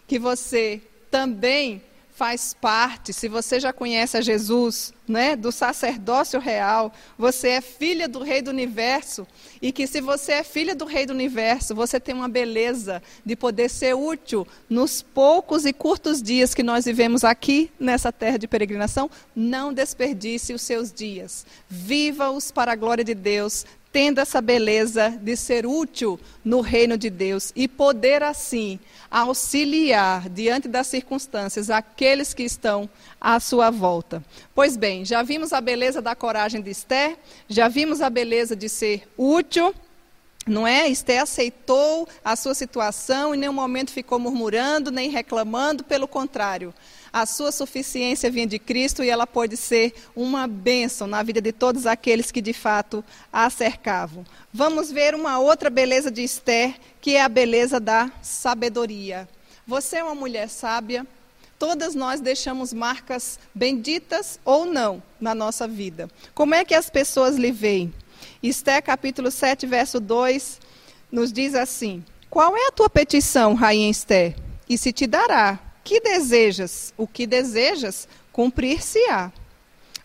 que 0.08 0.18
você 0.18 0.82
também 1.12 1.80
faz 2.16 2.56
parte, 2.58 3.12
se 3.12 3.28
você 3.28 3.60
já 3.60 3.74
conhece 3.74 4.16
a 4.16 4.22
Jesus, 4.22 4.94
né, 5.06 5.36
do 5.36 5.52
sacerdócio 5.52 6.40
real, 6.40 6.90
você 7.18 7.48
é 7.50 7.60
filha 7.60 8.08
do 8.08 8.22
Rei 8.22 8.40
do 8.40 8.48
Universo, 8.48 9.26
e 9.60 9.70
que 9.70 9.86
se 9.86 10.00
você 10.00 10.32
é 10.32 10.42
filha 10.42 10.74
do 10.74 10.86
Rei 10.86 11.04
do 11.04 11.12
Universo, 11.12 11.74
você 11.74 12.00
tem 12.00 12.14
uma 12.14 12.26
beleza 12.26 13.02
de 13.22 13.36
poder 13.36 13.68
ser 13.68 13.94
útil 13.94 14.48
nos 14.66 15.02
poucos 15.02 15.66
e 15.66 15.74
curtos 15.74 16.22
dias 16.22 16.54
que 16.54 16.62
nós 16.62 16.86
vivemos 16.86 17.22
aqui 17.22 17.70
nessa 17.78 18.10
terra 18.10 18.38
de 18.38 18.48
peregrinação, 18.48 19.10
não 19.34 19.70
desperdice 19.70 20.54
os 20.54 20.62
seus 20.62 20.90
dias. 20.90 21.44
Viva-os 21.68 22.50
para 22.50 22.72
a 22.72 22.76
glória 22.76 23.04
de 23.04 23.14
Deus, 23.14 23.66
tendo 23.96 24.18
essa 24.18 24.42
beleza 24.42 25.08
de 25.22 25.34
ser 25.38 25.64
útil 25.64 26.20
no 26.44 26.60
reino 26.60 26.98
de 26.98 27.08
Deus 27.08 27.50
e 27.56 27.66
poder 27.66 28.22
assim 28.22 28.78
auxiliar 29.10 30.28
diante 30.28 30.68
das 30.68 30.86
circunstâncias 30.88 31.70
aqueles 31.70 32.34
que 32.34 32.42
estão 32.42 32.90
à 33.18 33.40
sua 33.40 33.70
volta. 33.70 34.22
Pois 34.54 34.76
bem, 34.76 35.02
já 35.02 35.22
vimos 35.22 35.50
a 35.54 35.62
beleza 35.62 36.02
da 36.02 36.14
coragem 36.14 36.60
de 36.60 36.68
Esther, 36.68 37.16
já 37.48 37.68
vimos 37.68 38.02
a 38.02 38.10
beleza 38.10 38.54
de 38.54 38.68
ser 38.68 39.08
útil. 39.16 39.74
Não 40.46 40.66
é? 40.66 40.88
Esther 40.88 41.22
aceitou 41.22 42.08
a 42.24 42.36
sua 42.36 42.54
situação 42.54 43.34
e 43.34 43.36
em 43.36 43.40
nenhum 43.40 43.52
momento 43.52 43.90
ficou 43.90 44.18
murmurando 44.18 44.90
nem 44.90 45.10
reclamando, 45.10 45.82
pelo 45.82 46.06
contrário 46.06 46.72
a 47.16 47.24
sua 47.24 47.50
suficiência 47.50 48.30
vinha 48.30 48.46
de 48.46 48.58
Cristo 48.58 49.02
e 49.02 49.08
ela 49.08 49.26
pode 49.26 49.56
ser 49.56 49.94
uma 50.14 50.46
bênção 50.46 51.06
na 51.06 51.22
vida 51.22 51.40
de 51.40 51.50
todos 51.50 51.86
aqueles 51.86 52.30
que 52.30 52.42
de 52.42 52.52
fato 52.52 53.02
a 53.32 53.48
cercavam. 53.48 54.22
Vamos 54.52 54.92
ver 54.92 55.14
uma 55.14 55.38
outra 55.38 55.70
beleza 55.70 56.10
de 56.10 56.22
Esther, 56.22 56.74
que 57.00 57.16
é 57.16 57.22
a 57.22 57.28
beleza 57.28 57.80
da 57.80 58.12
sabedoria. 58.20 59.26
Você 59.66 59.96
é 59.96 60.04
uma 60.04 60.14
mulher 60.14 60.50
sábia, 60.50 61.06
todas 61.58 61.94
nós 61.94 62.20
deixamos 62.20 62.74
marcas 62.74 63.38
benditas 63.54 64.38
ou 64.44 64.66
não 64.66 65.02
na 65.18 65.34
nossa 65.34 65.66
vida. 65.66 66.10
Como 66.34 66.54
é 66.54 66.66
que 66.66 66.74
as 66.74 66.90
pessoas 66.90 67.36
lhe 67.36 67.50
veem? 67.50 67.94
Esther 68.48 68.82
capítulo 68.82 69.30
7, 69.30 69.66
verso 69.66 69.98
2, 69.98 70.60
nos 71.10 71.32
diz 71.32 71.54
assim: 71.54 72.04
Qual 72.30 72.56
é 72.56 72.68
a 72.68 72.72
tua 72.72 72.88
petição, 72.88 73.54
rainha 73.54 73.90
Esther? 73.90 74.36
E 74.68 74.78
se 74.78 74.92
te 74.92 75.06
dará 75.06 75.58
que 75.82 76.00
desejas? 76.00 76.92
O 76.96 77.06
que 77.06 77.26
desejas, 77.26 78.08
cumprir-se-á. 78.32 79.32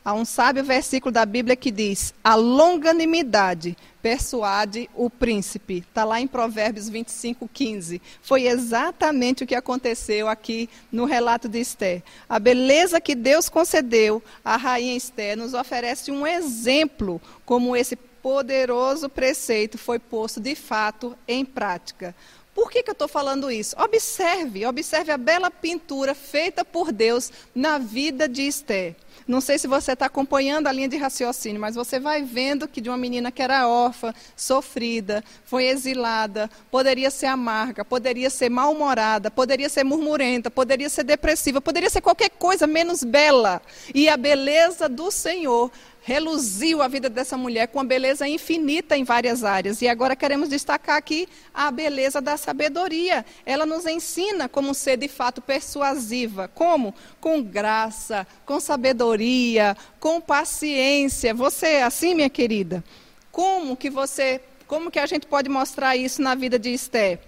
Há 0.03 0.13
um 0.13 0.25
sábio 0.25 0.63
versículo 0.63 1.11
da 1.11 1.23
Bíblia 1.23 1.55
que 1.55 1.69
diz: 1.69 2.13
A 2.23 2.33
longanimidade 2.33 3.77
persuade 4.01 4.89
o 4.95 5.11
príncipe. 5.11 5.85
Está 5.87 6.03
lá 6.03 6.19
em 6.19 6.25
Provérbios 6.25 6.89
25, 6.89 7.47
15. 7.47 8.01
Foi 8.23 8.47
exatamente 8.47 9.43
o 9.43 9.47
que 9.47 9.53
aconteceu 9.53 10.27
aqui 10.27 10.67
no 10.91 11.05
relato 11.05 11.47
de 11.47 11.59
Esther. 11.59 12.01
A 12.27 12.39
beleza 12.39 12.99
que 12.99 13.13
Deus 13.13 13.47
concedeu 13.49 14.23
à 14.43 14.57
rainha 14.57 14.97
Esther 14.97 15.37
nos 15.37 15.53
oferece 15.53 16.11
um 16.11 16.25
exemplo 16.25 17.21
como 17.45 17.75
esse 17.75 17.95
poderoso 18.21 19.09
preceito 19.09 19.77
foi 19.77 19.99
posto 19.99 20.39
de 20.39 20.55
fato 20.55 21.17
em 21.27 21.43
prática. 21.43 22.15
Por 22.53 22.69
que, 22.69 22.83
que 22.83 22.89
eu 22.89 22.93
estou 22.93 23.07
falando 23.07 23.49
isso? 23.49 23.75
Observe, 23.79 24.65
observe 24.65 25.11
a 25.11 25.17
bela 25.17 25.49
pintura 25.49 26.13
feita 26.13 26.65
por 26.65 26.91
Deus 26.91 27.31
na 27.55 27.77
vida 27.77 28.27
de 28.27 28.41
Esther. 28.41 28.95
Não 29.25 29.39
sei 29.39 29.57
se 29.57 29.67
você 29.67 29.93
está 29.93 30.07
acompanhando 30.07 30.67
a 30.67 30.71
linha 30.71 30.89
de 30.89 30.97
raciocínio, 30.97 31.61
mas 31.61 31.75
você 31.75 31.99
vai 31.99 32.21
vendo 32.23 32.67
que 32.67 32.81
de 32.81 32.89
uma 32.89 32.97
menina 32.97 33.31
que 33.31 33.41
era 33.41 33.67
órfã, 33.67 34.13
sofrida, 34.35 35.23
foi 35.45 35.65
exilada, 35.67 36.49
poderia 36.69 37.09
ser 37.09 37.27
amarga, 37.27 37.85
poderia 37.85 38.29
ser 38.29 38.49
mal-humorada, 38.49 39.31
poderia 39.31 39.69
ser 39.69 39.85
murmurenta, 39.85 40.51
poderia 40.51 40.89
ser 40.89 41.03
depressiva, 41.03 41.61
poderia 41.61 41.89
ser 41.89 42.01
qualquer 42.01 42.31
coisa 42.31 42.67
menos 42.67 43.03
bela. 43.03 43.61
E 43.95 44.09
a 44.09 44.17
beleza 44.17 44.89
do 44.89 45.09
Senhor 45.09 45.71
reluziu 46.03 46.81
a 46.81 46.87
vida 46.87 47.09
dessa 47.09 47.37
mulher 47.37 47.67
com 47.67 47.77
uma 47.77 47.85
beleza 47.85 48.27
infinita 48.27 48.97
em 48.97 49.03
várias 49.03 49.43
áreas. 49.43 49.81
E 49.81 49.87
agora 49.87 50.15
queremos 50.15 50.49
destacar 50.49 50.97
aqui 50.97 51.29
a 51.53 51.69
beleza 51.69 52.19
da 52.19 52.37
sabedoria. 52.37 53.23
Ela 53.45 53.65
nos 53.65 53.85
ensina 53.85 54.49
como 54.49 54.73
ser 54.73 54.97
de 54.97 55.07
fato 55.07 55.41
persuasiva. 55.41 56.47
Como? 56.47 56.93
Com 57.19 57.41
graça, 57.41 58.25
com 58.45 58.59
sabedoria, 58.59 59.77
com 59.99 60.19
paciência. 60.19 61.33
Você 61.33 61.67
é 61.67 61.83
assim, 61.83 62.15
minha 62.15 62.29
querida? 62.29 62.83
Como 63.31 63.77
que 63.77 63.89
você, 63.89 64.41
como 64.67 64.89
que 64.89 64.99
a 64.99 65.05
gente 65.05 65.27
pode 65.27 65.49
mostrar 65.49 65.95
isso 65.95 66.21
na 66.21 66.33
vida 66.33 66.57
de 66.57 66.73
Esther? 66.73 67.19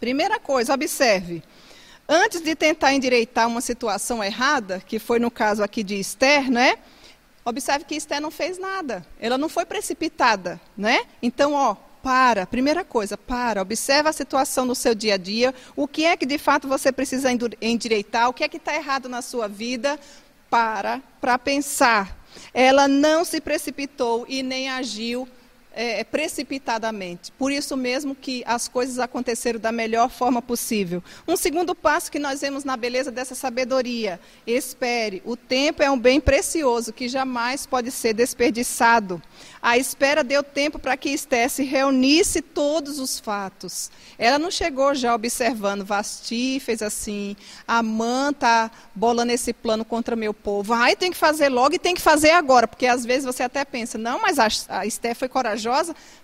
Primeira 0.00 0.40
coisa, 0.40 0.74
observe. 0.74 1.40
Antes 2.08 2.40
de 2.40 2.56
tentar 2.56 2.92
endireitar 2.92 3.46
uma 3.46 3.60
situação 3.60 4.22
errada, 4.22 4.82
que 4.84 4.98
foi 4.98 5.20
no 5.20 5.30
caso 5.30 5.62
aqui 5.62 5.84
de 5.84 5.94
Esther, 6.00 6.50
né? 6.50 6.76
Observe 7.44 7.84
que 7.84 7.94
Esther 7.94 8.20
não 8.20 8.30
fez 8.30 8.58
nada. 8.58 9.04
Ela 9.18 9.36
não 9.36 9.48
foi 9.48 9.64
precipitada, 9.64 10.60
né? 10.76 11.02
Então, 11.20 11.54
ó, 11.54 11.74
para. 12.02 12.46
Primeira 12.46 12.84
coisa, 12.84 13.16
para. 13.16 13.62
Observa 13.62 14.10
a 14.10 14.12
situação 14.12 14.64
no 14.64 14.74
seu 14.74 14.94
dia 14.94 15.14
a 15.14 15.16
dia. 15.16 15.54
O 15.74 15.88
que 15.88 16.04
é 16.04 16.16
que 16.16 16.26
de 16.26 16.38
fato 16.38 16.68
você 16.68 16.92
precisa 16.92 17.30
endireitar? 17.60 18.28
O 18.28 18.32
que 18.32 18.44
é 18.44 18.48
que 18.48 18.56
está 18.56 18.74
errado 18.74 19.08
na 19.08 19.22
sua 19.22 19.48
vida? 19.48 19.98
Para, 20.50 21.00
para 21.20 21.38
pensar. 21.38 22.18
Ela 22.52 22.86
não 22.88 23.24
se 23.24 23.40
precipitou 23.40 24.24
e 24.28 24.42
nem 24.42 24.68
agiu 24.68 25.28
é, 25.74 26.04
precipitadamente. 26.04 27.32
Por 27.32 27.50
isso 27.50 27.76
mesmo 27.76 28.14
que 28.14 28.42
as 28.46 28.68
coisas 28.68 28.98
aconteceram 28.98 29.58
da 29.58 29.72
melhor 29.72 30.10
forma 30.10 30.42
possível. 30.42 31.02
Um 31.26 31.36
segundo 31.36 31.74
passo 31.74 32.10
que 32.10 32.18
nós 32.18 32.40
vemos 32.40 32.64
na 32.64 32.76
beleza 32.76 33.10
dessa 33.10 33.34
sabedoria: 33.34 34.20
espere. 34.46 35.22
O 35.24 35.36
tempo 35.36 35.82
é 35.82 35.90
um 35.90 35.98
bem 35.98 36.20
precioso 36.20 36.92
que 36.92 37.08
jamais 37.08 37.66
pode 37.66 37.90
ser 37.90 38.14
desperdiçado. 38.14 39.22
A 39.62 39.78
espera 39.78 40.24
deu 40.24 40.42
tempo 40.42 40.76
para 40.76 40.96
que 40.96 41.08
Esté 41.08 41.46
se 41.46 41.62
reunisse 41.62 42.42
todos 42.42 42.98
os 42.98 43.20
fatos. 43.20 43.92
Ela 44.18 44.36
não 44.36 44.50
chegou 44.50 44.92
já 44.92 45.14
observando, 45.14 45.84
Vasti 45.84 46.58
fez 46.58 46.82
assim, 46.82 47.36
Amã 47.66 48.30
está 48.30 48.72
bolando 48.92 49.30
esse 49.30 49.52
plano 49.52 49.84
contra 49.84 50.16
meu 50.16 50.34
povo. 50.34 50.72
Ai, 50.72 50.96
tem 50.96 51.12
que 51.12 51.16
fazer 51.16 51.48
logo 51.48 51.76
e 51.76 51.78
tem 51.78 51.94
que 51.94 52.00
fazer 52.00 52.32
agora, 52.32 52.66
porque 52.66 52.86
às 52.86 53.04
vezes 53.04 53.24
você 53.24 53.44
até 53.44 53.64
pensa, 53.64 53.96
não, 53.96 54.20
mas 54.20 54.40
a, 54.40 54.48
a 54.68 54.84
Esté 54.84 55.14
foi 55.14 55.28
corajosa, 55.28 55.61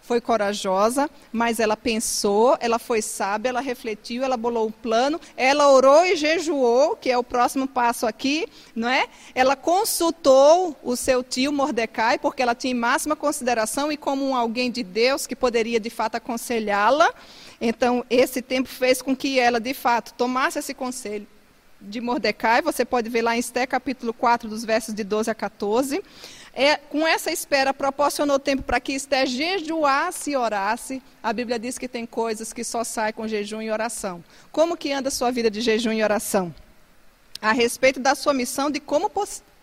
foi 0.01 0.21
corajosa, 0.21 1.11
mas 1.31 1.61
ela 1.61 1.77
pensou, 1.77 2.57
ela 2.61 2.79
foi 2.79 3.03
sábia, 3.03 3.51
ela 3.51 3.61
refletiu, 3.61 4.25
ela 4.25 4.37
bolou 4.37 4.69
um 4.69 4.73
plano, 4.73 5.21
ela 5.37 5.69
orou 5.69 6.07
e 6.07 6.17
jejuou, 6.17 6.97
que 6.97 7.11
é 7.11 7.19
o 7.19 7.23
próximo 7.23 7.69
passo 7.69 8.07
aqui, 8.07 8.47
não 8.75 8.89
é? 8.89 9.07
Ela 9.35 9.55
consultou 9.55 10.77
o 10.83 10.97
seu 10.97 11.23
tio 11.23 11.53
Mordecai, 11.53 12.19
porque 12.19 12.43
ela 12.43 12.55
tinha 12.55 12.75
máxima 12.75 13.15
consideração 13.15 13.93
e 13.93 13.97
como 13.97 14.35
alguém 14.35 14.71
de 14.71 14.83
Deus 14.83 15.27
que 15.27 15.37
poderia 15.37 15.79
de 15.79 15.91
fato 15.91 16.15
aconselhá-la. 16.15 17.13
Então, 17.61 18.05
esse 18.09 18.41
tempo 18.41 18.69
fez 18.69 19.03
com 19.03 19.15
que 19.15 19.39
ela, 19.39 19.61
de 19.61 19.75
fato, 19.75 20.15
tomasse 20.15 20.59
esse 20.59 20.73
conselho 20.73 21.27
de 21.81 22.01
Mordecai. 22.01 22.63
Você 22.63 22.85
pode 22.85 23.09
ver 23.09 23.23
lá 23.23 23.37
em 23.37 23.41
Esté, 23.41 23.67
capítulo 23.67 24.13
4, 24.13 24.49
dos 24.49 24.65
versos 24.65 24.95
de 24.95 25.05
12 25.05 25.31
a 25.31 25.35
14 25.35 26.03
é, 26.61 26.77
com 26.77 27.07
essa 27.07 27.31
espera, 27.31 27.73
proporcionou 27.73 28.37
tempo 28.37 28.65
para 28.65 28.81
que 28.81 28.93
Esté 28.93 29.25
jejuasse 29.25 30.33
e 30.33 30.37
orasse. 30.37 31.01
A 31.23 31.33
Bíblia 31.33 31.57
diz 31.57 31.79
que 31.79 31.87
tem 31.87 32.05
coisas 32.05 32.53
que 32.53 32.65
só 32.65 32.83
saem 32.83 33.13
com 33.13 33.29
jejum 33.29 33.63
e 33.63 33.71
oração. 33.71 34.25
Como 34.51 34.77
que 34.77 34.91
anda 34.91 35.07
a 35.07 35.13
sua 35.13 35.31
vida 35.31 35.49
de 35.49 35.61
jejum 35.61 35.93
e 35.93 36.03
oração? 36.03 36.53
A 37.41 37.53
respeito 37.53 38.01
da 38.01 38.17
sua 38.17 38.35
missão, 38.35 38.73
de 38.73 38.81
como 38.81 39.09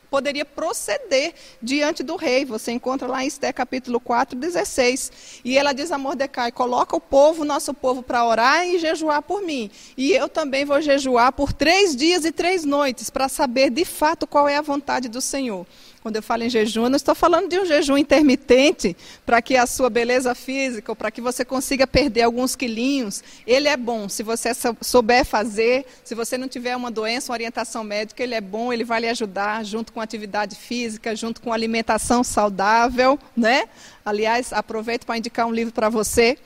poderia 0.09 0.45
proceder 0.45 1.33
diante 1.61 2.01
do 2.01 2.15
rei. 2.15 2.45
Você 2.45 2.71
encontra 2.71 3.05
lá 3.05 3.21
em 3.21 3.27
Esté 3.27 3.51
capítulo 3.51 3.99
4, 3.99 4.39
16. 4.39 5.41
E 5.43 5.57
ela 5.57 5.73
diz 5.73 5.91
a 5.91 5.97
Mordecai: 5.97 6.49
coloca 6.49 6.95
o 6.95 7.01
povo, 7.01 7.43
nosso 7.43 7.73
povo, 7.73 8.01
para 8.01 8.25
orar 8.25 8.65
e 8.65 8.79
jejuar 8.79 9.21
por 9.21 9.41
mim. 9.41 9.69
E 9.97 10.13
eu 10.13 10.29
também 10.29 10.63
vou 10.63 10.79
jejuar 10.79 11.33
por 11.33 11.51
três 11.51 11.93
dias 11.93 12.23
e 12.23 12.31
três 12.31 12.63
noites, 12.63 13.09
para 13.09 13.27
saber 13.27 13.69
de 13.69 13.83
fato 13.83 14.25
qual 14.25 14.47
é 14.47 14.55
a 14.55 14.61
vontade 14.61 15.09
do 15.09 15.19
Senhor. 15.19 15.67
Quando 16.05 16.17
eu 16.17 16.21
falo 16.21 16.43
em 16.43 16.49
jejum, 16.51 16.83
eu 16.83 16.89
não 16.91 16.97
estou 16.97 17.15
falando 17.15 17.49
de 17.49 17.59
um 17.59 17.65
jejum 17.65 17.97
intermitente 17.97 18.95
para 19.25 19.41
que 19.41 19.57
a 19.57 19.65
sua 19.65 19.89
beleza 19.89 20.35
física, 20.35 20.91
ou 20.91 20.95
para 20.95 21.09
que 21.09 21.19
você 21.19 21.43
consiga 21.43 21.87
perder 21.87 22.21
alguns 22.21 22.55
quilinhos. 22.55 23.23
Ele 23.47 23.67
é 23.67 23.75
bom, 23.75 24.07
se 24.07 24.21
você 24.21 24.51
souber 24.81 25.25
fazer, 25.25 25.83
se 26.03 26.13
você 26.13 26.37
não 26.37 26.47
tiver 26.47 26.75
uma 26.75 26.91
doença, 26.91 27.31
uma 27.31 27.35
orientação 27.35 27.83
médica, 27.83 28.21
ele 28.21 28.35
é 28.35 28.39
bom, 28.39 28.71
ele 28.71 28.83
vai 28.83 29.01
lhe 29.01 29.09
ajudar 29.09 29.65
junto 29.65 29.91
com 29.91 29.99
atividade 29.99 30.55
física, 30.55 31.15
junto 31.15 31.41
com 31.41 31.51
alimentação 31.51 32.23
saudável, 32.23 33.17
né? 33.35 33.67
Aliás, 34.05 34.53
aproveito 34.53 35.07
para 35.07 35.17
indicar 35.17 35.47
um 35.47 35.51
livro 35.51 35.73
para 35.73 35.89
você 35.89 36.37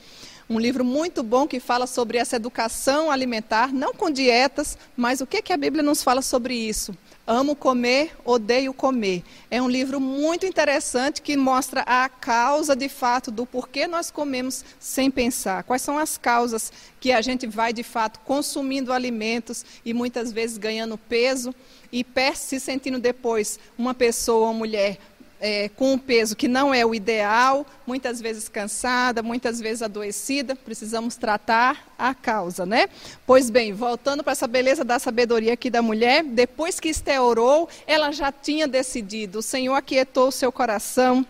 um 0.49 0.57
livro 0.57 0.84
muito 0.84 1.22
bom 1.22 1.47
que 1.47 1.60
fala 1.60 1.86
sobre 1.86 2.18
essa 2.18 2.36
educação 2.36 3.12
alimentar, 3.12 3.72
não 3.72 3.93
com 3.93 4.10
dietas, 4.10 4.78
mas 4.97 5.22
o 5.22 5.28
que, 5.28 5.43
que 5.43 5.53
a 5.53 5.57
Bíblia 5.57 5.84
nos 5.84 6.01
fala 6.01 6.24
sobre 6.24 6.55
isso? 6.55 6.97
Amo 7.32 7.56
comer, 7.56 8.12
odeio 8.26 8.74
comer. 8.74 9.24
É 9.52 9.62
um 9.62 9.70
livro 9.70 10.00
muito 10.00 10.48
interessante 10.48 11.22
que 11.22 11.38
mostra 11.38 11.82
a 11.82 12.10
causa 12.10 12.76
de 12.76 12.90
fato 12.90 13.30
do 13.30 13.46
porquê 13.46 13.86
nós 13.86 14.10
comemos 14.10 14.66
sem 14.80 15.12
pensar. 15.12 15.62
Quais 15.62 15.84
são 15.84 16.00
as 16.00 16.18
causas 16.18 16.74
que 17.00 17.12
a 17.12 17.22
gente 17.22 17.46
vai 17.46 17.72
de 17.72 17.84
fato 17.84 18.20
consumindo 18.22 18.92
alimentos 18.92 19.64
e 19.86 19.94
muitas 19.94 20.32
vezes 20.32 20.58
ganhando 20.58 20.98
peso 20.98 21.54
e 21.92 22.04
se 22.34 22.60
sentindo 22.60 22.98
depois 22.98 23.60
uma 23.78 23.94
pessoa, 23.94 24.48
uma 24.48 24.54
mulher 24.58 24.98
é, 25.40 25.70
com 25.70 25.94
um 25.94 25.98
peso 25.98 26.36
que 26.36 26.48
não 26.48 26.74
é 26.74 26.86
o 26.86 26.94
ideal, 26.94 27.66
muitas 27.88 28.20
vezes 28.20 28.50
cansada, 28.50 29.24
muitas 29.24 29.60
vezes 29.60 29.82
adoecida, 29.82 30.56
precisamos 30.56 31.16
tratar 31.16 31.88
a 31.98 32.14
causa, 32.14 32.66
né? 32.66 32.90
Pois 33.26 33.50
bem, 33.50 33.74
voltando 33.74 34.24
para 34.24 34.34
essa 34.34 34.48
beleza 34.48 34.84
da 34.84 35.00
sabedoria 35.00 35.54
aqui 35.54 35.70
da 35.70 35.82
mulher, 35.82 36.24
depois 36.24 36.80
que 36.80 36.90
Esté 36.90 37.20
orou, 37.22 37.70
ela 37.88 38.12
já 38.12 38.32
tinha 38.32 38.68
decidido, 38.68 39.40
o 39.40 39.44
Senhor 39.44 39.76
aquietou 39.76 40.28
o 40.28 40.32
seu 40.32 40.52
coração, 40.52 41.26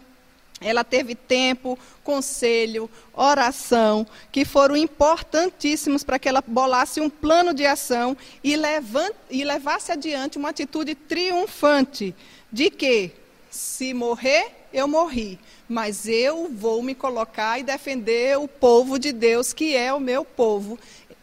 ela 0.62 0.84
teve 0.84 1.16
tempo, 1.16 1.80
conselho, 2.04 2.90
oração, 3.14 4.06
que 4.32 4.44
foram 4.44 4.76
importantíssimos 4.76 6.04
para 6.04 6.20
que 6.20 6.28
ela 6.28 6.44
bolasse 6.46 7.00
um 7.00 7.10
plano 7.10 7.54
de 7.54 7.66
ação 7.66 8.18
e, 8.44 8.58
levante, 8.58 9.16
e 9.30 9.44
levasse 9.46 9.92
adiante 9.92 10.38
uma 10.38 10.50
atitude 10.50 10.96
triunfante. 10.96 12.14
De 12.52 12.70
que 12.70 13.12
se 13.50 13.94
morrer, 13.94 14.52
eu 14.72 14.88
morri, 14.88 15.40
mas 15.68 16.08
eu 16.08 16.50
vou 16.50 16.84
me 16.84 16.94
colocar 16.94 17.60
e 17.60 17.64
defender 17.64 18.38
o 18.38 18.48
povo 18.48 19.00
de 19.00 19.12
Deus, 19.12 19.54
que 19.54 19.76
é 19.76 19.92
o 19.92 20.00
meu 20.00 20.24
povo, 20.24 20.78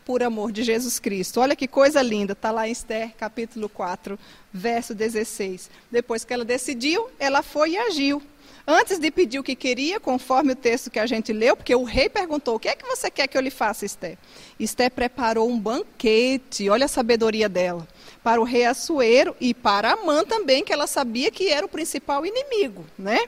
por 0.04 0.22
amor 0.22 0.52
de 0.52 0.62
Jesus 0.62 0.98
Cristo. 0.98 1.40
Olha 1.40 1.56
que 1.56 1.66
coisa 1.66 2.02
linda, 2.02 2.32
está 2.32 2.50
lá 2.50 2.68
em 2.68 2.72
Esther, 2.72 3.12
capítulo 3.16 3.68
4, 3.68 4.18
verso 4.52 4.94
16. 4.94 5.70
Depois 5.90 6.24
que 6.24 6.32
ela 6.32 6.44
decidiu, 6.44 7.08
ela 7.18 7.42
foi 7.42 7.70
e 7.70 7.78
agiu. 7.78 8.22
Antes 8.66 8.98
de 8.98 9.10
pedir 9.12 9.38
o 9.38 9.44
que 9.44 9.54
queria, 9.54 10.00
conforme 10.00 10.52
o 10.52 10.56
texto 10.56 10.90
que 10.90 10.98
a 10.98 11.06
gente 11.06 11.32
leu, 11.32 11.56
porque 11.56 11.74
o 11.74 11.84
rei 11.84 12.08
perguntou: 12.08 12.56
O 12.56 12.58
que 12.58 12.68
é 12.68 12.74
que 12.74 12.84
você 12.84 13.08
quer 13.08 13.28
que 13.28 13.38
eu 13.38 13.40
lhe 13.40 13.50
faça, 13.50 13.84
Esther? 13.84 14.18
Esther 14.58 14.90
preparou 14.90 15.48
um 15.48 15.58
banquete, 15.58 16.68
olha 16.68 16.86
a 16.86 16.88
sabedoria 16.88 17.48
dela 17.48 17.86
para 18.26 18.40
o 18.40 18.44
rei 18.44 18.64
Assuero 18.64 19.36
e 19.40 19.54
para 19.54 19.92
Amã 19.92 20.24
também, 20.24 20.64
que 20.64 20.72
ela 20.72 20.88
sabia 20.88 21.30
que 21.30 21.48
era 21.48 21.64
o 21.64 21.68
principal 21.68 22.26
inimigo, 22.26 22.84
né? 22.98 23.20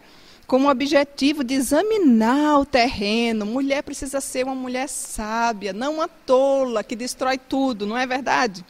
Com 0.44 0.64
o 0.64 0.68
objetivo 0.68 1.44
de 1.44 1.54
examinar 1.54 2.58
o 2.58 2.66
terreno. 2.66 3.46
Mulher 3.46 3.84
precisa 3.84 4.20
ser 4.20 4.44
uma 4.44 4.56
mulher 4.56 4.88
sábia, 4.88 5.72
não 5.72 5.94
uma 5.94 6.08
tola 6.08 6.82
que 6.82 6.96
destrói 6.96 7.38
tudo, 7.38 7.86
não 7.86 7.96
é 7.96 8.08
verdade? 8.08 8.64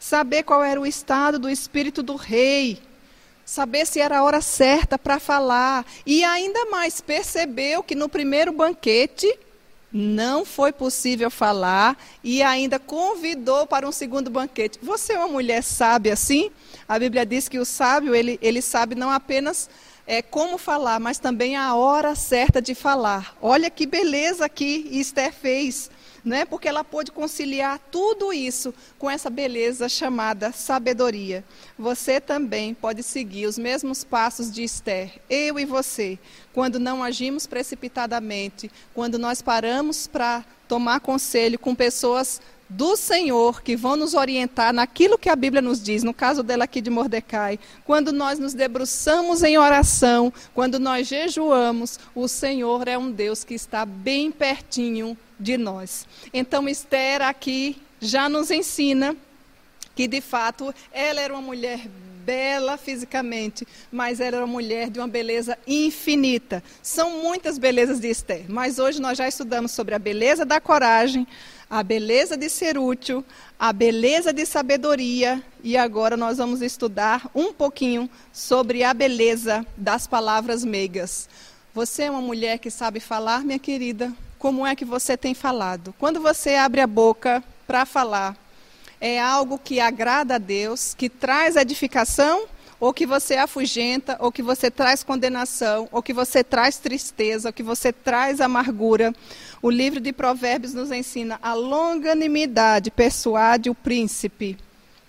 Saber 0.00 0.42
qual 0.42 0.64
era 0.64 0.80
o 0.80 0.86
estado 0.86 1.38
do 1.38 1.50
espírito 1.50 2.02
do 2.02 2.16
rei, 2.16 2.80
saber 3.44 3.86
se 3.86 4.00
era 4.00 4.20
a 4.20 4.24
hora 4.24 4.40
certa 4.40 4.98
para 4.98 5.20
falar. 5.20 5.84
E 6.06 6.24
ainda 6.24 6.64
mais, 6.70 7.02
percebeu 7.02 7.82
que 7.82 7.94
no 7.94 8.08
primeiro 8.08 8.54
banquete 8.54 9.38
não 9.96 10.44
foi 10.44 10.72
possível 10.72 11.30
falar 11.30 11.96
e 12.24 12.42
ainda 12.42 12.80
convidou 12.80 13.64
para 13.64 13.88
um 13.88 13.92
segundo 13.92 14.28
banquete. 14.28 14.80
Você 14.82 15.12
é 15.12 15.18
uma 15.18 15.28
mulher 15.28 15.62
sábia 15.62 16.14
assim? 16.14 16.50
A 16.88 16.98
Bíblia 16.98 17.24
diz 17.24 17.48
que 17.48 17.60
o 17.60 17.64
sábio, 17.64 18.12
ele, 18.12 18.36
ele 18.42 18.60
sabe 18.60 18.96
não 18.96 19.08
apenas 19.08 19.70
é, 20.04 20.20
como 20.20 20.58
falar, 20.58 20.98
mas 20.98 21.18
também 21.18 21.56
a 21.56 21.76
hora 21.76 22.16
certa 22.16 22.60
de 22.60 22.74
falar. 22.74 23.36
Olha 23.40 23.70
que 23.70 23.86
beleza 23.86 24.48
que 24.48 24.88
Esther 24.90 25.32
fez 25.32 25.88
né? 26.24 26.44
porque 26.44 26.68
ela 26.68 26.82
pôde 26.82 27.12
conciliar 27.12 27.78
tudo 27.90 28.32
isso 28.32 28.72
com 28.98 29.10
essa 29.10 29.28
beleza 29.28 29.88
chamada 29.88 30.52
sabedoria. 30.52 31.44
Você 31.78 32.20
também 32.20 32.74
pode 32.74 33.02
seguir 33.02 33.46
os 33.46 33.58
mesmos 33.58 34.02
passos 34.02 34.50
de 34.50 34.62
Esther, 34.62 35.20
eu 35.28 35.58
e 35.58 35.64
você, 35.64 36.18
quando 36.52 36.78
não 36.78 37.02
agimos 37.02 37.46
precipitadamente, 37.46 38.70
quando 38.94 39.18
nós 39.18 39.42
paramos 39.42 40.06
para 40.06 40.44
tomar 40.66 41.00
conselho 41.00 41.58
com 41.58 41.74
pessoas 41.74 42.40
do 42.76 42.96
Senhor 42.96 43.62
que 43.62 43.76
vão 43.76 43.94
nos 43.94 44.14
orientar 44.14 44.72
naquilo 44.72 45.16
que 45.16 45.28
a 45.28 45.36
Bíblia 45.36 45.62
nos 45.62 45.80
diz, 45.80 46.02
no 46.02 46.12
caso 46.12 46.42
dela 46.42 46.64
aqui 46.64 46.80
de 46.80 46.90
Mordecai, 46.90 47.58
quando 47.84 48.12
nós 48.12 48.38
nos 48.38 48.52
debruçamos 48.52 49.44
em 49.44 49.56
oração, 49.56 50.32
quando 50.52 50.80
nós 50.80 51.06
jejuamos, 51.06 52.00
o 52.14 52.26
Senhor 52.26 52.88
é 52.88 52.98
um 52.98 53.12
Deus 53.12 53.44
que 53.44 53.54
está 53.54 53.86
bem 53.86 54.32
pertinho 54.32 55.16
de 55.38 55.56
nós. 55.56 56.06
Então, 56.32 56.68
Esther 56.68 57.22
aqui 57.22 57.80
já 58.00 58.28
nos 58.28 58.50
ensina 58.50 59.16
que, 59.94 60.08
de 60.08 60.20
fato, 60.20 60.74
ela 60.92 61.20
era 61.20 61.32
uma 61.32 61.42
mulher 61.42 61.88
bela 62.24 62.76
fisicamente, 62.76 63.66
mas 63.90 64.20
ela 64.20 64.36
era 64.36 64.46
uma 64.46 64.52
mulher 64.52 64.90
de 64.90 64.98
uma 64.98 65.08
beleza 65.08 65.58
infinita. 65.66 66.62
São 66.82 67.22
muitas 67.22 67.58
belezas 67.58 68.00
de 68.00 68.08
Esther, 68.08 68.44
mas 68.48 68.78
hoje 68.78 69.00
nós 69.00 69.18
já 69.18 69.28
estudamos 69.28 69.72
sobre 69.72 69.94
a 69.94 69.98
beleza 69.98 70.44
da 70.44 70.60
coragem, 70.60 71.26
a 71.68 71.82
beleza 71.82 72.36
de 72.36 72.48
ser 72.48 72.78
útil, 72.78 73.24
a 73.58 73.72
beleza 73.72 74.32
de 74.32 74.46
sabedoria 74.46 75.42
e 75.62 75.76
agora 75.76 76.16
nós 76.16 76.38
vamos 76.38 76.62
estudar 76.62 77.28
um 77.34 77.52
pouquinho 77.52 78.08
sobre 78.32 78.84
a 78.84 78.94
beleza 78.94 79.66
das 79.76 80.06
palavras 80.06 80.64
meigas. 80.64 81.28
Você 81.74 82.04
é 82.04 82.10
uma 82.10 82.20
mulher 82.20 82.58
que 82.58 82.70
sabe 82.70 83.00
falar, 83.00 83.44
minha 83.44 83.58
querida? 83.58 84.12
como 84.44 84.66
é 84.66 84.76
que 84.76 84.84
você 84.84 85.16
tem 85.16 85.32
falado. 85.32 85.94
Quando 85.98 86.20
você 86.20 86.54
abre 86.54 86.82
a 86.82 86.86
boca 86.86 87.42
para 87.66 87.86
falar, 87.86 88.36
é 89.06 89.20
algo 89.20 89.58
que 89.58 89.80
agrada 89.80 90.36
a 90.36 90.38
Deus, 90.38 90.94
que 90.94 91.10
traz 91.10 91.56
edificação, 91.56 92.46
ou 92.80 92.90
que 92.94 93.04
você 93.04 93.34
afugenta, 93.34 94.16
ou 94.18 94.32
que 94.32 94.42
você 94.42 94.70
traz 94.70 95.04
condenação, 95.04 95.86
ou 95.92 96.02
que 96.02 96.14
você 96.14 96.42
traz 96.42 96.78
tristeza, 96.78 97.50
ou 97.50 97.52
que 97.52 97.62
você 97.62 97.92
traz 97.92 98.40
amargura. 98.40 99.14
O 99.60 99.68
livro 99.68 100.00
de 100.00 100.10
Provérbios 100.10 100.72
nos 100.72 100.90
ensina 100.90 101.38
a 101.42 101.52
longanimidade 101.52 102.90
persuade 102.90 103.68
o 103.68 103.74
príncipe 103.74 104.56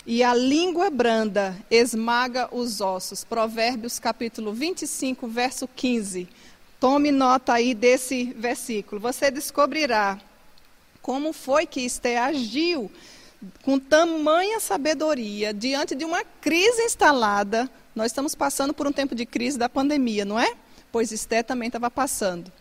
e 0.06 0.22
a 0.22 0.34
língua 0.34 0.90
branda 0.90 1.56
esmaga 1.72 2.50
os 2.54 2.82
ossos. 2.82 3.24
Provérbios 3.24 3.98
capítulo 3.98 4.52
25, 4.52 5.26
verso 5.26 5.70
15. 5.74 6.28
Tome 6.82 7.14
nota 7.14 7.54
aí 7.54 7.74
desse 7.74 8.26
versículo. 8.38 9.00
Você 9.00 9.32
descobrirá 9.32 10.20
como 11.02 11.32
foi 11.32 11.66
que 11.66 11.80
Esté 11.80 12.18
agiu 12.18 12.92
com 13.64 13.80
tamanha 13.80 14.60
sabedoria 14.60 15.54
diante 15.54 15.96
de 15.96 16.06
uma 16.06 16.24
crise 16.42 16.84
instalada. 16.84 17.70
Nós 17.96 18.08
estamos 18.08 18.36
passando 18.36 18.74
por 18.74 18.88
um 18.88 18.92
tempo 18.92 19.16
de 19.16 19.26
crise 19.26 19.58
da 19.58 19.70
pandemia, 19.70 20.26
não 20.26 20.40
é? 20.40 20.54
Pois 20.92 21.12
Esté 21.12 21.44
também 21.44 21.68
estava 21.68 21.90
passando. 21.90 22.52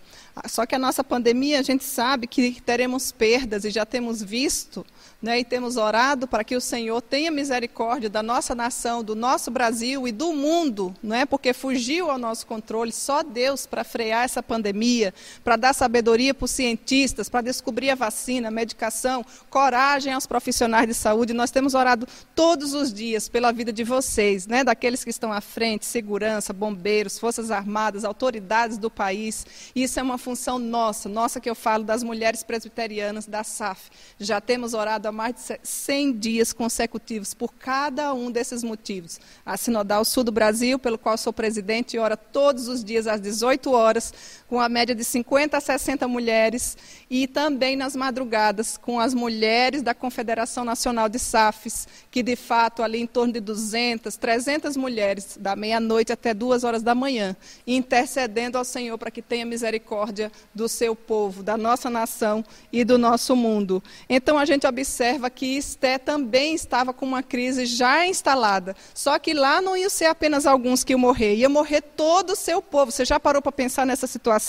Só 0.47 0.67
que 0.67 0.75
a 0.75 0.79
nossa 0.79 1.05
pandemia, 1.05 1.61
a 1.61 1.63
gente 1.63 1.85
sabe 1.85 2.27
que 2.27 2.61
teremos 2.61 3.13
perdas 3.13 3.65
e 3.65 3.71
já 3.71 3.87
temos 3.87 4.23
visto 4.23 4.85
né, 5.25 5.41
e 5.41 5.45
temos 5.45 5.79
orado 5.79 6.29
para 6.29 6.45
que 6.45 6.55
o 6.55 6.61
Senhor 6.61 7.01
tenha 7.01 7.31
misericórdia 7.31 8.11
da 8.11 8.23
nossa 8.23 8.55
nação, 8.55 9.03
do 9.03 9.17
nosso 9.17 9.51
Brasil 9.51 10.07
e 10.07 10.13
do 10.13 10.35
mundo, 10.35 10.95
não 11.03 11.17
é? 11.17 11.25
Porque 11.25 11.55
fugiu 11.55 12.11
ao 12.11 12.19
nosso 12.19 12.47
controle 12.47 12.93
só 12.93 13.23
Deus 13.23 13.65
para 13.65 13.83
frear 13.83 14.27
essa 14.27 14.43
pandemia, 14.43 15.15
para 15.43 15.57
dar 15.57 15.73
sabedoria 15.73 16.35
para 16.35 16.45
os 16.45 16.51
cientistas, 16.51 17.31
para 17.31 17.41
descobrir 17.41 17.89
a 17.89 17.95
vacina, 17.95 18.49
a 18.49 18.51
medicação, 18.51 19.25
coragem 19.49 20.13
aos 20.13 20.27
profissionais 20.27 20.87
de 20.87 20.93
saúde. 20.93 21.33
Nós 21.33 21.51
temos 21.51 21.73
orado 21.73 22.07
todos 22.35 22.75
os 22.75 22.93
dias 22.93 23.27
pela 23.27 23.51
vida 23.51 23.73
de 23.73 23.83
vocês, 23.83 24.47
né? 24.47 24.63
Daqueles 24.63 25.03
que 25.03 25.09
estão 25.09 25.33
à 25.33 25.41
frente, 25.41 25.87
segurança, 25.87 26.53
bombeiros, 26.53 27.19
forças 27.19 27.51
armadas, 27.51 28.05
autoridades 28.05 28.77
do 28.77 28.91
país. 28.91 29.47
Isso 29.75 29.99
é 29.99 30.03
uma 30.03 30.19
função 30.19 30.59
nossa, 30.59 31.09
nossa 31.09 31.41
que 31.41 31.49
eu 31.49 31.55
falo 31.55 31.83
das 31.83 32.03
mulheres 32.03 32.43
presbiterianas 32.43 33.25
da 33.25 33.43
SAF. 33.43 33.89
Já 34.19 34.39
temos 34.39 34.75
orado 34.75 35.09
há 35.09 35.14
mais 35.15 35.35
de 35.37 35.59
100 35.63 36.13
dias 36.19 36.53
consecutivos 36.53 37.33
por 37.33 37.55
cada 37.55 38.13
um 38.13 38.31
desses 38.31 38.63
motivos. 38.63 39.21
A 39.47 39.57
Sinodal 39.57 40.05
Sul 40.05 40.25
do 40.25 40.33
Brasil, 40.33 40.79
pelo 40.79 40.99
qual 40.99 41.17
sou 41.17 41.33
presidente, 41.33 41.97
ora 41.99 42.17
todos 42.17 42.67
os 42.67 42.83
dias 42.83 43.07
às 43.07 43.21
18 43.21 43.71
horas, 43.71 44.13
com 44.55 44.61
a 44.61 44.69
média 44.69 44.95
de 44.95 45.03
50 45.03 45.57
a 45.57 45.61
60 45.61 46.07
mulheres, 46.07 46.79
e 47.11 47.27
também 47.27 47.75
nas 47.75 47.97
madrugadas, 47.97 48.77
com 48.77 49.01
as 49.01 49.13
mulheres 49.13 49.83
da 49.83 49.93
Confederação 49.93 50.65
Nacional 50.65 51.09
de 51.09 51.19
SAFs, 51.19 51.89
que 52.09 52.23
de 52.23 52.37
fato 52.37 52.81
ali 52.81 53.01
em 53.01 53.07
torno 53.07 53.33
de 53.33 53.41
200, 53.41 54.17
300 54.17 54.77
mulheres, 54.77 55.37
da 55.41 55.57
meia-noite 55.57 56.13
até 56.13 56.33
duas 56.33 56.63
horas 56.63 56.85
da 56.85 56.95
manhã, 56.95 57.35
intercedendo 57.67 58.57
ao 58.57 58.65
Senhor 58.65 58.97
para 58.97 59.11
que 59.11 59.21
tenha 59.21 59.45
misericórdia 59.45 60.31
do 60.55 60.69
seu 60.69 60.95
povo, 60.95 61.43
da 61.43 61.57
nossa 61.57 61.91
nação 61.91 62.45
e 62.73 62.85
do 62.85 62.97
nosso 62.97 63.35
mundo. 63.35 63.83
Então 64.09 64.39
a 64.39 64.45
gente 64.45 64.69
observa 64.69 65.29
que 65.31 65.57
Esté 65.57 65.99
também 65.99 66.55
estava 66.55 66.93
com 66.93 67.05
uma 67.05 67.25
crise 67.25 67.67
já 67.67 68.07
instalada. 68.07 68.77
Só 68.95 69.19
que 69.19 69.35
lá 69.35 69.61
não 69.61 69.77
iam 69.77 69.91
ser 69.91 70.05
apenas 70.05 70.47
alguns 70.47 70.85
que 70.85 70.93
iam 70.93 71.01
morrer, 71.01 71.35
ia 71.35 71.49
morrer 71.49 71.81
todo 71.81 72.35
o 72.35 72.37
seu 72.37 72.63
povo. 72.63 72.93
Você 72.93 73.05
já 73.05 73.19
parou 73.19 73.43
para 73.43 73.51
pensar 73.51 73.85
nessa 73.85 74.07
situação? 74.07 74.44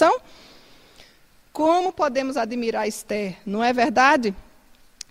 Como 1.54 1.94
podemos 1.94 2.36
admirar 2.36 2.88
Esther, 2.88 3.38
não 3.46 3.64
é 3.64 3.72
verdade? 3.72 4.36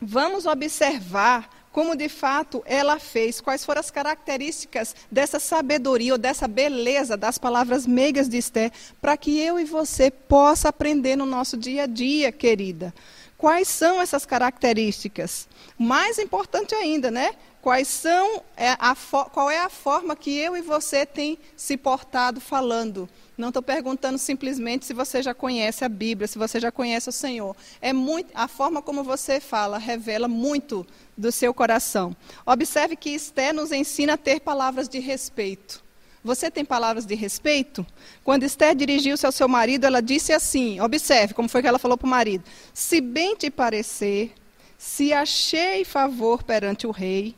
Vamos 0.00 0.44
observar 0.44 1.48
como 1.72 1.96
de 1.96 2.08
fato 2.08 2.62
ela 2.66 3.00
fez, 3.00 3.40
quais 3.40 3.64
foram 3.64 3.80
as 3.80 3.90
características 3.90 4.94
dessa 5.10 5.40
sabedoria 5.40 6.12
ou 6.12 6.18
dessa 6.18 6.46
beleza 6.46 7.16
das 7.16 7.36
palavras 7.36 7.84
meigas 7.84 8.28
de 8.28 8.36
Esther, 8.36 8.70
para 9.00 9.16
que 9.16 9.40
eu 9.40 9.58
e 9.58 9.64
você 9.64 10.08
possa 10.08 10.68
aprender 10.68 11.16
no 11.16 11.26
nosso 11.26 11.56
dia 11.56 11.82
a 11.82 11.86
dia, 11.86 12.30
querida. 12.30 12.94
Quais 13.36 13.66
são 13.66 14.00
essas 14.00 14.24
características? 14.24 15.48
Mais 15.76 16.18
importante 16.18 16.74
ainda, 16.76 17.10
né? 17.10 17.32
Quais 17.64 17.88
são 17.88 18.42
é, 18.58 18.72
a, 18.78 18.94
qual 19.32 19.50
é 19.50 19.58
a 19.58 19.70
forma 19.70 20.14
que 20.14 20.36
eu 20.36 20.54
e 20.54 20.60
você 20.60 21.06
tem 21.06 21.38
se 21.56 21.78
portado 21.78 22.38
falando? 22.38 23.08
Não 23.38 23.48
estou 23.48 23.62
perguntando 23.62 24.18
simplesmente 24.18 24.84
se 24.84 24.92
você 24.92 25.22
já 25.22 25.32
conhece 25.32 25.82
a 25.82 25.88
Bíblia, 25.88 26.28
se 26.28 26.36
você 26.36 26.60
já 26.60 26.70
conhece 26.70 27.08
o 27.08 27.12
Senhor. 27.12 27.56
É 27.80 27.90
muito 27.90 28.30
a 28.34 28.46
forma 28.48 28.82
como 28.82 29.02
você 29.02 29.40
fala 29.40 29.78
revela 29.78 30.28
muito 30.28 30.86
do 31.16 31.32
seu 31.32 31.54
coração. 31.54 32.14
Observe 32.44 32.96
que 32.96 33.08
Esté 33.08 33.50
nos 33.50 33.72
ensina 33.72 34.12
a 34.12 34.18
ter 34.18 34.40
palavras 34.40 34.86
de 34.86 34.98
respeito. 34.98 35.82
Você 36.22 36.50
tem 36.50 36.66
palavras 36.66 37.06
de 37.06 37.14
respeito? 37.14 37.86
Quando 38.22 38.42
Esther 38.42 38.74
dirigiu-se 38.74 39.24
ao 39.24 39.32
seu 39.32 39.48
marido, 39.48 39.86
ela 39.86 40.02
disse 40.02 40.34
assim: 40.34 40.82
observe 40.82 41.32
como 41.32 41.48
foi 41.48 41.62
que 41.62 41.68
ela 41.68 41.78
falou 41.78 41.96
para 41.96 42.06
o 42.06 42.10
marido: 42.10 42.44
Se 42.74 43.00
bem 43.00 43.34
te 43.34 43.50
parecer, 43.50 44.34
se 44.76 45.14
achei 45.14 45.82
favor 45.82 46.42
perante 46.42 46.86
o 46.86 46.90
rei, 46.90 47.34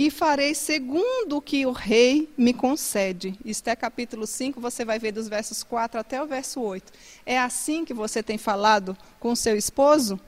e 0.00 0.10
farei 0.10 0.54
segundo 0.54 1.36
o 1.36 1.42
que 1.42 1.66
o 1.66 1.72
rei 1.72 2.32
me 2.34 2.54
concede. 2.54 3.38
Esther 3.44 3.76
capítulo 3.76 4.26
5, 4.26 4.58
você 4.58 4.82
vai 4.82 4.98
ver 4.98 5.12
dos 5.12 5.28
versos 5.28 5.62
4 5.62 6.00
até 6.00 6.22
o 6.22 6.26
verso 6.26 6.58
8. 6.58 6.90
É 7.26 7.38
assim 7.38 7.84
que 7.84 7.92
você 7.92 8.22
tem 8.22 8.38
falado 8.38 8.96
com 9.18 9.36
seu 9.36 9.54
esposo? 9.58 10.18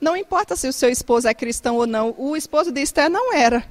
Não 0.00 0.16
importa 0.16 0.56
se 0.56 0.66
o 0.66 0.72
seu 0.72 0.88
esposo 0.88 1.28
é 1.28 1.34
cristão 1.34 1.76
ou 1.76 1.86
não, 1.86 2.14
o 2.16 2.34
esposo 2.34 2.72
de 2.72 2.80
Esther 2.80 3.10
não 3.10 3.34
era. 3.34 3.62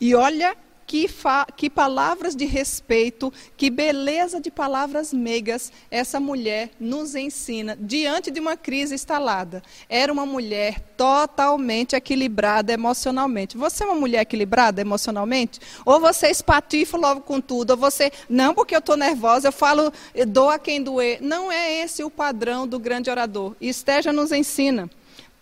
E 0.00 0.16
olha 0.16 0.56
que, 0.88 1.06
que 1.54 1.68
palavras 1.68 2.34
de 2.34 2.46
respeito, 2.46 3.30
que 3.58 3.68
beleza 3.68 4.40
de 4.40 4.50
palavras 4.50 5.12
meigas 5.12 5.70
essa 5.90 6.18
mulher 6.18 6.70
nos 6.80 7.14
ensina 7.14 7.76
diante 7.78 8.30
de 8.30 8.40
uma 8.40 8.56
crise 8.56 8.94
instalada. 8.94 9.62
Era 9.86 10.10
uma 10.10 10.24
mulher 10.24 10.80
totalmente 10.96 11.94
equilibrada 11.94 12.72
emocionalmente. 12.72 13.58
Você 13.58 13.84
é 13.84 13.86
uma 13.86 13.94
mulher 13.94 14.22
equilibrada 14.22 14.80
emocionalmente? 14.80 15.60
Ou 15.84 16.00
você 16.00 16.28
espatifa 16.28 16.96
logo 16.96 17.20
com 17.20 17.38
tudo, 17.38 17.72
ou 17.72 17.76
você, 17.76 18.10
não 18.26 18.54
porque 18.54 18.74
eu 18.74 18.78
estou 18.78 18.96
nervosa, 18.96 19.48
eu 19.48 19.52
falo, 19.52 19.92
dou 20.26 20.48
a 20.48 20.58
quem 20.58 20.82
doer. 20.82 21.18
Não 21.20 21.52
é 21.52 21.82
esse 21.82 22.02
o 22.02 22.10
padrão 22.10 22.66
do 22.66 22.78
grande 22.78 23.10
orador. 23.10 23.54
Esteja 23.60 24.10
nos 24.10 24.32
ensina. 24.32 24.88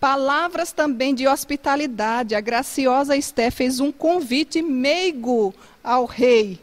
Palavras 0.06 0.70
também 0.70 1.12
de 1.12 1.26
hospitalidade. 1.26 2.36
A 2.36 2.40
graciosa 2.40 3.16
Esté 3.16 3.50
fez 3.50 3.80
um 3.80 3.90
convite 3.90 4.62
meigo 4.62 5.52
ao 5.82 6.04
rei. 6.04 6.60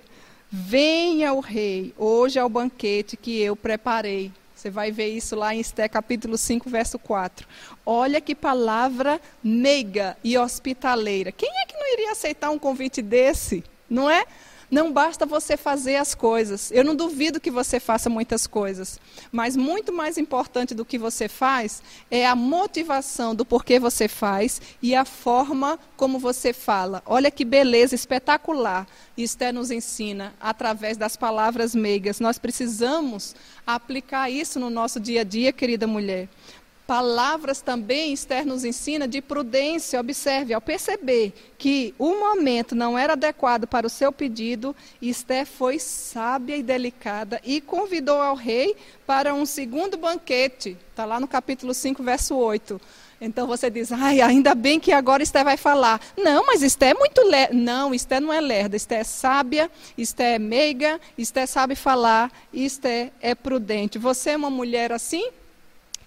Venha 0.50 1.34
o 1.34 1.42
rei, 1.42 1.94
hoje 1.98 2.40
é 2.40 2.46
o 2.46 2.48
banquete 2.48 3.18
que 3.18 3.42
eu 3.42 3.54
preparei. 3.54 4.32
Você 4.56 4.70
vai 4.70 4.94
ver 4.94 5.10
isso 5.10 5.36
lá 5.36 5.54
em 5.54 5.60
Esté 5.60 5.90
capítulo 5.90 6.38
5, 6.38 6.70
verso 6.70 6.98
4. 6.98 7.46
Olha 7.86 8.22
que 8.22 8.34
palavra 8.34 9.20
meiga 9.44 10.16
e 10.24 10.38
hospitaleira. 10.38 11.30
Quem 11.30 11.50
é 11.50 11.66
que 11.66 11.76
não 11.76 11.94
iria 11.96 12.14
aceitar 12.14 12.50
um 12.50 12.58
convite 12.58 13.02
desse? 13.02 13.62
Não 13.90 14.10
é? 14.10 14.24
Não 14.74 14.92
basta 14.92 15.24
você 15.24 15.56
fazer 15.56 15.98
as 15.98 16.16
coisas. 16.16 16.72
Eu 16.72 16.84
não 16.84 16.96
duvido 16.96 17.40
que 17.40 17.52
você 17.52 17.80
faça 17.80 18.10
muitas 18.10 18.48
coisas. 18.48 19.00
Mas 19.32 19.56
muito 19.56 19.94
mais 19.94 20.18
importante 20.18 20.74
do 20.74 20.84
que 20.84 20.98
você 20.98 21.28
faz 21.28 21.84
é 22.10 22.26
a 22.26 22.36
motivação 22.36 23.36
do 23.36 23.46
porquê 23.46 23.80
você 23.80 24.08
faz 24.08 24.60
e 24.82 24.96
a 24.96 25.06
forma 25.06 25.78
como 25.96 26.18
você 26.18 26.54
fala. 26.54 27.04
Olha 27.06 27.30
que 27.30 27.46
beleza 27.46 27.94
espetacular. 27.94 28.88
Esther 29.16 29.54
nos 29.54 29.70
ensina 29.70 30.34
através 30.42 30.98
das 30.98 31.16
palavras 31.16 31.76
meigas. 31.76 32.20
Nós 32.20 32.40
precisamos 32.40 33.36
aplicar 33.68 34.32
isso 34.32 34.60
no 34.60 34.72
nosso 34.72 35.00
dia 35.00 35.22
a 35.22 35.24
dia, 35.24 35.54
querida 35.54 35.86
mulher 35.86 36.28
palavras 36.86 37.62
também 37.62 38.14
Esther 38.14 38.46
nos 38.46 38.64
ensina 38.66 39.08
de 39.08 39.22
prudência. 39.22 40.00
Observe, 40.00 40.54
ao 40.54 40.62
perceber 40.62 41.34
que 41.58 41.94
o 41.98 42.20
momento 42.20 42.76
não 42.76 42.98
era 42.98 43.14
adequado 43.14 43.68
para 43.68 43.88
o 43.88 43.90
seu 43.90 44.12
pedido, 44.12 44.76
Esther 45.02 45.46
foi 45.46 45.80
sábia 45.80 46.58
e 46.58 46.64
delicada 46.64 47.42
e 47.44 47.62
convidou 47.62 48.22
ao 48.22 48.36
rei 48.36 48.76
para 49.06 49.34
um 49.34 49.46
segundo 49.46 49.98
banquete. 49.98 50.78
Está 50.90 51.06
lá 51.06 51.20
no 51.20 51.28
capítulo 51.28 51.74
5, 51.74 52.04
verso 52.04 52.36
8. 52.36 52.80
Então 53.22 53.48
você 53.48 53.70
diz, 53.70 53.90
ai, 53.90 54.20
ainda 54.20 54.54
bem 54.54 54.82
que 54.82 54.92
agora 54.92 55.24
Esther 55.24 55.46
vai 55.46 55.56
falar. 55.56 56.02
Não, 56.18 56.46
mas 56.46 56.62
Esther 56.62 56.90
é 56.90 56.94
muito 56.94 57.22
lerda. 57.22 57.54
Não, 57.54 57.94
Esther 57.94 58.20
não 58.20 58.34
é 58.34 58.42
lerda. 58.42 58.76
Esther 58.76 59.00
é 59.00 59.04
sábia, 59.06 59.72
Esther 59.98 60.36
é 60.36 60.40
meiga, 60.40 61.00
Esther 61.18 61.48
sabe 61.48 61.74
falar, 61.74 62.30
Esther 62.52 63.14
é 63.22 63.34
prudente. 63.34 63.98
Você 63.98 64.32
é 64.32 64.38
uma 64.38 64.50
mulher 64.50 64.92
assim? 64.92 65.30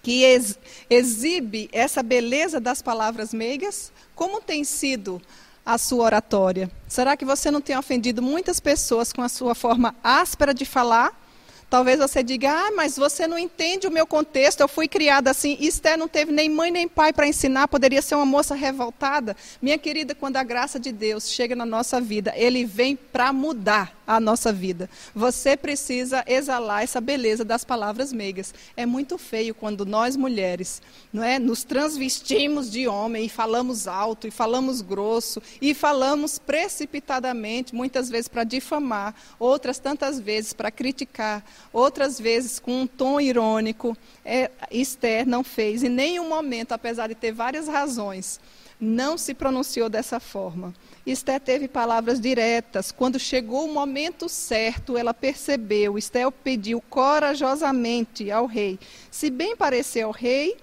Que 0.07 0.23
ex, 0.23 0.57
exibe 0.89 1.69
essa 1.73 2.01
beleza 2.01 2.61
das 2.61 2.81
palavras 2.81 3.35
meigas? 3.35 3.91
Como 4.15 4.41
tem 4.41 4.63
sido 4.63 5.21
a 5.65 5.77
sua 5.77 6.05
oratória? 6.05 6.71
Será 6.87 7.17
que 7.17 7.25
você 7.25 7.51
não 7.51 7.61
tem 7.61 7.77
ofendido 7.77 8.23
muitas 8.23 8.61
pessoas 8.61 9.13
com 9.13 9.21
a 9.21 9.29
sua 9.29 9.53
forma 9.53 9.97
áspera 10.05 10.55
de 10.55 10.65
falar? 10.65 11.21
Talvez 11.69 11.99
você 11.99 12.23
diga, 12.23 12.53
ah, 12.53 12.71
mas 12.77 12.97
você 12.97 13.27
não 13.27 13.37
entende 13.37 13.89
o 13.89 13.91
meu 13.91 14.07
contexto, 14.07 14.61
eu 14.61 14.69
fui 14.69 14.87
criada 14.87 15.33
assim. 15.33 15.57
Esther 15.59 15.99
não 15.99 16.07
teve 16.07 16.31
nem 16.31 16.49
mãe 16.49 16.71
nem 16.71 16.87
pai 16.87 17.13
para 17.13 17.27
ensinar, 17.27 17.67
poderia 17.67 18.01
ser 18.01 18.15
uma 18.15 18.25
moça 18.25 18.55
revoltada. 18.55 19.37
Minha 19.61 19.77
querida, 19.77 20.15
quando 20.15 20.37
a 20.37 20.45
graça 20.45 20.79
de 20.79 20.93
Deus 20.93 21.29
chega 21.29 21.57
na 21.57 21.67
nossa 21.67 22.01
vida, 22.01 22.33
ele 22.37 22.65
vem 22.65 22.95
para 22.95 23.33
mudar 23.33 23.93
a 24.07 24.21
nossa 24.21 24.53
vida. 24.53 24.89
Você 25.15 25.57
precisa 25.57 26.25
exalar 26.27 26.83
essa 26.83 27.01
beleza 27.01 27.45
das 27.45 27.65
palavras 27.65 28.13
meigas. 28.13 28.55
É 28.77 28.87
muito 28.87 29.19
feio 29.19 29.55
quando 29.55 29.85
nós 29.85 30.17
mulheres, 30.17 30.81
não 31.13 31.25
é, 31.25 31.39
nos 31.39 31.65
transvestimos 31.65 32.71
de 32.71 32.87
homem 32.87 33.27
e 33.27 33.29
falamos 33.29 33.89
alto 33.89 34.27
e 34.29 34.31
falamos 34.31 34.81
grosso 34.81 35.43
e 35.61 35.75
falamos 35.75 36.39
precipitadamente, 36.39 37.75
muitas 37.75 38.09
vezes 38.09 38.29
para 38.29 38.45
difamar, 38.45 39.15
outras 39.39 39.79
tantas 39.79 40.21
vezes 40.21 40.53
para 40.53 40.71
criticar, 40.71 41.45
outras 41.73 42.21
vezes 42.21 42.59
com 42.59 42.83
um 42.83 42.87
tom 42.87 43.21
irônico. 43.21 43.97
É, 44.25 44.51
Esther 44.71 45.27
não 45.27 45.43
fez 45.43 45.83
em 45.83 45.89
nenhum 45.89 46.29
momento, 46.29 46.73
apesar 46.73 47.09
de 47.09 47.15
ter 47.15 47.33
várias 47.33 47.69
razões, 47.69 48.41
não 48.81 49.17
se 49.17 49.35
pronunciou 49.35 49.89
dessa 49.89 50.21
forma. 50.21 50.75
Esther 51.07 51.41
teve 51.41 51.69
palavras 51.69 52.21
diretas. 52.21 52.93
Quando 52.93 53.19
chegou 53.19 53.65
o 53.65 53.73
momento 53.73 54.29
certo, 54.29 54.99
ela 54.99 55.15
percebeu. 55.15 55.97
Esther 55.97 56.31
pediu 56.31 56.83
corajosamente 56.91 58.31
ao 58.31 58.47
rei: 58.47 58.79
Se 59.11 59.31
bem 59.31 59.57
parecer 59.57 60.03
ao 60.03 60.11
rei, 60.11 60.57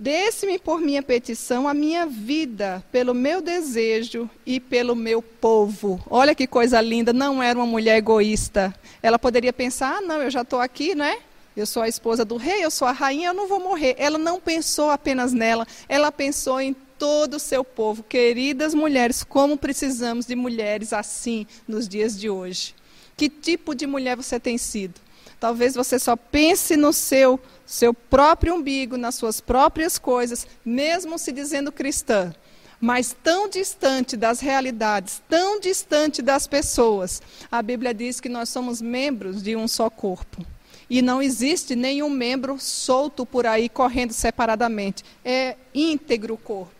Desse-me 0.00 0.58
por 0.58 0.80
minha 0.80 1.02
petição 1.02 1.68
a 1.68 1.74
minha 1.74 2.06
vida, 2.06 2.82
pelo 2.90 3.12
meu 3.12 3.42
desejo 3.42 4.30
e 4.46 4.58
pelo 4.58 4.96
meu 4.96 5.20
povo. 5.20 6.02
Olha 6.08 6.34
que 6.34 6.46
coisa 6.46 6.80
linda, 6.80 7.12
não 7.12 7.42
era 7.42 7.58
uma 7.58 7.66
mulher 7.66 7.98
egoísta. 7.98 8.74
Ela 9.02 9.18
poderia 9.18 9.52
pensar: 9.52 9.98
ah, 9.98 10.00
não, 10.00 10.22
eu 10.22 10.30
já 10.30 10.40
estou 10.40 10.58
aqui, 10.58 10.94
né? 10.94 11.18
Eu 11.54 11.66
sou 11.66 11.82
a 11.82 11.88
esposa 11.88 12.24
do 12.24 12.38
rei, 12.38 12.64
eu 12.64 12.70
sou 12.70 12.88
a 12.88 12.92
rainha, 12.92 13.28
eu 13.28 13.34
não 13.34 13.46
vou 13.46 13.60
morrer. 13.60 13.94
Ela 13.98 14.16
não 14.16 14.40
pensou 14.40 14.88
apenas 14.88 15.34
nela, 15.34 15.66
ela 15.86 16.10
pensou 16.10 16.58
em 16.58 16.74
todo 17.00 17.36
o 17.36 17.40
seu 17.40 17.64
povo. 17.64 18.02
Queridas 18.02 18.74
mulheres, 18.74 19.24
como 19.24 19.56
precisamos 19.56 20.26
de 20.26 20.36
mulheres 20.36 20.92
assim 20.92 21.46
nos 21.66 21.88
dias 21.88 22.20
de 22.20 22.28
hoje. 22.28 22.74
Que 23.16 23.30
tipo 23.30 23.74
de 23.74 23.86
mulher 23.86 24.18
você 24.18 24.38
tem 24.38 24.58
sido? 24.58 25.00
Talvez 25.40 25.74
você 25.74 25.98
só 25.98 26.14
pense 26.14 26.76
no 26.76 26.92
seu 26.92 27.40
seu 27.64 27.94
próprio 27.94 28.54
umbigo, 28.54 28.98
nas 28.98 29.14
suas 29.14 29.40
próprias 29.40 29.96
coisas, 29.96 30.46
mesmo 30.64 31.16
se 31.18 31.30
dizendo 31.30 31.70
cristã, 31.70 32.34
mas 32.80 33.16
tão 33.22 33.48
distante 33.48 34.16
das 34.16 34.40
realidades, 34.40 35.22
tão 35.28 35.60
distante 35.60 36.20
das 36.20 36.46
pessoas. 36.48 37.22
A 37.50 37.62
Bíblia 37.62 37.94
diz 37.94 38.20
que 38.20 38.28
nós 38.28 38.48
somos 38.48 38.82
membros 38.82 39.42
de 39.42 39.54
um 39.56 39.68
só 39.68 39.88
corpo. 39.88 40.44
E 40.90 41.00
não 41.00 41.22
existe 41.22 41.76
nenhum 41.76 42.10
membro 42.10 42.58
solto 42.58 43.24
por 43.24 43.46
aí 43.46 43.68
correndo 43.68 44.12
separadamente. 44.12 45.04
É 45.24 45.56
íntegro 45.72 46.34
o 46.34 46.38
corpo 46.38 46.79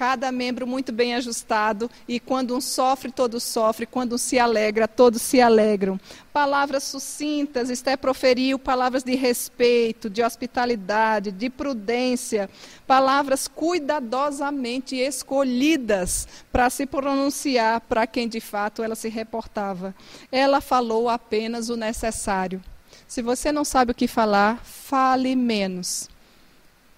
cada 0.00 0.32
membro 0.32 0.66
muito 0.66 0.92
bem 0.92 1.14
ajustado, 1.14 1.90
e 2.08 2.18
quando 2.18 2.56
um 2.56 2.60
sofre, 2.62 3.12
todos 3.12 3.42
sofrem, 3.42 3.86
quando 3.86 4.14
um 4.14 4.18
se 4.18 4.38
alegra, 4.38 4.88
todos 4.88 5.20
se 5.20 5.42
alegram. 5.42 6.00
Palavras 6.32 6.84
sucintas, 6.84 7.68
Esté 7.68 7.98
proferiu 7.98 8.58
palavras 8.58 9.04
de 9.04 9.14
respeito, 9.14 10.08
de 10.08 10.22
hospitalidade, 10.22 11.30
de 11.30 11.50
prudência, 11.50 12.48
palavras 12.86 13.46
cuidadosamente 13.46 14.96
escolhidas 14.96 16.26
para 16.50 16.70
se 16.70 16.86
pronunciar 16.86 17.82
para 17.82 18.06
quem 18.06 18.26
de 18.26 18.40
fato 18.40 18.82
ela 18.82 18.94
se 18.94 19.10
reportava. 19.10 19.94
Ela 20.32 20.62
falou 20.62 21.10
apenas 21.10 21.68
o 21.68 21.76
necessário. 21.76 22.62
Se 23.06 23.20
você 23.20 23.52
não 23.52 23.66
sabe 23.66 23.92
o 23.92 23.94
que 23.94 24.08
falar, 24.08 24.64
fale 24.64 25.36
menos. 25.36 26.08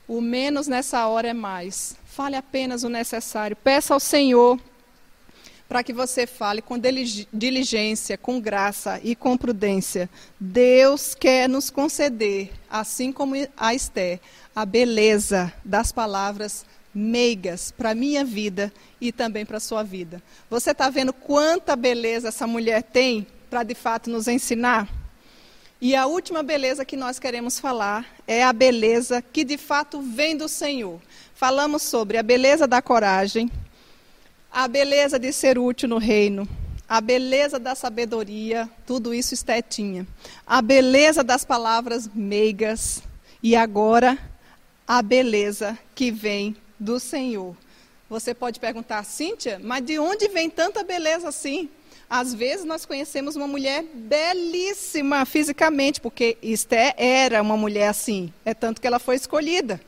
O 0.06 0.20
menos 0.20 0.68
nessa 0.68 1.04
hora 1.08 1.26
é 1.26 1.34
mais. 1.34 2.00
Fale 2.14 2.36
apenas 2.36 2.84
o 2.84 2.90
necessário. 2.90 3.56
Peça 3.56 3.94
ao 3.94 4.00
Senhor 4.00 4.60
para 5.66 5.82
que 5.82 5.94
você 5.94 6.26
fale 6.26 6.60
com 6.60 6.76
diligência, 7.32 8.18
com 8.18 8.38
graça 8.38 9.00
e 9.02 9.16
com 9.16 9.34
prudência. 9.34 10.10
Deus 10.38 11.14
quer 11.14 11.48
nos 11.48 11.70
conceder, 11.70 12.52
assim 12.68 13.10
como 13.10 13.34
a 13.56 13.74
Esther, 13.74 14.20
a 14.54 14.66
beleza 14.66 15.50
das 15.64 15.90
palavras 15.90 16.66
meigas 16.94 17.72
para 17.72 17.92
a 17.92 17.94
minha 17.94 18.26
vida 18.26 18.70
e 19.00 19.10
também 19.10 19.46
para 19.46 19.56
a 19.56 19.60
sua 19.60 19.82
vida. 19.82 20.22
Você 20.50 20.72
está 20.72 20.90
vendo 20.90 21.14
quanta 21.14 21.74
beleza 21.74 22.28
essa 22.28 22.46
mulher 22.46 22.82
tem 22.82 23.26
para 23.48 23.62
de 23.62 23.74
fato 23.74 24.10
nos 24.10 24.28
ensinar? 24.28 24.86
E 25.84 25.96
a 25.96 26.06
última 26.06 26.44
beleza 26.44 26.84
que 26.84 26.96
nós 26.96 27.18
queremos 27.18 27.58
falar 27.58 28.06
é 28.24 28.44
a 28.44 28.52
beleza 28.52 29.20
que 29.20 29.42
de 29.42 29.58
fato 29.58 30.00
vem 30.00 30.36
do 30.36 30.48
Senhor. 30.48 31.00
Falamos 31.34 31.82
sobre 31.82 32.16
a 32.16 32.22
beleza 32.22 32.68
da 32.68 32.80
coragem, 32.80 33.50
a 34.48 34.68
beleza 34.68 35.18
de 35.18 35.32
ser 35.32 35.58
útil 35.58 35.88
no 35.88 35.98
reino, 35.98 36.48
a 36.88 37.00
beleza 37.00 37.58
da 37.58 37.74
sabedoria, 37.74 38.70
tudo 38.86 39.12
isso 39.12 39.34
estetinha. 39.34 40.06
A 40.46 40.62
beleza 40.62 41.24
das 41.24 41.44
palavras 41.44 42.08
meigas 42.14 43.02
e 43.42 43.56
agora 43.56 44.16
a 44.86 45.02
beleza 45.02 45.76
que 45.96 46.12
vem 46.12 46.54
do 46.78 47.00
Senhor. 47.00 47.56
Você 48.08 48.32
pode 48.32 48.60
perguntar, 48.60 49.02
Cíntia, 49.04 49.60
mas 49.60 49.84
de 49.84 49.98
onde 49.98 50.28
vem 50.28 50.48
tanta 50.48 50.84
beleza 50.84 51.28
assim? 51.28 51.68
Às 52.14 52.34
vezes 52.34 52.66
nós 52.66 52.84
conhecemos 52.84 53.36
uma 53.36 53.46
mulher 53.46 53.86
belíssima 53.94 55.24
fisicamente, 55.24 55.98
porque 55.98 56.36
Esté 56.42 56.94
era 56.98 57.40
uma 57.40 57.56
mulher 57.56 57.88
assim. 57.88 58.30
É 58.44 58.52
tanto 58.52 58.82
que 58.82 58.86
ela 58.86 58.98
foi 58.98 59.16
escolhida. 59.16 59.80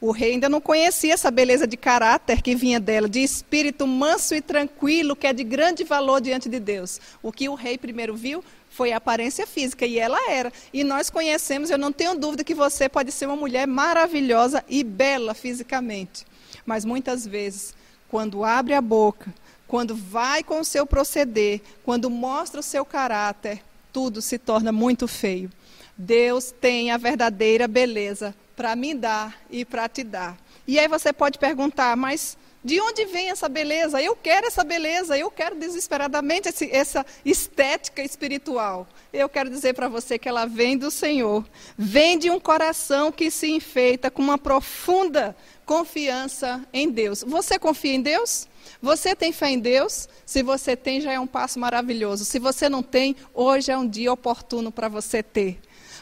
O 0.00 0.10
rei 0.10 0.32
ainda 0.32 0.48
não 0.48 0.60
conhecia 0.60 1.14
essa 1.14 1.30
beleza 1.30 1.68
de 1.68 1.76
caráter 1.76 2.42
que 2.42 2.56
vinha 2.56 2.80
dela, 2.80 3.08
de 3.08 3.20
espírito 3.20 3.86
manso 3.86 4.34
e 4.34 4.40
tranquilo, 4.40 5.14
que 5.14 5.28
é 5.28 5.32
de 5.32 5.44
grande 5.44 5.84
valor 5.84 6.20
diante 6.20 6.48
de 6.48 6.58
Deus. 6.58 7.00
O 7.22 7.30
que 7.30 7.48
o 7.48 7.54
rei 7.54 7.78
primeiro 7.78 8.16
viu 8.16 8.42
foi 8.68 8.90
a 8.90 8.96
aparência 8.96 9.46
física, 9.46 9.86
e 9.86 9.96
ela 9.96 10.18
era. 10.28 10.52
E 10.74 10.82
nós 10.82 11.08
conhecemos, 11.08 11.70
eu 11.70 11.78
não 11.78 11.92
tenho 11.92 12.18
dúvida 12.18 12.42
que 12.42 12.52
você 12.52 12.88
pode 12.88 13.12
ser 13.12 13.26
uma 13.26 13.36
mulher 13.36 13.68
maravilhosa 13.68 14.64
e 14.68 14.82
bela 14.82 15.34
fisicamente. 15.34 16.26
Mas 16.66 16.84
muitas 16.84 17.24
vezes, 17.24 17.72
quando 18.08 18.44
abre 18.44 18.74
a 18.74 18.80
boca, 18.80 19.32
quando 19.70 19.94
vai 19.94 20.42
com 20.42 20.58
o 20.58 20.64
seu 20.64 20.84
proceder, 20.84 21.60
quando 21.84 22.10
mostra 22.10 22.58
o 22.58 22.62
seu 22.62 22.84
caráter, 22.84 23.62
tudo 23.92 24.20
se 24.20 24.36
torna 24.36 24.72
muito 24.72 25.06
feio. 25.06 25.48
Deus 25.96 26.52
tem 26.60 26.90
a 26.90 26.96
verdadeira 26.96 27.68
beleza 27.68 28.34
para 28.56 28.74
me 28.74 28.92
dar 28.92 29.40
e 29.48 29.64
para 29.64 29.88
te 29.88 30.02
dar. 30.02 30.36
E 30.66 30.76
aí 30.76 30.88
você 30.88 31.12
pode 31.12 31.38
perguntar, 31.38 31.96
mas 31.96 32.36
de 32.64 32.80
onde 32.80 33.04
vem 33.04 33.30
essa 33.30 33.48
beleza? 33.48 34.02
Eu 34.02 34.16
quero 34.16 34.48
essa 34.48 34.64
beleza, 34.64 35.16
eu 35.16 35.30
quero 35.30 35.54
desesperadamente 35.54 36.48
esse, 36.48 36.68
essa 36.72 37.06
estética 37.24 38.02
espiritual. 38.02 38.88
Eu 39.12 39.28
quero 39.28 39.48
dizer 39.48 39.74
para 39.74 39.86
você 39.86 40.18
que 40.18 40.28
ela 40.28 40.46
vem 40.46 40.76
do 40.76 40.90
Senhor, 40.90 41.46
vem 41.78 42.18
de 42.18 42.28
um 42.28 42.40
coração 42.40 43.12
que 43.12 43.30
se 43.30 43.48
enfeita 43.48 44.10
com 44.10 44.20
uma 44.20 44.36
profunda 44.36 45.36
confiança 45.64 46.60
em 46.72 46.90
Deus. 46.90 47.22
Você 47.24 47.56
confia 47.56 47.94
em 47.94 48.02
Deus? 48.02 48.49
Você 48.80 49.14
tem 49.14 49.32
fé 49.32 49.50
em 49.50 49.58
Deus? 49.58 50.08
Se 50.24 50.42
você 50.42 50.76
tem, 50.76 51.00
já 51.00 51.12
é 51.12 51.20
um 51.20 51.26
passo 51.26 51.58
maravilhoso. 51.58 52.24
Se 52.24 52.38
você 52.38 52.68
não 52.68 52.82
tem, 52.82 53.16
hoje 53.34 53.70
é 53.70 53.76
um 53.76 53.88
dia 53.88 54.12
oportuno 54.12 54.70
para 54.70 54.88
você 54.88 55.22
ter. 55.22 55.60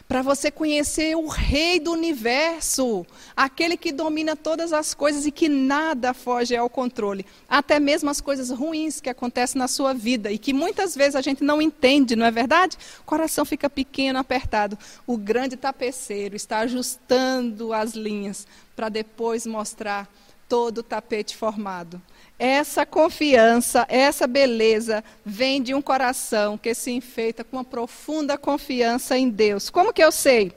Para 0.09 0.23
você 0.23 0.49
conhecer 0.49 1.15
o 1.15 1.27
Rei 1.27 1.79
do 1.79 1.91
universo, 1.91 3.05
aquele 3.37 3.77
que 3.77 3.91
domina 3.91 4.35
todas 4.35 4.73
as 4.73 4.95
coisas 4.95 5.27
e 5.27 5.31
que 5.31 5.47
nada 5.47 6.15
foge 6.15 6.55
ao 6.55 6.67
controle, 6.67 7.23
até 7.47 7.79
mesmo 7.79 8.09
as 8.09 8.19
coisas 8.19 8.49
ruins 8.49 8.99
que 8.99 9.07
acontecem 9.07 9.59
na 9.59 9.67
sua 9.67 9.93
vida 9.93 10.31
e 10.31 10.39
que 10.39 10.51
muitas 10.51 10.95
vezes 10.95 11.15
a 11.15 11.21
gente 11.21 11.43
não 11.43 11.61
entende, 11.61 12.15
não 12.15 12.25
é 12.25 12.31
verdade? 12.31 12.75
O 13.01 13.03
coração 13.03 13.45
fica 13.45 13.69
pequeno, 13.69 14.17
apertado. 14.17 14.79
O 15.05 15.15
grande 15.15 15.55
tapeceiro 15.55 16.35
está 16.35 16.59
ajustando 16.61 17.71
as 17.71 17.93
linhas 17.93 18.47
para 18.75 18.89
depois 18.89 19.45
mostrar 19.45 20.09
todo 20.49 20.79
o 20.79 20.83
tapete 20.83 21.37
formado. 21.37 22.01
Essa 22.37 22.85
confiança, 22.85 23.85
essa 23.87 24.25
beleza 24.25 25.03
vem 25.23 25.61
de 25.61 25.73
um 25.75 25.81
coração 25.81 26.57
que 26.57 26.73
se 26.73 26.91
enfeita 26.91 27.43
com 27.43 27.57
uma 27.57 27.63
profunda 27.63 28.37
confiança 28.37 29.17
em 29.17 29.29
Deus. 29.29 29.69
Como 29.69 29.93
que 29.93 30.03
eu 30.03 30.11
sei? 30.11 30.51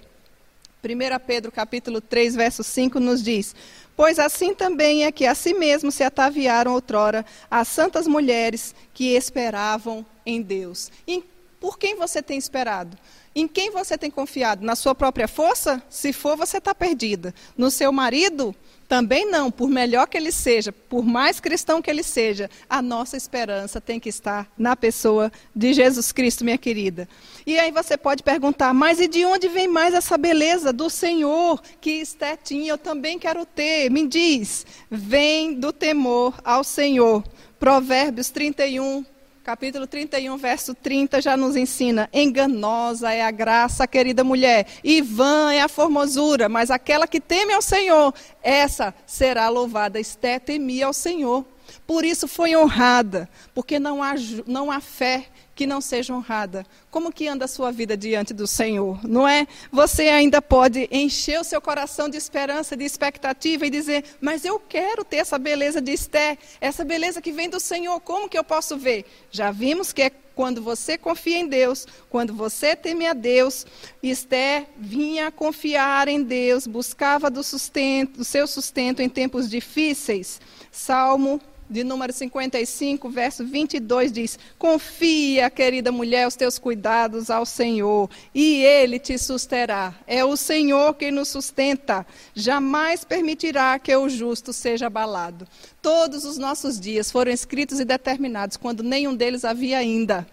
1 0.82 1.24
Pedro 1.24 1.52
capítulo 1.52 2.00
3, 2.00 2.34
verso 2.34 2.64
5 2.64 2.98
nos 2.98 3.22
diz: 3.22 3.54
Pois 3.94 4.18
assim 4.18 4.54
também 4.54 5.04
é 5.04 5.12
que 5.12 5.26
a 5.26 5.34
si 5.34 5.54
mesmo 5.54 5.92
se 5.92 6.02
ataviaram 6.02 6.72
outrora 6.72 7.24
as 7.50 7.68
santas 7.68 8.06
mulheres 8.06 8.74
que 8.94 9.14
esperavam 9.14 10.04
em 10.24 10.40
Deus. 10.40 10.90
E 11.06 11.22
por 11.60 11.78
quem 11.78 11.94
você 11.94 12.20
tem 12.20 12.38
esperado? 12.38 12.98
Em 13.34 13.46
quem 13.46 13.70
você 13.70 13.96
tem 13.96 14.10
confiado? 14.10 14.64
Na 14.64 14.74
sua 14.74 14.94
própria 14.94 15.28
força? 15.28 15.82
Se 15.88 16.12
for, 16.12 16.36
você 16.36 16.58
está 16.58 16.74
perdida. 16.74 17.32
No 17.56 17.70
seu 17.70 17.92
marido? 17.92 18.54
Também 18.92 19.24
não, 19.24 19.50
por 19.50 19.70
melhor 19.70 20.06
que 20.06 20.18
ele 20.18 20.30
seja, 20.30 20.70
por 20.70 21.02
mais 21.02 21.40
cristão 21.40 21.80
que 21.80 21.88
ele 21.88 22.02
seja, 22.02 22.50
a 22.68 22.82
nossa 22.82 23.16
esperança 23.16 23.80
tem 23.80 23.98
que 23.98 24.10
estar 24.10 24.52
na 24.58 24.76
pessoa 24.76 25.32
de 25.56 25.72
Jesus 25.72 26.12
Cristo, 26.12 26.44
minha 26.44 26.58
querida. 26.58 27.08
E 27.46 27.58
aí 27.58 27.70
você 27.70 27.96
pode 27.96 28.22
perguntar, 28.22 28.74
mas 28.74 29.00
e 29.00 29.08
de 29.08 29.24
onde 29.24 29.48
vem 29.48 29.66
mais 29.66 29.94
essa 29.94 30.18
beleza 30.18 30.74
do 30.74 30.90
Senhor 30.90 31.62
que 31.80 32.02
Esté 32.02 32.36
tinha? 32.36 32.72
Eu 32.72 32.76
também 32.76 33.18
quero 33.18 33.46
ter. 33.46 33.90
Me 33.90 34.06
diz, 34.06 34.66
vem 34.90 35.54
do 35.54 35.72
temor 35.72 36.38
ao 36.44 36.62
Senhor. 36.62 37.24
Provérbios 37.58 38.28
31, 38.28 39.06
capítulo 39.42 39.88
31, 39.88 40.36
verso 40.36 40.74
30 40.74 41.20
já 41.20 41.36
nos 41.36 41.56
ensina: 41.56 42.08
enganosa 42.12 43.12
é 43.12 43.22
a 43.22 43.30
graça, 43.30 43.86
querida 43.86 44.22
mulher, 44.22 44.66
e 44.84 45.02
vã 45.02 45.52
é 45.52 45.60
a 45.60 45.68
formosura, 45.68 46.48
mas 46.48 46.70
aquela 46.70 47.06
que 47.06 47.20
teme 47.20 47.52
ao 47.52 47.62
Senhor, 47.62 48.14
essa 48.42 48.94
será 49.06 49.48
louvada. 49.48 49.98
Esté 49.98 50.38
temia 50.38 50.86
ao 50.86 50.92
Senhor. 50.92 51.44
Por 51.86 52.04
isso 52.04 52.28
foi 52.28 52.56
honrada, 52.56 53.28
porque 53.54 53.78
não 53.78 54.02
há, 54.02 54.14
não 54.46 54.70
há 54.70 54.80
fé 54.80 55.26
que 55.54 55.66
não 55.66 55.80
seja 55.80 56.14
honrada. 56.14 56.64
Como 56.90 57.12
que 57.12 57.28
anda 57.28 57.44
a 57.44 57.48
sua 57.48 57.70
vida 57.70 57.96
diante 57.96 58.32
do 58.32 58.46
Senhor? 58.46 58.98
Não 59.06 59.26
é? 59.26 59.46
Você 59.70 60.08
ainda 60.08 60.40
pode 60.40 60.88
encher 60.90 61.40
o 61.40 61.44
seu 61.44 61.60
coração 61.60 62.08
de 62.08 62.16
esperança, 62.16 62.76
de 62.76 62.84
expectativa 62.84 63.66
e 63.66 63.70
dizer: 63.70 64.04
"Mas 64.20 64.44
eu 64.44 64.58
quero 64.58 65.04
ter 65.04 65.16
essa 65.16 65.38
beleza 65.38 65.80
de 65.80 65.92
Esté, 65.92 66.38
essa 66.60 66.84
beleza 66.84 67.20
que 67.20 67.32
vem 67.32 67.48
do 67.48 67.60
Senhor. 67.60 68.00
Como 68.00 68.28
que 68.28 68.38
eu 68.38 68.44
posso 68.44 68.76
ver?" 68.76 69.04
Já 69.30 69.50
vimos 69.50 69.92
que 69.92 70.02
é 70.02 70.10
quando 70.34 70.62
você 70.62 70.96
confia 70.96 71.38
em 71.38 71.46
Deus, 71.46 71.86
quando 72.08 72.32
você 72.32 72.74
teme 72.74 73.06
a 73.06 73.12
Deus, 73.12 73.66
Esté 74.02 74.66
vinha 74.78 75.30
confiar 75.30 76.08
em 76.08 76.22
Deus, 76.22 76.66
buscava 76.66 77.30
do 77.30 77.42
sustento, 77.42 78.18
do 78.18 78.24
seu 78.24 78.46
sustento 78.46 79.00
em 79.00 79.08
tempos 79.08 79.48
difíceis. 79.48 80.40
Salmo 80.70 81.40
de 81.72 81.82
número 81.82 82.12
55, 82.12 83.08
verso 83.08 83.44
22 83.44 84.12
diz: 84.12 84.38
Confia, 84.58 85.50
querida 85.50 85.90
mulher, 85.90 86.28
os 86.28 86.36
teus 86.36 86.58
cuidados 86.58 87.30
ao 87.30 87.46
Senhor, 87.46 88.08
e 88.34 88.62
ele 88.62 88.98
te 88.98 89.18
susterá. 89.18 89.94
É 90.06 90.24
o 90.24 90.36
Senhor 90.36 90.94
quem 90.94 91.10
nos 91.10 91.28
sustenta. 91.28 92.06
Jamais 92.34 93.04
permitirá 93.04 93.78
que 93.78 93.96
o 93.96 94.08
justo 94.08 94.52
seja 94.52 94.86
abalado. 94.86 95.48
Todos 95.80 96.24
os 96.24 96.38
nossos 96.38 96.78
dias 96.78 97.10
foram 97.10 97.32
escritos 97.32 97.80
e 97.80 97.84
determinados 97.84 98.56
quando 98.56 98.82
nenhum 98.82 99.14
deles 99.16 99.44
havia 99.44 99.78
ainda, 99.78 100.26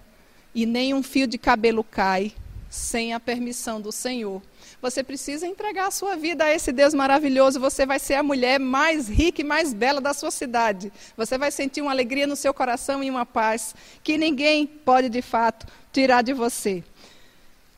e 0.53 0.65
nem 0.65 0.93
um 0.93 1.01
fio 1.01 1.25
de 1.25 1.37
cabelo 1.37 1.83
cai 1.83 2.33
sem 2.69 3.13
a 3.13 3.19
permissão 3.19 3.81
do 3.81 3.91
Senhor. 3.91 4.41
Você 4.81 5.03
precisa 5.03 5.45
entregar 5.45 5.87
a 5.87 5.91
sua 5.91 6.15
vida 6.15 6.45
a 6.45 6.53
esse 6.53 6.71
Deus 6.71 6.93
maravilhoso. 6.93 7.59
Você 7.59 7.85
vai 7.85 7.99
ser 7.99 8.13
a 8.13 8.23
mulher 8.23 8.59
mais 8.59 9.09
rica 9.09 9.41
e 9.41 9.43
mais 9.43 9.73
bela 9.73 9.99
da 9.99 10.13
sua 10.13 10.31
cidade. 10.31 10.91
Você 11.17 11.37
vai 11.37 11.51
sentir 11.51 11.81
uma 11.81 11.91
alegria 11.91 12.25
no 12.25 12.35
seu 12.35 12.53
coração 12.53 13.03
e 13.03 13.09
uma 13.09 13.25
paz 13.25 13.75
que 14.01 14.17
ninguém 14.17 14.65
pode 14.65 15.09
de 15.09 15.21
fato 15.21 15.67
tirar 15.91 16.21
de 16.21 16.33
você. 16.33 16.83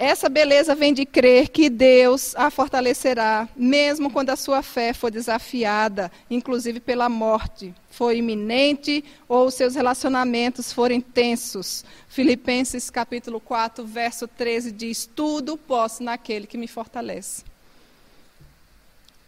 Essa 0.04 0.28
beleza 0.30 0.74
vem 0.74 0.96
de 0.96 1.06
crer 1.06 1.50
que 1.50 1.70
Deus 1.70 2.36
a 2.36 2.50
fortalecerá, 2.50 3.48
mesmo 3.56 4.10
quando 4.10 4.32
a 4.32 4.36
sua 4.36 4.64
fé 4.64 4.94
for 4.94 5.12
desafiada, 5.12 6.12
inclusive 6.28 6.80
pela 6.80 7.08
morte, 7.08 7.72
for 7.92 8.12
iminente 8.12 9.06
ou 9.30 9.52
seus 9.52 9.76
relacionamentos 9.76 10.74
forem 10.74 11.00
tensos. 11.00 11.86
Filipenses 12.10 12.90
capítulo 12.90 13.40
4, 13.40 13.86
verso 13.86 14.28
13 14.28 14.72
diz: 14.72 15.06
Tudo 15.06 15.56
posso 15.56 16.02
naquele 16.02 16.48
que 16.48 16.58
me 16.58 16.68
fortalece. 16.68 17.44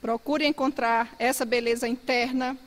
Procure 0.01 0.43
encontrar 0.43 1.13
essa 1.19 1.45
beleza 1.45 1.87
interna 1.87 2.57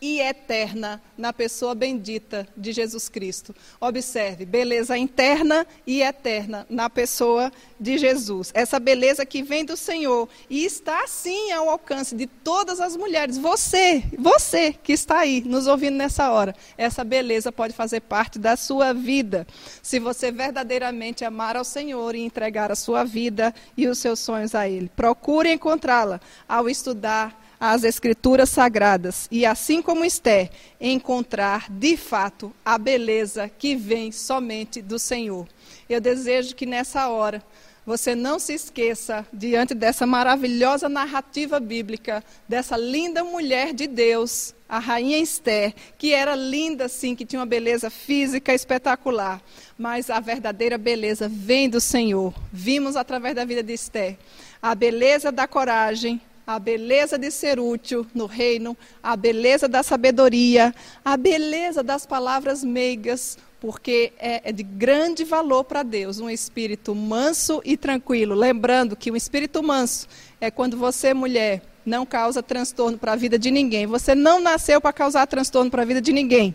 e 0.00 0.20
eterna 0.20 1.02
na 1.16 1.32
pessoa 1.32 1.74
bendita 1.74 2.46
de 2.56 2.72
Jesus 2.72 3.08
Cristo. 3.08 3.54
Observe, 3.80 4.44
beleza 4.44 4.96
interna 4.96 5.66
e 5.86 6.02
eterna 6.02 6.66
na 6.70 6.88
pessoa 6.88 7.52
de 7.78 7.98
Jesus. 7.98 8.50
Essa 8.54 8.78
beleza 8.78 9.26
que 9.26 9.42
vem 9.42 9.64
do 9.64 9.76
Senhor 9.76 10.28
e 10.48 10.64
está 10.64 11.06
sim 11.06 11.50
ao 11.52 11.68
alcance 11.68 12.14
de 12.14 12.26
todas 12.26 12.80
as 12.80 12.96
mulheres. 12.96 13.36
Você, 13.38 14.04
você 14.16 14.72
que 14.72 14.92
está 14.92 15.20
aí 15.20 15.42
nos 15.44 15.66
ouvindo 15.66 15.96
nessa 15.96 16.30
hora, 16.30 16.54
essa 16.76 17.02
beleza 17.02 17.50
pode 17.50 17.72
fazer 17.72 18.00
parte 18.00 18.38
da 18.38 18.56
sua 18.56 18.92
vida. 18.92 19.46
Se 19.82 19.98
você 19.98 20.30
verdadeiramente 20.30 21.24
amar 21.24 21.56
ao 21.56 21.64
Senhor 21.64 22.14
e 22.14 22.20
entregar 22.20 22.70
a 22.70 22.76
sua 22.76 23.04
vida 23.04 23.54
e 23.76 23.88
os 23.88 23.98
seus 23.98 24.20
sonhos 24.20 24.54
a 24.54 24.68
Ele. 24.68 24.90
Procure 24.94 25.52
encontrá-la 25.52 26.20
ao 26.48 26.68
estudar 26.68 27.47
as 27.60 27.84
Escrituras 27.84 28.50
Sagradas 28.50 29.28
e, 29.30 29.44
assim 29.44 29.82
como 29.82 30.04
Esther, 30.04 30.50
encontrar 30.80 31.70
de 31.70 31.96
fato 31.96 32.52
a 32.64 32.78
beleza 32.78 33.48
que 33.48 33.74
vem 33.74 34.12
somente 34.12 34.80
do 34.80 34.98
Senhor. 34.98 35.46
Eu 35.88 36.00
desejo 36.00 36.54
que 36.54 36.66
nessa 36.66 37.08
hora 37.08 37.42
você 37.88 38.14
não 38.14 38.38
se 38.38 38.52
esqueça, 38.52 39.26
diante 39.32 39.72
dessa 39.72 40.06
maravilhosa 40.06 40.90
narrativa 40.90 41.58
bíblica, 41.58 42.22
dessa 42.46 42.76
linda 42.76 43.24
mulher 43.24 43.72
de 43.72 43.86
Deus, 43.86 44.54
a 44.68 44.78
rainha 44.78 45.16
Esther, 45.16 45.74
que 45.96 46.12
era 46.12 46.34
linda 46.34 46.86
sim, 46.86 47.16
que 47.16 47.24
tinha 47.24 47.40
uma 47.40 47.46
beleza 47.46 47.88
física 47.88 48.52
espetacular, 48.52 49.40
mas 49.78 50.10
a 50.10 50.20
verdadeira 50.20 50.76
beleza 50.76 51.30
vem 51.32 51.70
do 51.70 51.80
Senhor. 51.80 52.34
Vimos 52.52 52.94
através 52.94 53.34
da 53.34 53.46
vida 53.46 53.62
de 53.62 53.72
Esther 53.72 54.18
a 54.60 54.74
beleza 54.74 55.30
da 55.30 55.46
coragem, 55.46 56.20
a 56.48 56.58
beleza 56.58 57.18
de 57.18 57.30
ser 57.30 57.60
útil 57.60 58.06
no 58.14 58.24
reino, 58.24 58.74
a 59.02 59.14
beleza 59.14 59.68
da 59.68 59.82
sabedoria, 59.82 60.74
a 61.04 61.14
beleza 61.14 61.82
das 61.82 62.06
palavras 62.06 62.64
meigas, 62.64 63.36
porque 63.60 64.14
é, 64.18 64.48
é 64.48 64.50
de 64.50 64.62
grande 64.62 65.24
valor 65.24 65.64
para 65.64 65.82
Deus 65.82 66.20
um 66.20 66.30
espírito 66.30 66.94
manso 66.94 67.60
e 67.66 67.76
tranquilo. 67.76 68.34
Lembrando 68.34 68.96
que 68.96 69.10
um 69.10 69.16
espírito 69.16 69.62
manso 69.62 70.08
é 70.40 70.50
quando 70.50 70.74
você, 70.74 71.12
mulher, 71.12 71.60
não 71.84 72.06
causa 72.06 72.42
transtorno 72.42 72.96
para 72.96 73.12
a 73.12 73.16
vida 73.16 73.38
de 73.38 73.50
ninguém. 73.50 73.86
Você 73.86 74.14
não 74.14 74.40
nasceu 74.40 74.80
para 74.80 74.90
causar 74.90 75.26
transtorno 75.26 75.70
para 75.70 75.82
a 75.82 75.84
vida 75.84 76.00
de 76.00 76.14
ninguém. 76.14 76.54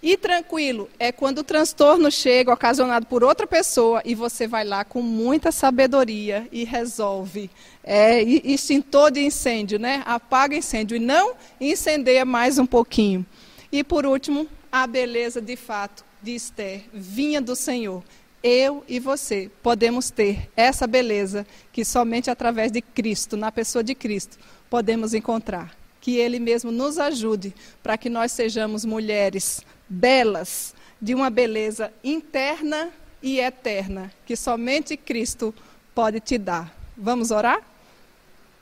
E 0.00 0.16
tranquilo 0.16 0.88
é 0.96 1.10
quando 1.10 1.38
o 1.38 1.44
transtorno 1.44 2.10
chega 2.10 2.52
ocasionado 2.52 3.06
por 3.06 3.24
outra 3.24 3.48
pessoa 3.48 4.00
e 4.04 4.14
você 4.14 4.46
vai 4.46 4.64
lá 4.64 4.84
com 4.84 5.02
muita 5.02 5.50
sabedoria 5.50 6.46
e 6.52 6.62
resolve. 6.62 7.50
É, 7.82 8.22
extintor 8.22 9.10
de 9.10 9.20
incêndio, 9.20 9.76
né? 9.76 10.02
Apaga 10.06 10.54
incêndio 10.56 10.96
e 10.96 11.00
não 11.00 11.34
incendeia 11.60 12.24
mais 12.24 12.58
um 12.58 12.66
pouquinho. 12.66 13.26
E 13.72 13.82
por 13.82 14.06
último, 14.06 14.46
a 14.70 14.86
beleza 14.86 15.40
de 15.40 15.56
fato 15.56 16.04
de 16.22 16.32
Esther 16.32 16.84
vinha 16.92 17.40
do 17.40 17.56
Senhor. 17.56 18.04
Eu 18.40 18.84
e 18.86 19.00
você 19.00 19.50
podemos 19.64 20.10
ter 20.10 20.48
essa 20.56 20.86
beleza 20.86 21.44
que 21.72 21.84
somente 21.84 22.30
através 22.30 22.70
de 22.70 22.80
Cristo, 22.80 23.36
na 23.36 23.50
pessoa 23.50 23.82
de 23.82 23.96
Cristo, 23.96 24.38
podemos 24.70 25.12
encontrar. 25.12 25.76
Que 26.00 26.16
Ele 26.16 26.38
mesmo 26.38 26.70
nos 26.70 26.98
ajude 26.98 27.52
para 27.82 27.98
que 27.98 28.08
nós 28.08 28.30
sejamos 28.30 28.84
mulheres 28.84 29.60
belas, 29.88 30.74
de 31.00 31.14
uma 31.14 31.30
beleza 31.30 31.92
interna 32.02 32.90
e 33.22 33.40
eterna, 33.40 34.12
que 34.26 34.36
somente 34.36 34.96
Cristo 34.96 35.54
pode 35.94 36.20
te 36.20 36.38
dar. 36.38 36.72
Vamos 36.96 37.30
orar? 37.30 37.62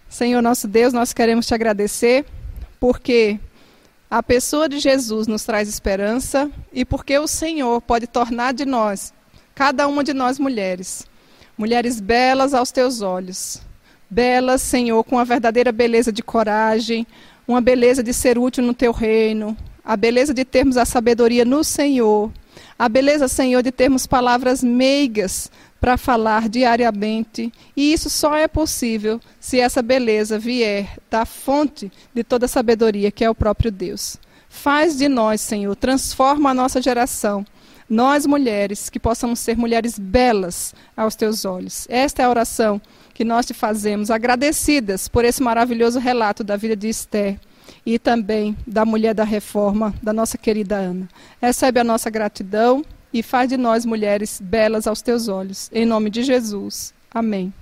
Senhor 0.08 0.40
nosso 0.40 0.68
Deus, 0.68 0.92
nós 0.92 1.12
queremos 1.12 1.46
te 1.46 1.54
agradecer, 1.54 2.24
porque 2.78 3.38
a 4.10 4.22
pessoa 4.22 4.68
de 4.68 4.78
Jesus 4.78 5.26
nos 5.26 5.44
traz 5.44 5.68
esperança 5.68 6.50
e 6.72 6.84
porque 6.84 7.18
o 7.18 7.26
Senhor 7.26 7.80
pode 7.82 8.06
tornar 8.06 8.54
de 8.54 8.64
nós, 8.64 9.12
cada 9.54 9.88
uma 9.88 10.04
de 10.04 10.14
nós 10.14 10.38
mulheres, 10.38 11.06
mulheres 11.58 12.00
belas 12.00 12.54
aos 12.54 12.70
teus 12.70 13.00
olhos. 13.00 13.60
Belas, 14.08 14.62
Senhor, 14.62 15.02
com 15.02 15.18
a 15.18 15.24
verdadeira 15.24 15.72
beleza 15.72 16.12
de 16.12 16.22
coragem, 16.22 17.04
uma 17.48 17.60
beleza 17.60 18.02
de 18.02 18.14
ser 18.14 18.38
útil 18.38 18.62
no 18.62 18.72
teu 18.72 18.92
reino, 18.92 19.56
a 19.86 19.96
beleza 19.96 20.34
de 20.34 20.44
termos 20.44 20.76
a 20.76 20.84
sabedoria 20.84 21.44
no 21.44 21.62
Senhor, 21.62 22.32
a 22.76 22.88
beleza, 22.88 23.28
Senhor, 23.28 23.62
de 23.62 23.70
termos 23.70 24.04
palavras 24.04 24.62
meigas 24.62 25.50
para 25.80 25.96
falar 25.96 26.48
diariamente. 26.48 27.52
E 27.76 27.92
isso 27.92 28.10
só 28.10 28.34
é 28.34 28.48
possível 28.48 29.20
se 29.38 29.60
essa 29.60 29.80
beleza 29.80 30.38
vier 30.38 30.98
da 31.08 31.24
fonte 31.24 31.92
de 32.12 32.24
toda 32.24 32.48
sabedoria, 32.48 33.12
que 33.12 33.24
é 33.24 33.30
o 33.30 33.34
próprio 33.34 33.70
Deus. 33.70 34.16
Faz 34.48 34.96
de 34.98 35.08
nós, 35.08 35.40
Senhor, 35.40 35.76
transforma 35.76 36.50
a 36.50 36.54
nossa 36.54 36.82
geração. 36.82 37.46
Nós, 37.88 38.26
mulheres, 38.26 38.90
que 38.90 38.98
possamos 38.98 39.38
ser 39.38 39.56
mulheres 39.56 39.96
belas 39.96 40.74
aos 40.96 41.14
teus 41.14 41.44
olhos. 41.44 41.86
Esta 41.88 42.22
é 42.22 42.24
a 42.24 42.30
oração 42.30 42.80
que 43.14 43.24
nós 43.24 43.46
te 43.46 43.54
fazemos, 43.54 44.10
agradecidas 44.10 45.06
por 45.06 45.24
esse 45.24 45.40
maravilhoso 45.42 46.00
relato 46.00 46.42
da 46.42 46.56
vida 46.56 46.74
de 46.74 46.88
Esther 46.88 47.38
e 47.86 48.00
também 48.00 48.56
da 48.66 48.84
mulher 48.84 49.14
da 49.14 49.22
reforma, 49.22 49.94
da 50.02 50.12
nossa 50.12 50.36
querida 50.36 50.76
Ana. 50.76 51.08
Recebe 51.40 51.78
a 51.78 51.84
nossa 51.84 52.10
gratidão 52.10 52.84
e 53.12 53.22
faz 53.22 53.48
de 53.48 53.56
nós 53.56 53.84
mulheres 53.84 54.40
belas 54.42 54.88
aos 54.88 55.00
teus 55.00 55.28
olhos. 55.28 55.70
Em 55.72 55.86
nome 55.86 56.10
de 56.10 56.24
Jesus. 56.24 56.92
Amém. 57.08 57.54